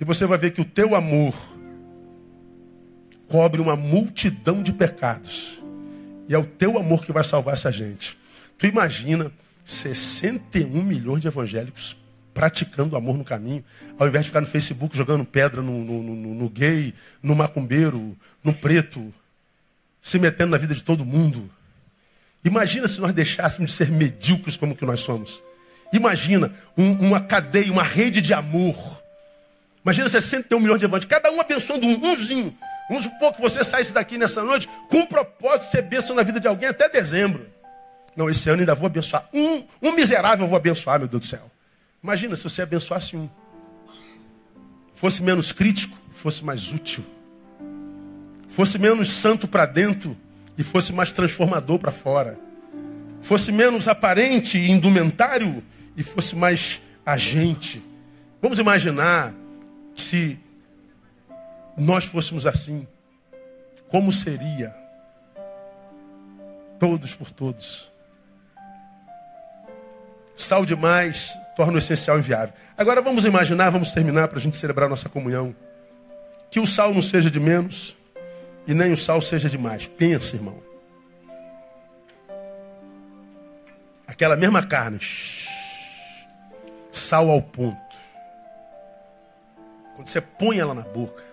E 0.00 0.04
você 0.04 0.26
vai 0.26 0.36
ver 0.36 0.50
que 0.50 0.60
o 0.60 0.64
teu 0.64 0.96
amor 0.96 1.34
cobre 3.28 3.60
uma 3.60 3.76
multidão 3.76 4.64
de 4.64 4.72
pecados. 4.72 5.59
E 6.30 6.34
é 6.34 6.38
o 6.38 6.44
teu 6.44 6.78
amor 6.78 7.04
que 7.04 7.10
vai 7.10 7.24
salvar 7.24 7.54
essa 7.54 7.72
gente. 7.72 8.16
Tu 8.56 8.66
imagina 8.66 9.32
61 9.66 10.80
milhões 10.80 11.20
de 11.20 11.26
evangélicos 11.26 11.96
praticando 12.32 12.96
amor 12.96 13.18
no 13.18 13.24
caminho, 13.24 13.64
ao 13.98 14.06
invés 14.06 14.24
de 14.24 14.30
ficar 14.30 14.40
no 14.40 14.46
Facebook 14.46 14.96
jogando 14.96 15.24
pedra 15.24 15.60
no, 15.60 15.84
no, 15.84 16.02
no, 16.04 16.34
no 16.34 16.48
gay, 16.48 16.94
no 17.20 17.34
macumbeiro, 17.34 18.16
no 18.44 18.54
preto, 18.54 19.12
se 20.00 20.20
metendo 20.20 20.52
na 20.52 20.56
vida 20.56 20.72
de 20.72 20.84
todo 20.84 21.04
mundo. 21.04 21.50
Imagina 22.44 22.86
se 22.86 23.00
nós 23.00 23.12
deixássemos 23.12 23.72
de 23.72 23.76
ser 23.76 23.90
medíocres 23.90 24.56
como 24.56 24.76
que 24.76 24.86
nós 24.86 25.00
somos. 25.00 25.42
Imagina 25.92 26.54
um, 26.78 26.92
uma 27.08 27.20
cadeia, 27.20 27.72
uma 27.72 27.82
rede 27.82 28.20
de 28.20 28.32
amor. 28.32 29.02
Imagina 29.84 30.08
61 30.08 30.60
milhões 30.60 30.78
de 30.78 30.84
evangélicos, 30.84 31.10
cada 31.10 31.32
um 31.32 31.40
abençoando 31.40 31.84
um, 31.84 32.12
umzinho. 32.12 32.56
Vamos 32.90 33.04
supor 33.04 33.32
que 33.32 33.40
você 33.40 33.64
saísse 33.64 33.94
daqui 33.94 34.18
nessa 34.18 34.42
noite 34.42 34.68
com 34.90 34.98
o 34.98 35.06
propósito 35.06 35.62
de 35.62 35.70
ser 35.70 35.82
bênção 35.82 36.14
na 36.14 36.22
vida 36.22 36.38
de 36.38 36.46
alguém 36.46 36.68
até 36.68 36.90
dezembro. 36.90 37.46
Não, 38.14 38.28
esse 38.28 38.50
ano 38.50 38.60
ainda 38.60 38.74
vou 38.74 38.86
abençoar. 38.86 39.26
Um, 39.32 39.64
um 39.80 39.92
miserável 39.92 40.44
eu 40.44 40.48
vou 40.50 40.56
abençoar, 40.58 40.98
meu 40.98 41.08
Deus 41.08 41.22
do 41.22 41.26
céu. 41.26 41.50
Imagina 42.02 42.36
se 42.36 42.44
você 42.44 42.60
abençoasse 42.60 43.16
um. 43.16 43.30
Fosse 44.92 45.22
menos 45.22 45.52
crítico, 45.52 45.96
fosse 46.10 46.44
mais 46.44 46.70
útil 46.70 47.02
fosse 48.50 48.78
menos 48.78 49.08
santo 49.10 49.48
para 49.48 49.64
dentro 49.64 50.16
e 50.58 50.62
fosse 50.62 50.92
mais 50.92 51.12
transformador 51.12 51.78
para 51.78 51.92
fora. 51.92 52.38
Fosse 53.20 53.52
menos 53.52 53.88
aparente 53.88 54.58
e 54.58 54.70
indumentário 54.70 55.62
e 55.96 56.02
fosse 56.02 56.36
mais 56.36 56.80
agente. 57.06 57.82
Vamos 58.42 58.58
imaginar 58.58 59.32
se 59.94 60.38
nós 61.80 62.04
fôssemos 62.04 62.46
assim. 62.46 62.86
Como 63.88 64.12
seria? 64.12 64.74
Todos 66.78 67.14
por 67.14 67.30
todos. 67.30 67.90
Sal 70.36 70.64
demais 70.64 71.34
torna 71.56 71.74
o 71.74 71.78
essencial 71.78 72.18
inviável. 72.18 72.54
Agora 72.76 73.02
vamos 73.02 73.24
imaginar, 73.24 73.70
vamos 73.70 73.92
terminar 73.92 74.28
para 74.28 74.38
a 74.38 74.40
gente 74.40 74.56
celebrar 74.56 74.88
nossa 74.88 75.08
comunhão. 75.08 75.54
Que 76.50 76.60
o 76.60 76.66
sal 76.66 76.94
não 76.94 77.02
seja 77.02 77.30
de 77.30 77.40
menos 77.40 77.96
e 78.66 78.74
nem 78.74 78.92
o 78.92 78.96
sal 78.96 79.20
seja 79.20 79.48
demais. 79.48 79.86
Pensa, 79.86 80.36
irmão. 80.36 80.62
Aquela 84.06 84.36
mesma 84.36 84.62
carne, 84.66 84.98
sal 86.92 87.30
ao 87.30 87.40
ponto. 87.40 87.78
Quando 89.94 90.08
você 90.08 90.20
põe 90.20 90.58
ela 90.58 90.74
na 90.74 90.82
boca, 90.82 91.29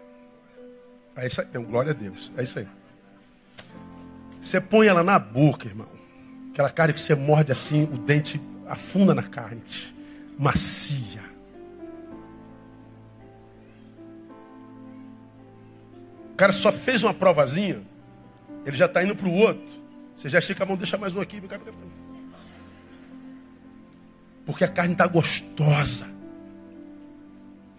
é 1.17 1.27
isso 1.27 1.41
aí, 1.41 1.47
glória 1.63 1.91
a 1.91 1.93
Deus, 1.93 2.31
é 2.37 2.43
isso 2.43 2.59
aí. 2.59 2.67
Você 4.41 4.61
põe 4.61 4.87
ela 4.87 5.03
na 5.03 5.19
boca, 5.19 5.67
irmão. 5.67 5.87
Aquela 6.51 6.69
carne 6.69 6.93
que 6.93 6.99
você 6.99 7.15
morde 7.15 7.51
assim, 7.51 7.83
o 7.83 7.97
dente 7.97 8.41
afunda 8.67 9.13
na 9.13 9.23
carne, 9.23 9.61
macia. 10.37 11.25
O 16.31 16.35
cara 16.37 16.53
só 16.53 16.71
fez 16.71 17.03
uma 17.03 17.13
provazinha, 17.13 17.81
ele 18.65 18.77
já 18.77 18.85
está 18.85 19.03
indo 19.03 19.15
para 19.15 19.27
o 19.27 19.33
outro. 19.33 19.67
Você 20.15 20.29
já 20.29 20.39
estica 20.39 20.63
a 20.63 20.67
mão, 20.67 20.77
deixa 20.77 20.97
mais 20.97 21.15
um 21.15 21.21
aqui. 21.21 21.41
Porque 24.45 24.63
a 24.63 24.67
carne 24.67 24.93
está 24.93 25.05
gostosa. 25.07 26.07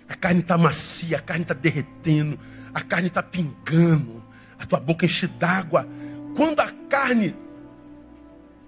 A 0.08 0.14
carne 0.14 0.40
está 0.40 0.56
macia, 0.56 1.18
a 1.18 1.20
carne 1.20 1.42
está 1.42 1.54
derretendo, 1.54 2.38
a 2.72 2.80
carne 2.80 3.08
está 3.08 3.22
pingando, 3.22 4.22
a 4.58 4.66
tua 4.66 4.80
boca 4.80 5.04
enche 5.04 5.26
d'água. 5.26 5.86
Quando 6.36 6.60
a 6.60 6.70
carne 6.88 7.34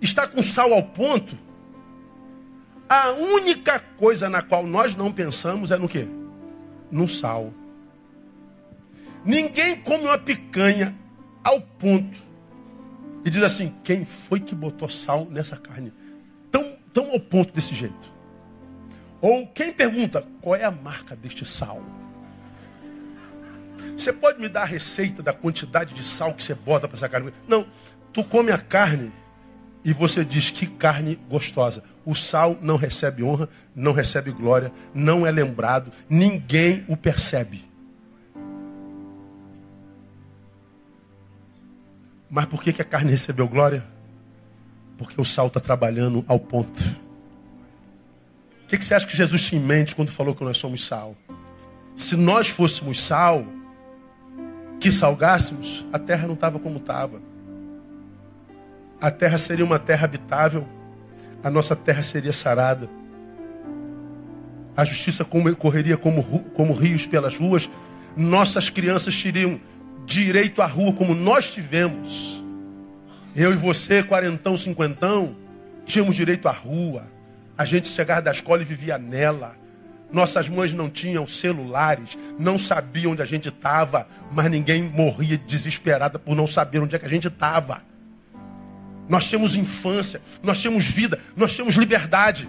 está 0.00 0.26
com 0.26 0.42
sal 0.42 0.72
ao 0.72 0.82
ponto, 0.82 1.36
a 2.88 3.12
única 3.12 3.78
coisa 3.96 4.28
na 4.28 4.42
qual 4.42 4.66
nós 4.66 4.96
não 4.96 5.12
pensamos 5.12 5.70
é 5.70 5.78
no 5.78 5.88
que? 5.88 6.08
No 6.90 7.06
sal. 7.06 7.52
Ninguém 9.24 9.76
come 9.76 10.04
uma 10.04 10.18
picanha 10.18 10.94
ao 11.44 11.60
ponto 11.60 12.16
e 13.24 13.30
diz 13.30 13.42
assim: 13.42 13.74
quem 13.84 14.04
foi 14.04 14.40
que 14.40 14.54
botou 14.54 14.88
sal 14.88 15.26
nessa 15.30 15.56
carne? 15.56 15.92
Tão, 16.50 16.76
tão 16.92 17.12
ao 17.12 17.20
ponto 17.20 17.52
desse 17.52 17.74
jeito. 17.74 18.12
Ou 19.20 19.46
quem 19.48 19.72
pergunta: 19.72 20.26
qual 20.40 20.56
é 20.56 20.64
a 20.64 20.70
marca 20.70 21.14
deste 21.14 21.44
sal? 21.44 21.82
Você 23.96 24.12
pode 24.12 24.40
me 24.40 24.48
dar 24.48 24.62
a 24.62 24.66
receita 24.66 25.22
da 25.22 25.32
quantidade 25.32 25.94
de 25.94 26.04
sal 26.04 26.34
que 26.34 26.42
você 26.42 26.54
bota 26.54 26.88
para 26.88 26.96
essa 26.96 27.08
carne? 27.08 27.32
Não, 27.46 27.66
tu 28.12 28.24
come 28.24 28.50
a 28.50 28.58
carne 28.58 29.12
e 29.84 29.92
você 29.92 30.24
diz 30.24 30.50
que 30.50 30.66
carne 30.66 31.18
gostosa. 31.28 31.82
O 32.04 32.14
sal 32.14 32.58
não 32.60 32.76
recebe 32.76 33.22
honra, 33.22 33.48
não 33.74 33.92
recebe 33.92 34.30
glória, 34.30 34.72
não 34.94 35.26
é 35.26 35.30
lembrado, 35.30 35.92
ninguém 36.08 36.84
o 36.88 36.96
percebe. 36.96 37.64
Mas 42.28 42.46
por 42.46 42.62
que, 42.62 42.72
que 42.72 42.82
a 42.82 42.84
carne 42.84 43.10
recebeu 43.10 43.48
glória? 43.48 43.84
Porque 44.96 45.20
o 45.20 45.24
sal 45.24 45.48
está 45.48 45.58
trabalhando 45.58 46.24
ao 46.28 46.38
ponto. 46.38 46.80
O 48.64 48.68
que, 48.68 48.78
que 48.78 48.84
você 48.84 48.94
acha 48.94 49.06
que 49.06 49.16
Jesus 49.16 49.42
tinha 49.42 49.60
em 49.60 49.64
mente 49.64 49.96
quando 49.96 50.10
falou 50.10 50.34
que 50.34 50.44
nós 50.44 50.56
somos 50.56 50.84
sal? 50.84 51.16
Se 51.96 52.16
nós 52.16 52.48
fôssemos 52.48 53.00
sal, 53.02 53.44
que 54.80 54.90
salgássemos, 54.90 55.84
a 55.92 55.98
terra 55.98 56.26
não 56.26 56.34
estava 56.34 56.58
como 56.58 56.78
estava. 56.78 57.20
A 58.98 59.10
terra 59.10 59.36
seria 59.36 59.64
uma 59.64 59.78
terra 59.78 60.06
habitável, 60.06 60.66
a 61.44 61.50
nossa 61.50 61.76
terra 61.76 62.02
seria 62.02 62.32
sarada. 62.32 62.88
a 64.76 64.84
justiça 64.84 65.24
correria 65.24 65.98
como, 65.98 66.22
como 66.54 66.72
rios 66.72 67.06
pelas 67.06 67.36
ruas, 67.36 67.68
nossas 68.16 68.70
crianças 68.70 69.22
teriam 69.22 69.60
direito 70.06 70.62
à 70.62 70.66
rua 70.66 70.94
como 70.94 71.14
nós 71.14 71.50
tivemos. 71.50 72.42
Eu 73.36 73.52
e 73.52 73.56
você, 73.56 74.02
quarentão, 74.02 74.56
cinquentão, 74.56 75.36
tínhamos 75.84 76.16
direito 76.16 76.48
à 76.48 76.52
rua. 76.52 77.04
A 77.56 77.64
gente 77.66 77.88
chegava 77.88 78.22
da 78.22 78.30
escola 78.30 78.62
e 78.62 78.64
vivia 78.64 78.96
nela. 78.96 79.54
Nossas 80.12 80.48
mães 80.48 80.72
não 80.72 80.90
tinham 80.90 81.26
celulares, 81.26 82.18
não 82.38 82.58
sabiam 82.58 83.12
onde 83.12 83.22
a 83.22 83.24
gente 83.24 83.48
estava, 83.48 84.06
mas 84.32 84.50
ninguém 84.50 84.82
morria 84.82 85.38
desesperada 85.38 86.18
por 86.18 86.34
não 86.34 86.46
saber 86.46 86.80
onde 86.80 86.96
é 86.96 86.98
que 86.98 87.06
a 87.06 87.08
gente 87.08 87.28
estava. 87.28 87.82
Nós 89.08 89.24
tínhamos 89.26 89.54
infância, 89.54 90.20
nós 90.42 90.60
tínhamos 90.60 90.84
vida, 90.84 91.20
nós 91.36 91.52
tínhamos 91.52 91.76
liberdade. 91.76 92.48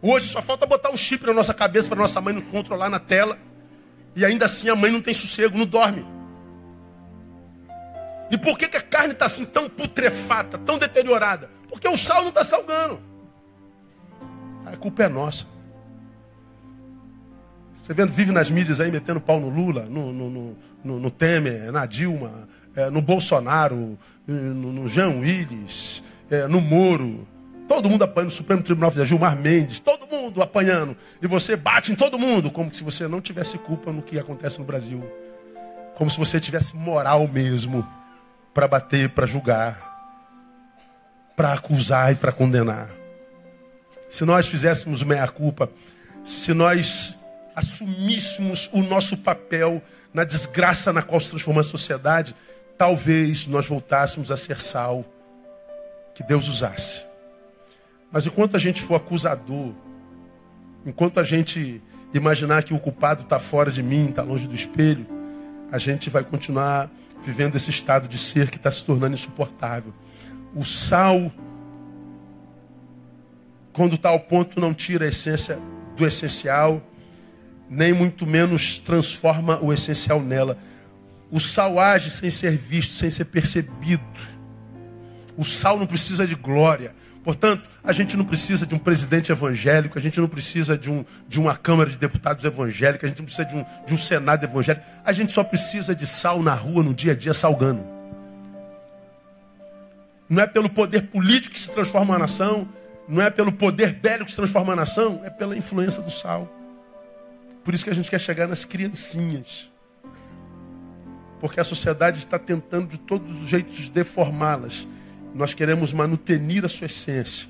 Hoje 0.00 0.28
só 0.28 0.42
falta 0.42 0.66
botar 0.66 0.90
um 0.90 0.96
chip 0.96 1.24
na 1.26 1.32
nossa 1.32 1.54
cabeça 1.54 1.88
para 1.88 1.98
nossa 1.98 2.20
mãe 2.20 2.34
nos 2.34 2.44
controlar 2.44 2.88
na 2.88 2.98
tela. 2.98 3.38
E 4.14 4.24
ainda 4.24 4.44
assim 4.44 4.68
a 4.68 4.76
mãe 4.76 4.90
não 4.90 5.00
tem 5.00 5.14
sossego, 5.14 5.56
não 5.56 5.66
dorme. 5.66 6.04
E 8.30 8.38
por 8.38 8.58
que, 8.58 8.68
que 8.68 8.76
a 8.76 8.82
carne 8.82 9.12
está 9.12 9.26
assim 9.26 9.44
tão 9.44 9.68
putrefata, 9.68 10.58
tão 10.58 10.78
deteriorada? 10.78 11.50
Porque 11.68 11.86
o 11.86 11.96
sal 11.96 12.22
não 12.22 12.30
está 12.30 12.42
salgando. 12.42 13.11
A 14.72 14.76
culpa 14.76 15.04
é 15.04 15.08
nossa. 15.08 15.46
Você 17.74 17.92
vendo, 17.92 18.12
vive 18.12 18.32
nas 18.32 18.48
mídias 18.48 18.80
aí 18.80 18.90
metendo 18.90 19.20
pau 19.20 19.38
no 19.38 19.48
Lula, 19.48 19.82
no, 19.82 20.12
no, 20.12 20.56
no, 20.82 21.00
no 21.00 21.10
Temer, 21.10 21.70
na 21.70 21.84
Dilma, 21.84 22.48
é, 22.74 22.88
no 22.88 23.02
Bolsonaro, 23.02 23.98
no, 24.26 24.72
no 24.72 24.88
Jean 24.88 25.18
Willis, 25.18 26.02
é, 26.30 26.46
no 26.46 26.60
Moro. 26.60 27.26
Todo 27.68 27.90
mundo 27.90 28.02
apanhando 28.02 28.30
no 28.30 28.36
Supremo 28.36 28.62
Tribunal 28.62 28.90
Federal, 28.90 29.06
Gilmar 29.06 29.36
Mendes, 29.36 29.80
todo 29.80 30.06
mundo 30.06 30.42
apanhando. 30.42 30.96
E 31.20 31.26
você 31.26 31.56
bate 31.56 31.92
em 31.92 31.94
todo 31.94 32.18
mundo, 32.18 32.50
como 32.50 32.72
se 32.72 32.82
você 32.82 33.06
não 33.08 33.20
tivesse 33.20 33.58
culpa 33.58 33.92
no 33.92 34.00
que 34.00 34.18
acontece 34.18 34.58
no 34.58 34.64
Brasil. 34.64 35.02
Como 35.96 36.10
se 36.10 36.18
você 36.18 36.40
tivesse 36.40 36.76
moral 36.76 37.28
mesmo 37.28 37.86
para 38.54 38.66
bater, 38.66 39.10
para 39.10 39.26
julgar, 39.26 39.92
para 41.36 41.52
acusar 41.52 42.12
e 42.12 42.14
para 42.14 42.32
condenar. 42.32 43.01
Se 44.12 44.26
nós 44.26 44.46
fizéssemos 44.46 45.02
meia-culpa, 45.02 45.70
se 46.22 46.52
nós 46.52 47.16
assumíssemos 47.56 48.68
o 48.70 48.82
nosso 48.82 49.16
papel 49.16 49.82
na 50.12 50.22
desgraça 50.22 50.92
na 50.92 51.00
qual 51.00 51.18
se 51.18 51.30
transforma 51.30 51.62
a 51.62 51.64
sociedade, 51.64 52.36
talvez 52.76 53.46
nós 53.46 53.66
voltássemos 53.66 54.30
a 54.30 54.36
ser 54.36 54.60
sal 54.60 55.02
que 56.14 56.22
Deus 56.22 56.46
usasse. 56.46 57.00
Mas 58.12 58.26
enquanto 58.26 58.54
a 58.54 58.58
gente 58.58 58.82
for 58.82 58.96
acusador, 58.96 59.72
enquanto 60.84 61.18
a 61.18 61.24
gente 61.24 61.82
imaginar 62.12 62.64
que 62.64 62.74
o 62.74 62.78
culpado 62.78 63.22
está 63.22 63.38
fora 63.38 63.72
de 63.72 63.82
mim, 63.82 64.10
está 64.10 64.22
longe 64.22 64.46
do 64.46 64.54
espelho, 64.54 65.06
a 65.70 65.78
gente 65.78 66.10
vai 66.10 66.22
continuar 66.22 66.90
vivendo 67.24 67.56
esse 67.56 67.70
estado 67.70 68.06
de 68.08 68.18
ser 68.18 68.50
que 68.50 68.58
está 68.58 68.70
se 68.70 68.84
tornando 68.84 69.14
insuportável. 69.14 69.94
O 70.54 70.66
sal, 70.66 71.32
quando 73.72 73.98
ao 74.02 74.20
ponto, 74.20 74.60
não 74.60 74.74
tira 74.74 75.04
a 75.04 75.08
essência 75.08 75.58
do 75.96 76.06
essencial, 76.06 76.82
nem 77.68 77.92
muito 77.92 78.26
menos 78.26 78.78
transforma 78.78 79.58
o 79.62 79.72
essencial 79.72 80.20
nela. 80.20 80.58
O 81.30 81.40
sal 81.40 81.80
age 81.80 82.10
sem 82.10 82.30
ser 82.30 82.56
visto, 82.56 82.94
sem 82.94 83.10
ser 83.10 83.24
percebido. 83.26 84.02
O 85.36 85.44
sal 85.44 85.78
não 85.78 85.86
precisa 85.86 86.26
de 86.26 86.34
glória. 86.34 86.94
Portanto, 87.24 87.70
a 87.82 87.92
gente 87.92 88.16
não 88.16 88.24
precisa 88.24 88.66
de 88.66 88.74
um 88.74 88.78
presidente 88.78 89.30
evangélico, 89.30 89.98
a 89.98 90.02
gente 90.02 90.20
não 90.20 90.28
precisa 90.28 90.76
de, 90.76 90.90
um, 90.90 91.04
de 91.28 91.40
uma 91.40 91.56
Câmara 91.56 91.88
de 91.88 91.96
Deputados 91.96 92.44
evangélica, 92.44 93.06
a 93.06 93.08
gente 93.08 93.18
não 93.18 93.26
precisa 93.26 93.48
de 93.48 93.54
um, 93.54 93.64
de 93.86 93.94
um 93.94 93.98
Senado 93.98 94.44
evangélico. 94.44 94.84
A 95.04 95.12
gente 95.12 95.32
só 95.32 95.44
precisa 95.44 95.94
de 95.94 96.06
sal 96.06 96.42
na 96.42 96.54
rua, 96.54 96.82
no 96.82 96.92
dia 96.92 97.12
a 97.12 97.14
dia, 97.14 97.32
salgando. 97.32 97.82
Não 100.28 100.42
é 100.42 100.46
pelo 100.46 100.68
poder 100.68 101.02
político 101.08 101.54
que 101.54 101.60
se 101.60 101.70
transforma 101.70 102.16
a 102.16 102.18
nação, 102.18 102.68
não 103.12 103.22
é 103.22 103.30
pelo 103.30 103.52
poder 103.52 103.92
bélico 103.92 104.24
que 104.24 104.30
se 104.30 104.36
transforma 104.36 104.72
a 104.72 104.76
nação, 104.76 105.20
é 105.24 105.30
pela 105.30 105.56
influência 105.56 106.02
do 106.02 106.10
sal. 106.10 106.52
Por 107.62 107.74
isso 107.74 107.84
que 107.84 107.90
a 107.90 107.94
gente 107.94 108.10
quer 108.10 108.20
chegar 108.20 108.48
nas 108.48 108.64
criancinhas. 108.64 109.70
Porque 111.38 111.60
a 111.60 111.64
sociedade 111.64 112.18
está 112.18 112.38
tentando 112.38 112.88
de 112.88 112.98
todos 112.98 113.42
os 113.42 113.48
jeitos 113.48 113.88
deformá-las 113.88 114.86
nós 115.34 115.54
queremos 115.54 115.92
manutenir 115.92 116.64
a 116.64 116.68
sua 116.68 116.86
essência, 116.86 117.48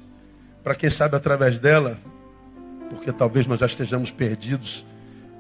para 0.63 0.75
quem 0.75 0.89
sabe 0.89 1.17
através 1.17 1.59
dela, 1.59 1.99
porque 2.89 3.13
talvez 3.13 3.47
nós 3.47 3.59
já 3.59 3.67
estejamos 3.67 4.11
perdidos, 4.11 4.85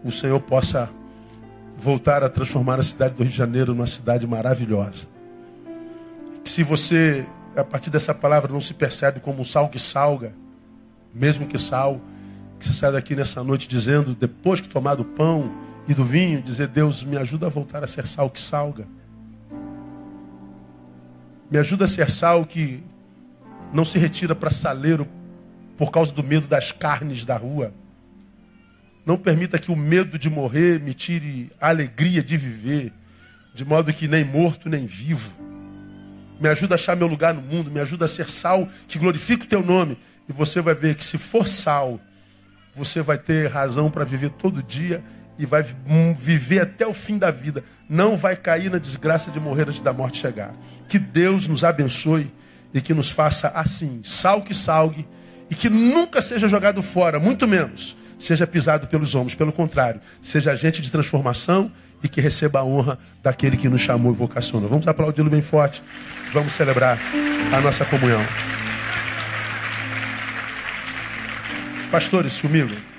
o 0.02 0.10
Senhor 0.10 0.40
possa 0.40 0.90
voltar 1.78 2.22
a 2.22 2.28
transformar 2.28 2.80
a 2.80 2.82
cidade 2.82 3.14
do 3.14 3.22
Rio 3.22 3.30
de 3.30 3.38
Janeiro 3.38 3.74
numa 3.74 3.86
cidade 3.86 4.26
maravilhosa. 4.26 5.06
Se 6.44 6.64
você, 6.64 7.24
a 7.57 7.64
partir 7.64 7.90
dessa 7.90 8.14
palavra, 8.14 8.53
não 8.53 8.61
se 8.61 8.74
percebe 8.74 9.20
como 9.20 9.42
um 9.42 9.44
sal 9.44 9.68
que 9.68 9.78
salga, 9.78 10.32
mesmo 11.14 11.46
que 11.46 11.59
sal, 11.59 12.00
que 12.59 12.66
você 12.66 12.72
sai 12.72 12.92
daqui 12.92 13.14
nessa 13.14 13.42
noite 13.42 13.68
dizendo, 13.68 14.14
depois 14.14 14.61
que 14.61 14.68
tomar 14.68 14.94
do 14.94 15.05
pão 15.05 15.53
e 15.86 15.94
do 15.94 16.05
vinho, 16.05 16.40
dizer: 16.40 16.68
Deus, 16.68 17.03
me 17.03 17.16
ajuda 17.16 17.46
a 17.46 17.50
voltar 17.50 17.82
a 17.82 17.88
ser 17.88 18.07
sal 18.07 18.30
que 18.30 18.40
salga. 18.40 18.86
Me 21.50 21.59
ajuda 21.59 21.84
a 21.84 21.88
ser 21.88 22.11
sal 22.11 22.46
que 22.46 22.82
não 23.72 23.84
se 23.84 23.98
retira 23.98 24.34
para 24.34 24.50
saleiro 24.50 25.07
por 25.76 25.90
causa 25.90 26.12
do 26.12 26.22
medo 26.22 26.46
das 26.46 26.72
carnes 26.72 27.24
da 27.24 27.36
rua. 27.36 27.74
Não 29.05 29.18
permita 29.18 29.59
que 29.59 29.70
o 29.70 29.76
medo 29.76 30.18
de 30.18 30.30
morrer 30.30 30.80
me 30.80 30.94
tire 30.94 31.50
a 31.61 31.68
alegria 31.68 32.22
de 32.22 32.36
viver, 32.36 32.92
de 33.53 33.64
modo 33.64 33.92
que 33.92 34.07
nem 34.07 34.24
morto 34.24 34.68
nem 34.68 34.86
vivo. 34.86 35.41
Me 36.43 36.49
ajuda 36.49 36.74
a 36.74 36.76
achar 36.76 36.97
meu 36.97 37.07
lugar 37.07 37.32
no 37.32 37.40
mundo, 37.40 37.70
me 37.70 37.78
ajuda 37.78 38.05
a 38.05 38.09
ser 38.09 38.28
sal 38.28 38.68
que 38.88 38.99
glorifica 38.99 39.45
o 39.45 39.49
teu 39.49 39.62
nome. 39.62 39.97
E 40.28 40.32
você 40.32 40.61
vai 40.61 40.74
ver 40.74 40.97
que 40.97 41.05
se 41.05 41.16
for 41.16 41.47
sal, 41.47 42.01
você 42.74 43.01
vai 43.01 43.16
ter 43.16 43.49
razão 43.49 43.88
para 43.88 44.05
viver 44.05 44.30
todo 44.30 44.61
dia 44.61 45.05
e 45.38 45.47
vai 45.47 45.64
viver 46.18 46.61
até 46.61 46.84
o 46.84 46.93
fim 46.93 47.16
da 47.16 47.30
vida. 47.30 47.62
Não 47.88 48.16
vai 48.16 48.34
cair 48.34 48.72
na 48.72 48.78
desgraça 48.78 49.30
de 49.30 49.38
morrer 49.38 49.68
antes 49.68 49.80
da 49.80 49.93
morte 49.93 50.18
chegar. 50.18 50.53
Que 50.88 50.99
Deus 50.99 51.47
nos 51.47 51.62
abençoe 51.62 52.28
e 52.74 52.80
que 52.80 52.93
nos 52.93 53.09
faça 53.09 53.49
assim, 53.55 54.01
sal 54.03 54.43
que 54.43 54.53
salgue, 54.53 55.07
e 55.49 55.55
que 55.55 55.68
nunca 55.68 56.20
seja 56.20 56.49
jogado 56.49 56.82
fora, 56.82 57.20
muito 57.20 57.47
menos 57.47 57.97
seja 58.18 58.47
pisado 58.47 58.86
pelos 58.86 59.14
homens. 59.14 59.34
Pelo 59.34 59.53
contrário, 59.53 60.01
seja 60.22 60.53
agente 60.53 60.80
de 60.80 60.90
transformação 60.90 61.70
e 62.03 62.09
que 62.09 62.20
receba 62.20 62.61
a 62.61 62.64
honra 62.64 62.98
daquele 63.22 63.57
que 63.57 63.68
nos 63.68 63.80
chamou 63.80 64.12
e 64.12 64.16
vocacionou. 64.16 64.68
Vamos 64.68 64.88
aplaudir 64.88 65.22
bem 65.28 65.42
forte. 65.42 65.82
Vamos 66.32 66.53
celebrar 66.53 66.98
a 67.53 67.61
nossa 67.61 67.84
comunhão. 67.84 68.20
Pastores, 71.90 72.40
comigo. 72.40 72.91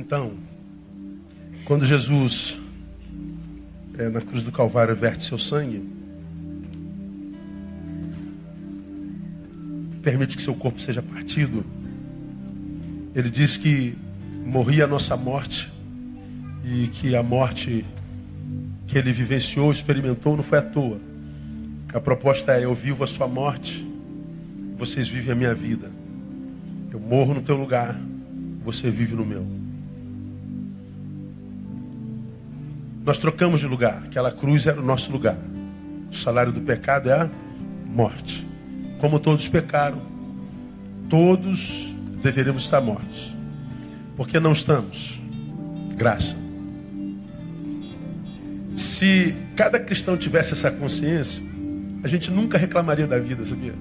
Então, 0.00 0.32
quando 1.66 1.84
Jesus, 1.84 2.56
é, 3.98 4.08
na 4.08 4.22
cruz 4.22 4.42
do 4.42 4.50
Calvário, 4.50 4.96
verte 4.96 5.26
seu 5.26 5.38
sangue, 5.38 5.86
permite 10.00 10.38
que 10.38 10.42
seu 10.42 10.54
corpo 10.54 10.80
seja 10.80 11.02
partido, 11.02 11.66
Ele 13.14 13.28
diz 13.28 13.58
que 13.58 13.94
morria 14.46 14.84
a 14.84 14.86
nossa 14.86 15.18
morte 15.18 15.70
e 16.64 16.88
que 16.88 17.14
a 17.14 17.22
morte 17.22 17.84
que 18.86 18.96
ele 18.96 19.12
vivenciou, 19.12 19.70
experimentou, 19.70 20.34
não 20.34 20.42
foi 20.42 20.58
à 20.58 20.62
toa. 20.62 20.98
A 21.92 22.00
proposta 22.00 22.52
é: 22.52 22.64
eu 22.64 22.74
vivo 22.74 23.04
a 23.04 23.06
sua 23.06 23.28
morte, 23.28 23.86
vocês 24.78 25.08
vivem 25.08 25.32
a 25.32 25.34
minha 25.34 25.54
vida. 25.54 25.90
Eu 26.90 26.98
morro 26.98 27.34
no 27.34 27.42
teu 27.42 27.56
lugar, 27.56 28.00
você 28.62 28.90
vive 28.90 29.14
no 29.14 29.26
meu. 29.26 29.59
Nós 33.04 33.18
trocamos 33.18 33.60
de 33.60 33.66
lugar, 33.66 34.02
aquela 34.04 34.30
cruz 34.30 34.66
era 34.66 34.80
o 34.80 34.84
nosso 34.84 35.10
lugar. 35.10 35.36
O 36.10 36.14
salário 36.14 36.52
do 36.52 36.60
pecado 36.60 37.08
é 37.08 37.22
a 37.22 37.30
morte. 37.86 38.46
Como 38.98 39.18
todos 39.18 39.48
pecaram, 39.48 40.02
todos 41.08 41.94
deveríamos 42.22 42.64
estar 42.64 42.80
mortos. 42.80 43.34
Porque 44.16 44.38
não 44.38 44.52
estamos? 44.52 45.18
Graça. 45.96 46.36
Se 48.76 49.34
cada 49.56 49.80
cristão 49.80 50.16
tivesse 50.16 50.52
essa 50.52 50.70
consciência, 50.70 51.42
a 52.02 52.08
gente 52.08 52.30
nunca 52.30 52.58
reclamaria 52.58 53.06
da 53.06 53.18
vida, 53.18 53.44
sabia? 53.46 53.74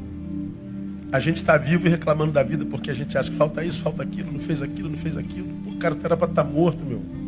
A 1.12 1.20
gente 1.20 1.38
está 1.38 1.58
vivo 1.58 1.88
e 1.88 1.90
reclamando 1.90 2.32
da 2.32 2.44
vida 2.44 2.66
porque 2.66 2.92
a 2.92 2.94
gente 2.94 3.18
acha 3.18 3.30
que 3.30 3.36
falta 3.36 3.64
isso, 3.64 3.82
falta 3.82 4.04
aquilo, 4.04 4.32
não 4.32 4.40
fez 4.40 4.62
aquilo, 4.62 4.90
não 4.90 4.98
fez 4.98 5.18
aquilo. 5.18 5.48
O 5.68 5.78
cara 5.78 5.98
era 6.04 6.16
para 6.16 6.30
estar 6.30 6.44
tá 6.44 6.50
morto, 6.50 6.86
meu. 6.86 7.19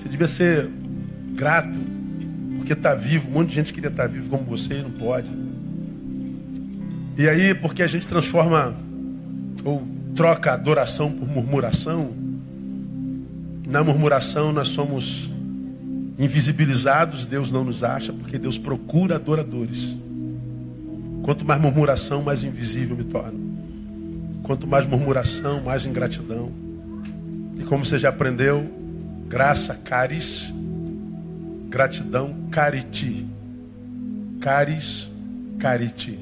Você 0.00 0.08
devia 0.08 0.28
ser 0.28 0.66
grato 1.34 1.78
porque 2.56 2.72
está 2.72 2.94
vivo. 2.94 3.28
Um 3.28 3.32
monte 3.32 3.50
de 3.50 3.56
gente 3.56 3.74
queria 3.74 3.90
estar 3.90 4.04
tá 4.04 4.08
vivo 4.08 4.30
como 4.30 4.44
você 4.44 4.78
e 4.78 4.82
não 4.82 4.90
pode. 4.90 5.30
E 7.18 7.28
aí, 7.28 7.54
porque 7.54 7.82
a 7.82 7.86
gente 7.86 8.08
transforma 8.08 8.74
ou 9.62 9.86
troca 10.14 10.54
adoração 10.54 11.12
por 11.12 11.28
murmuração, 11.28 12.14
na 13.66 13.84
murmuração 13.84 14.54
nós 14.54 14.68
somos 14.68 15.28
invisibilizados, 16.18 17.26
Deus 17.26 17.52
não 17.52 17.62
nos 17.62 17.84
acha, 17.84 18.10
porque 18.10 18.38
Deus 18.38 18.56
procura 18.56 19.16
adoradores. 19.16 19.94
Quanto 21.22 21.44
mais 21.44 21.60
murmuração, 21.60 22.22
mais 22.22 22.42
invisível 22.42 22.96
me 22.96 23.04
torno. 23.04 23.38
Quanto 24.44 24.66
mais 24.66 24.86
murmuração, 24.86 25.62
mais 25.62 25.84
ingratidão. 25.84 26.50
E 27.58 27.64
como 27.64 27.84
você 27.84 27.98
já 27.98 28.08
aprendeu, 28.08 28.79
graça, 29.30 29.80
caris, 29.84 30.52
gratidão, 31.68 32.36
cariti. 32.50 33.26
Caris, 34.40 35.08
cariti. 35.58 36.18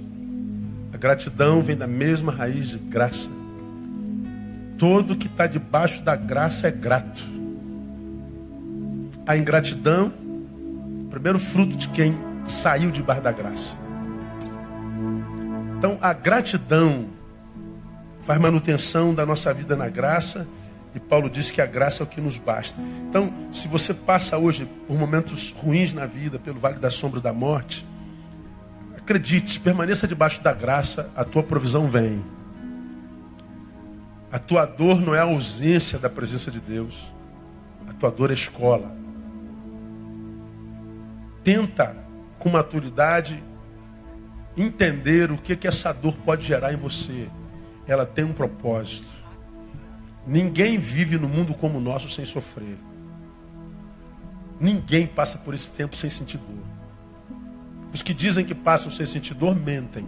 A 0.93 0.97
gratidão 0.99 1.63
vem 1.63 1.77
da 1.77 1.87
mesma 1.87 2.31
raiz 2.31 2.69
de 2.69 2.79
graça. 2.79 3.31
Todo 4.77 5.17
que 5.17 5.27
está 5.27 5.47
debaixo 5.47 6.03
da 6.03 6.15
graça 6.15 6.69
é 6.69 6.71
grato 6.71 7.39
a 9.27 9.37
ingratidão, 9.37 10.11
primeiro 11.11 11.39
fruto 11.39 11.77
de 11.77 11.87
quem 11.89 12.17
saiu 12.47 12.91
debaixo 12.91 13.23
da 13.23 13.31
graça. 13.31 13.77
Então, 15.77 15.99
a 16.01 16.15
gratidão 16.15 17.11
faz 18.23 18.41
manutenção 18.41 19.15
da 19.15 19.27
nossa 19.27 19.53
vida 19.53 19.77
na 19.77 19.87
graça, 19.91 20.49
e 20.99 21.01
Paulo 21.01 21.30
diz 21.30 21.51
que 21.51 21.61
a 21.61 21.66
graça 21.66 22.03
é 22.03 22.05
o 22.05 22.07
que 22.07 22.20
nos 22.20 22.36
basta. 22.36 22.80
Então, 23.09 23.32
se 23.53 23.66
você 23.68 23.94
passa 23.94 24.36
hoje 24.36 24.68
por 24.86 24.99
momentos 24.99 25.53
ruins 25.53 25.94
na 25.94 26.07
vida, 26.07 26.38
pelo 26.38 26.59
vale 26.59 26.78
da 26.78 26.90
sombra 26.90 27.20
da 27.20 27.32
morte, 27.32 27.86
acredite, 28.96 29.61
permaneça 29.61 30.07
debaixo 30.07 30.42
da 30.42 30.53
graça, 30.53 31.11
a 31.16 31.24
tua 31.24 31.42
provisão 31.42 31.86
vem. 31.86 32.24
A 34.30 34.38
tua 34.38 34.66
dor 34.66 35.01
não 35.01 35.14
é 35.14 35.20
a 35.20 35.24
ausência 35.24 35.99
da 35.99 36.11
presença 36.11 36.51
de 36.51 36.61
Deus. 36.61 37.12
A 37.88 37.92
tua 37.94 38.11
dor 38.11 38.30
é 38.30 38.34
escola 38.34 38.99
tenta, 41.49 41.96
com 42.38 42.51
maturidade, 42.51 43.42
entender 44.55 45.30
o 45.30 45.38
que, 45.38 45.57
que 45.57 45.66
essa 45.66 45.94
dor 45.94 46.14
pode 46.22 46.46
gerar 46.46 46.74
em 46.74 46.76
você. 46.76 47.26
Ela 47.86 48.05
tem 48.05 48.22
um 48.22 48.34
propósito. 48.34 49.09
Ninguém 50.29 50.76
vive 50.76 51.16
no 51.16 51.26
mundo 51.26 51.55
como 51.55 51.79
o 51.79 51.81
nosso 51.81 52.11
sem 52.11 52.26
sofrer. 52.26 52.76
Ninguém 54.61 55.07
passa 55.07 55.39
por 55.39 55.55
esse 55.55 55.72
tempo 55.72 55.97
sem 55.97 56.11
sentir 56.11 56.37
dor. 56.37 56.66
Os 57.95 58.03
que 58.03 58.12
dizem 58.12 58.45
que 58.45 58.55
passam 58.55 58.93
sem 58.93 59.07
sentir 59.07 59.33
dor 59.33 59.57
mentem. 59.57 60.07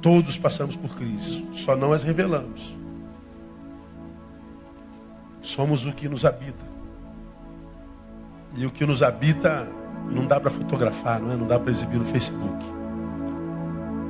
Todos 0.00 0.38
passamos 0.38 0.74
por 0.74 0.96
crises, 0.96 1.44
só 1.52 1.76
não 1.76 1.92
as 1.92 2.02
revelamos. 2.02 2.74
Somos 5.42 5.84
o 5.84 5.92
que 5.92 6.08
nos 6.08 6.24
habita. 6.24 6.66
E 8.56 8.64
o 8.64 8.70
que 8.70 8.86
nos 8.86 9.02
habita 9.02 9.68
não 10.10 10.26
dá 10.26 10.40
para 10.40 10.50
fotografar, 10.50 11.20
não, 11.20 11.30
é? 11.30 11.36
não 11.36 11.46
dá 11.46 11.60
para 11.60 11.70
exibir 11.70 11.98
no 11.98 12.06
Facebook. 12.06 12.64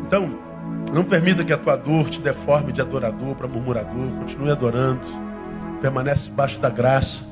Então, 0.07 0.49
não 0.93 1.05
permita 1.05 1.45
que 1.45 1.53
a 1.53 1.59
tua 1.59 1.76
dor 1.76 2.11
te 2.11 2.20
deforme 2.20 2.72
de 2.72 2.81
adorador 2.81 3.35
para 3.35 3.47
murmurador. 3.47 4.11
Continue 4.18 4.51
adorando. 4.51 5.07
Permanece 5.81 6.24
debaixo 6.24 6.61
da 6.61 6.68
graça, 6.68 7.24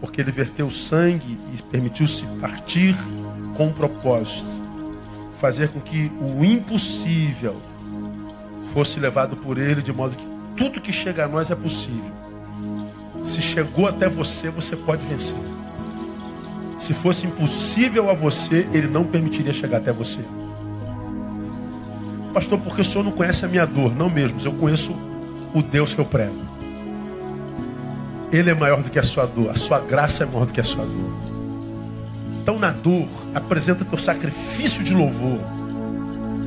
porque 0.00 0.20
ele 0.20 0.30
verteu 0.30 0.70
sangue 0.70 1.38
e 1.52 1.62
permitiu-se 1.62 2.24
partir 2.40 2.96
com 3.56 3.66
um 3.66 3.72
propósito 3.72 4.60
fazer 5.40 5.70
com 5.70 5.80
que 5.80 6.12
o 6.20 6.44
impossível 6.44 7.56
fosse 8.74 9.00
levado 9.00 9.36
por 9.38 9.56
ele, 9.56 9.80
de 9.80 9.90
modo 9.90 10.14
que 10.14 10.26
tudo 10.54 10.80
que 10.80 10.92
chega 10.92 11.24
a 11.24 11.28
nós 11.28 11.50
é 11.50 11.54
possível. 11.54 12.12
Se 13.24 13.40
chegou 13.40 13.88
até 13.88 14.06
você, 14.06 14.50
você 14.50 14.76
pode 14.76 15.02
vencer. 15.06 15.36
Se 16.78 16.92
fosse 16.92 17.26
impossível 17.26 18.10
a 18.10 18.14
você, 18.14 18.68
ele 18.72 18.86
não 18.86 19.04
permitiria 19.04 19.52
chegar 19.52 19.78
até 19.78 19.90
você. 19.90 20.20
Pastor, 22.32 22.58
porque 22.60 22.80
o 22.80 22.84
senhor 22.84 23.04
não 23.04 23.12
conhece 23.12 23.44
a 23.44 23.48
minha 23.48 23.66
dor? 23.66 23.94
Não 23.94 24.08
mesmo, 24.08 24.38
eu 24.44 24.52
conheço 24.52 24.96
o 25.52 25.62
Deus 25.62 25.94
que 25.94 26.00
eu 26.00 26.04
prego. 26.04 26.36
Ele 28.32 28.50
é 28.50 28.54
maior 28.54 28.82
do 28.82 28.90
que 28.90 28.98
a 28.98 29.02
sua 29.02 29.26
dor, 29.26 29.50
a 29.50 29.56
sua 29.56 29.80
graça 29.80 30.22
é 30.22 30.26
maior 30.26 30.46
do 30.46 30.52
que 30.52 30.60
a 30.60 30.64
sua 30.64 30.84
dor. 30.84 31.12
Então, 32.42 32.58
na 32.58 32.70
dor, 32.70 33.08
apresenta 33.34 33.84
teu 33.84 33.98
sacrifício 33.98 34.84
de 34.84 34.94
louvor. 34.94 35.40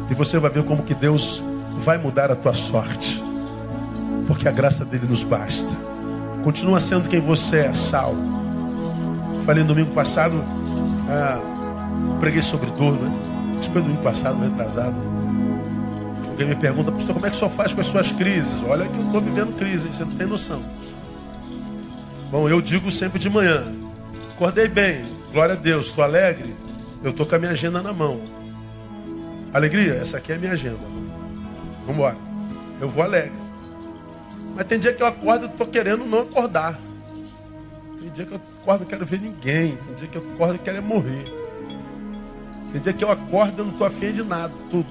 E 0.10 0.14
você 0.14 0.38
vai 0.40 0.50
ver 0.50 0.64
como 0.64 0.84
que 0.84 0.94
Deus 0.94 1.44
vai 1.78 1.98
mudar 1.98 2.32
a 2.32 2.36
tua 2.36 2.54
sorte. 2.54 3.22
Porque 4.28 4.48
a 4.48 4.52
graça 4.52 4.86
dele 4.86 5.06
nos 5.08 5.24
basta. 5.24 5.76
Continua 6.44 6.80
sendo 6.80 7.10
quem 7.10 7.20
você 7.20 7.58
é, 7.58 7.74
sal 7.74 8.16
Falei 9.46 9.62
no 9.62 9.70
domingo 9.70 9.92
passado, 9.92 10.42
ah, 11.10 11.38
preguei 12.22 12.42
sobre 12.42 12.72
dor, 12.72 12.94
né? 12.94 13.12
Acho 13.58 13.70
foi 13.72 13.82
domingo 13.82 14.02
passado, 14.02 14.40
retrasado. 14.42 15.13
Alguém 16.30 16.48
me 16.48 16.56
pergunta, 16.56 16.92
pastor, 16.92 17.14
como 17.14 17.26
é 17.26 17.30
que 17.30 17.36
o 17.36 17.40
senhor 17.40 17.52
faz 17.52 17.74
com 17.74 17.82
as 17.82 17.88
suas 17.88 18.12
crises? 18.12 18.64
Olha 18.64 18.88
que 18.88 18.98
eu 18.98 19.06
estou 19.06 19.22
vivendo 19.22 19.56
crise, 19.56 19.88
você 19.88 20.04
não 20.04 20.16
tem 20.16 20.28
noção. 20.28 20.64
Bom, 22.32 22.50
eu 22.50 22.62
digo 22.62 22.90
sempre 22.90 23.20
de 23.20 23.30
manhã, 23.30 23.64
acordei 24.34 24.68
bem, 24.68 25.06
glória 25.32 25.54
a 25.54 25.58
Deus, 25.58 25.88
estou 25.88 26.04
alegre, 26.04 26.56
eu 27.04 27.12
estou 27.12 27.26
com 27.26 27.36
a 27.36 27.40
minha 27.40 27.52
agenda 27.52 27.82
na 27.82 27.94
mão. 27.94 28.22
Alegria, 29.54 29.94
essa 29.94 30.18
aqui 30.18 30.32
é 30.32 30.36
a 30.36 30.40
minha 30.40 30.54
agenda. 30.54 30.80
Vamos 31.82 31.96
embora. 31.96 32.18
Eu 32.82 32.90
vou 32.90 33.04
alegre. 33.04 33.44
Mas 34.56 34.66
tem 34.66 34.80
dia 34.80 34.94
que 34.94 35.04
eu 35.04 35.08
acordo 35.08 35.46
e 35.46 35.50
estou 35.50 35.68
querendo 35.68 36.06
não 36.06 36.22
acordar. 36.22 36.80
Tem 38.02 38.10
dia 38.12 38.26
que 38.26 38.34
eu 38.34 38.42
acordo, 38.62 38.84
e 38.84 38.86
quero 38.88 39.06
ver 39.06 39.20
ninguém. 39.22 39.76
Tem 39.76 39.96
dia 39.96 40.08
que 40.08 40.18
eu 40.18 40.28
acordo 40.34 40.56
e 40.56 40.60
quero 40.60 40.82
morrer. 40.82 41.26
Tem 42.72 42.82
dia 42.82 42.94
que 42.94 43.04
eu 43.04 43.12
acordo 43.12 43.62
e 43.62 43.66
não 43.66 43.72
estou 43.72 43.86
afim 43.86 44.12
de 44.12 44.24
nada. 44.24 44.52
Estou 44.66 44.84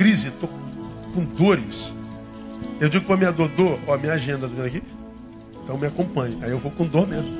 crise, 0.00 0.28
estou 0.28 0.48
com 1.12 1.22
dores. 1.22 1.92
Eu 2.80 2.88
digo 2.88 3.04
para 3.04 3.18
minha 3.18 3.30
dor, 3.30 3.50
dor, 3.50 3.78
ó, 3.86 3.98
minha 3.98 4.14
agenda, 4.14 4.48
tá 4.48 4.54
vendo 4.56 4.64
aqui? 4.64 4.82
Então 5.62 5.76
me 5.76 5.86
acompanhe. 5.86 6.38
Aí 6.40 6.50
eu 6.50 6.58
vou 6.58 6.72
com 6.72 6.86
dor 6.86 7.06
mesmo. 7.06 7.30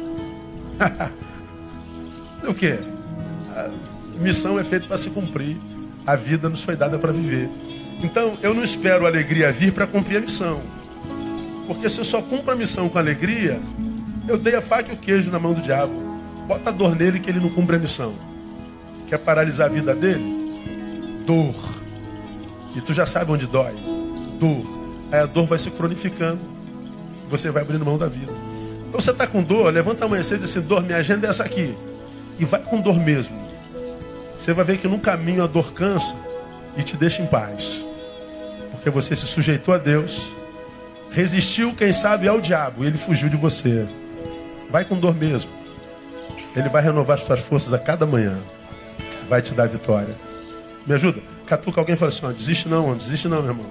o 2.47 2.53
que? 2.53 2.79
Missão 4.19 4.61
é 4.61 4.65
feita 4.65 4.87
para 4.87 4.99
se 4.99 5.09
cumprir. 5.09 5.57
A 6.07 6.15
vida 6.17 6.51
nos 6.51 6.63
foi 6.63 6.77
dada 6.77 6.99
para 6.99 7.13
viver. 7.13 7.49
Então 8.03 8.37
eu 8.43 8.53
não 8.53 8.63
espero 8.63 9.07
a 9.07 9.09
alegria 9.09 9.51
vir 9.51 9.73
para 9.73 9.87
cumprir 9.87 10.19
a 10.19 10.21
missão. 10.21 10.61
Porque 11.67 11.89
se 11.89 11.99
eu 11.99 12.05
só 12.05 12.21
cumpro 12.21 12.53
a 12.53 12.55
missão 12.55 12.91
com 12.91 12.99
alegria, 12.99 13.59
eu 14.29 14.37
dei 14.37 14.55
a 14.55 14.61
faca 14.61 14.93
e 14.93 14.95
o 14.95 14.99
queijo 14.99 15.31
na 15.31 15.39
mão 15.39 15.55
do 15.55 15.63
diabo. 15.63 15.95
Bota 16.47 16.71
dor 16.71 16.95
nele 16.95 17.21
que 17.21 17.31
ele 17.31 17.41
não 17.41 17.49
cumpre 17.49 17.77
a 17.77 17.79
missão. 17.79 18.13
Quer 19.09 19.19
paralisar 19.19 19.71
a 19.71 19.73
vida 19.73 19.95
dele? 19.95 21.23
Dor. 21.25 21.80
E 22.75 22.81
tu 22.81 22.95
já 22.95 23.07
sabe 23.07 23.31
onde 23.33 23.47
dói. 23.47 23.75
Dor. 24.39 24.65
Aí 25.11 25.21
a 25.21 25.27
dor 25.27 25.47
vai 25.47 25.59
se 25.59 25.71
cronificando. 25.71 26.41
Você 27.29 27.51
vai 27.51 27.63
abrindo 27.63 27.85
mão 27.85 27.99
da 27.99 28.09
vida. 28.09 28.33
Então 28.89 29.01
você 29.01 29.11
está 29.11 29.27
com 29.27 29.43
dor, 29.43 29.73
levanta 29.73 30.05
a 30.05 30.09
manhã 30.09 30.23
cedo 30.23 30.41
e 30.41 30.43
diz 30.43 30.57
assim, 30.57 30.67
dor, 30.67 30.83
minha 30.83 30.99
agenda 30.99 31.27
é 31.27 31.31
essa 31.31 31.45
aqui. 31.45 31.75
E 32.39 32.45
vai 32.45 32.61
com 32.61 32.81
dor 32.81 32.99
mesmo. 32.99 33.39
Você 34.37 34.53
vai 34.53 34.65
ver 34.65 34.79
que 34.79 34.89
no 34.89 34.99
caminho 34.99 35.45
a 35.45 35.47
dor 35.47 35.73
cansa 35.73 36.15
e 36.77 36.83
te 36.83 36.97
deixa 36.97 37.23
em 37.23 37.27
paz. 37.27 37.85
Porque 38.71 38.91
você 38.91 39.15
se 39.15 39.27
sujeitou 39.27 39.75
a 39.75 39.79
Deus 39.79 40.41
Resistiu, 41.11 41.75
quem 41.75 41.93
sabe, 41.93 42.29
ao 42.29 42.41
diabo. 42.41 42.85
E 42.85 42.87
ele 42.87 42.99
fugiu 42.99 43.29
de 43.29 43.37
você. 43.37 43.87
Vai 44.71 44.85
com 44.85 44.99
dor 44.99 45.15
mesmo. 45.15 45.51
Ele 46.55 46.69
vai 46.69 46.83
renovar 46.83 47.19
as 47.19 47.25
suas 47.25 47.41
forças 47.41 47.75
a 47.75 47.79
cada 47.79 48.07
manhã. 48.07 48.39
Vai 49.29 49.43
te 49.43 49.53
dar 49.53 49.69
vitória. 49.69 50.15
Me 50.87 50.95
ajuda? 50.95 51.21
Catuca 51.51 51.81
alguém 51.81 51.97
e 51.97 51.99
fala 51.99 52.11
assim: 52.11 52.25
ó, 52.25 52.31
desiste 52.31 52.69
não, 52.69 52.97
desiste 52.97 53.27
não, 53.27 53.43
meu 53.43 53.51
irmão. 53.51 53.67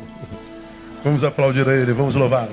Vamos 1.01 1.23
aplaudir 1.23 1.65
a 1.65 1.73
ele, 1.73 1.93
vamos 1.93 2.13
louvá-lo. 2.13 2.51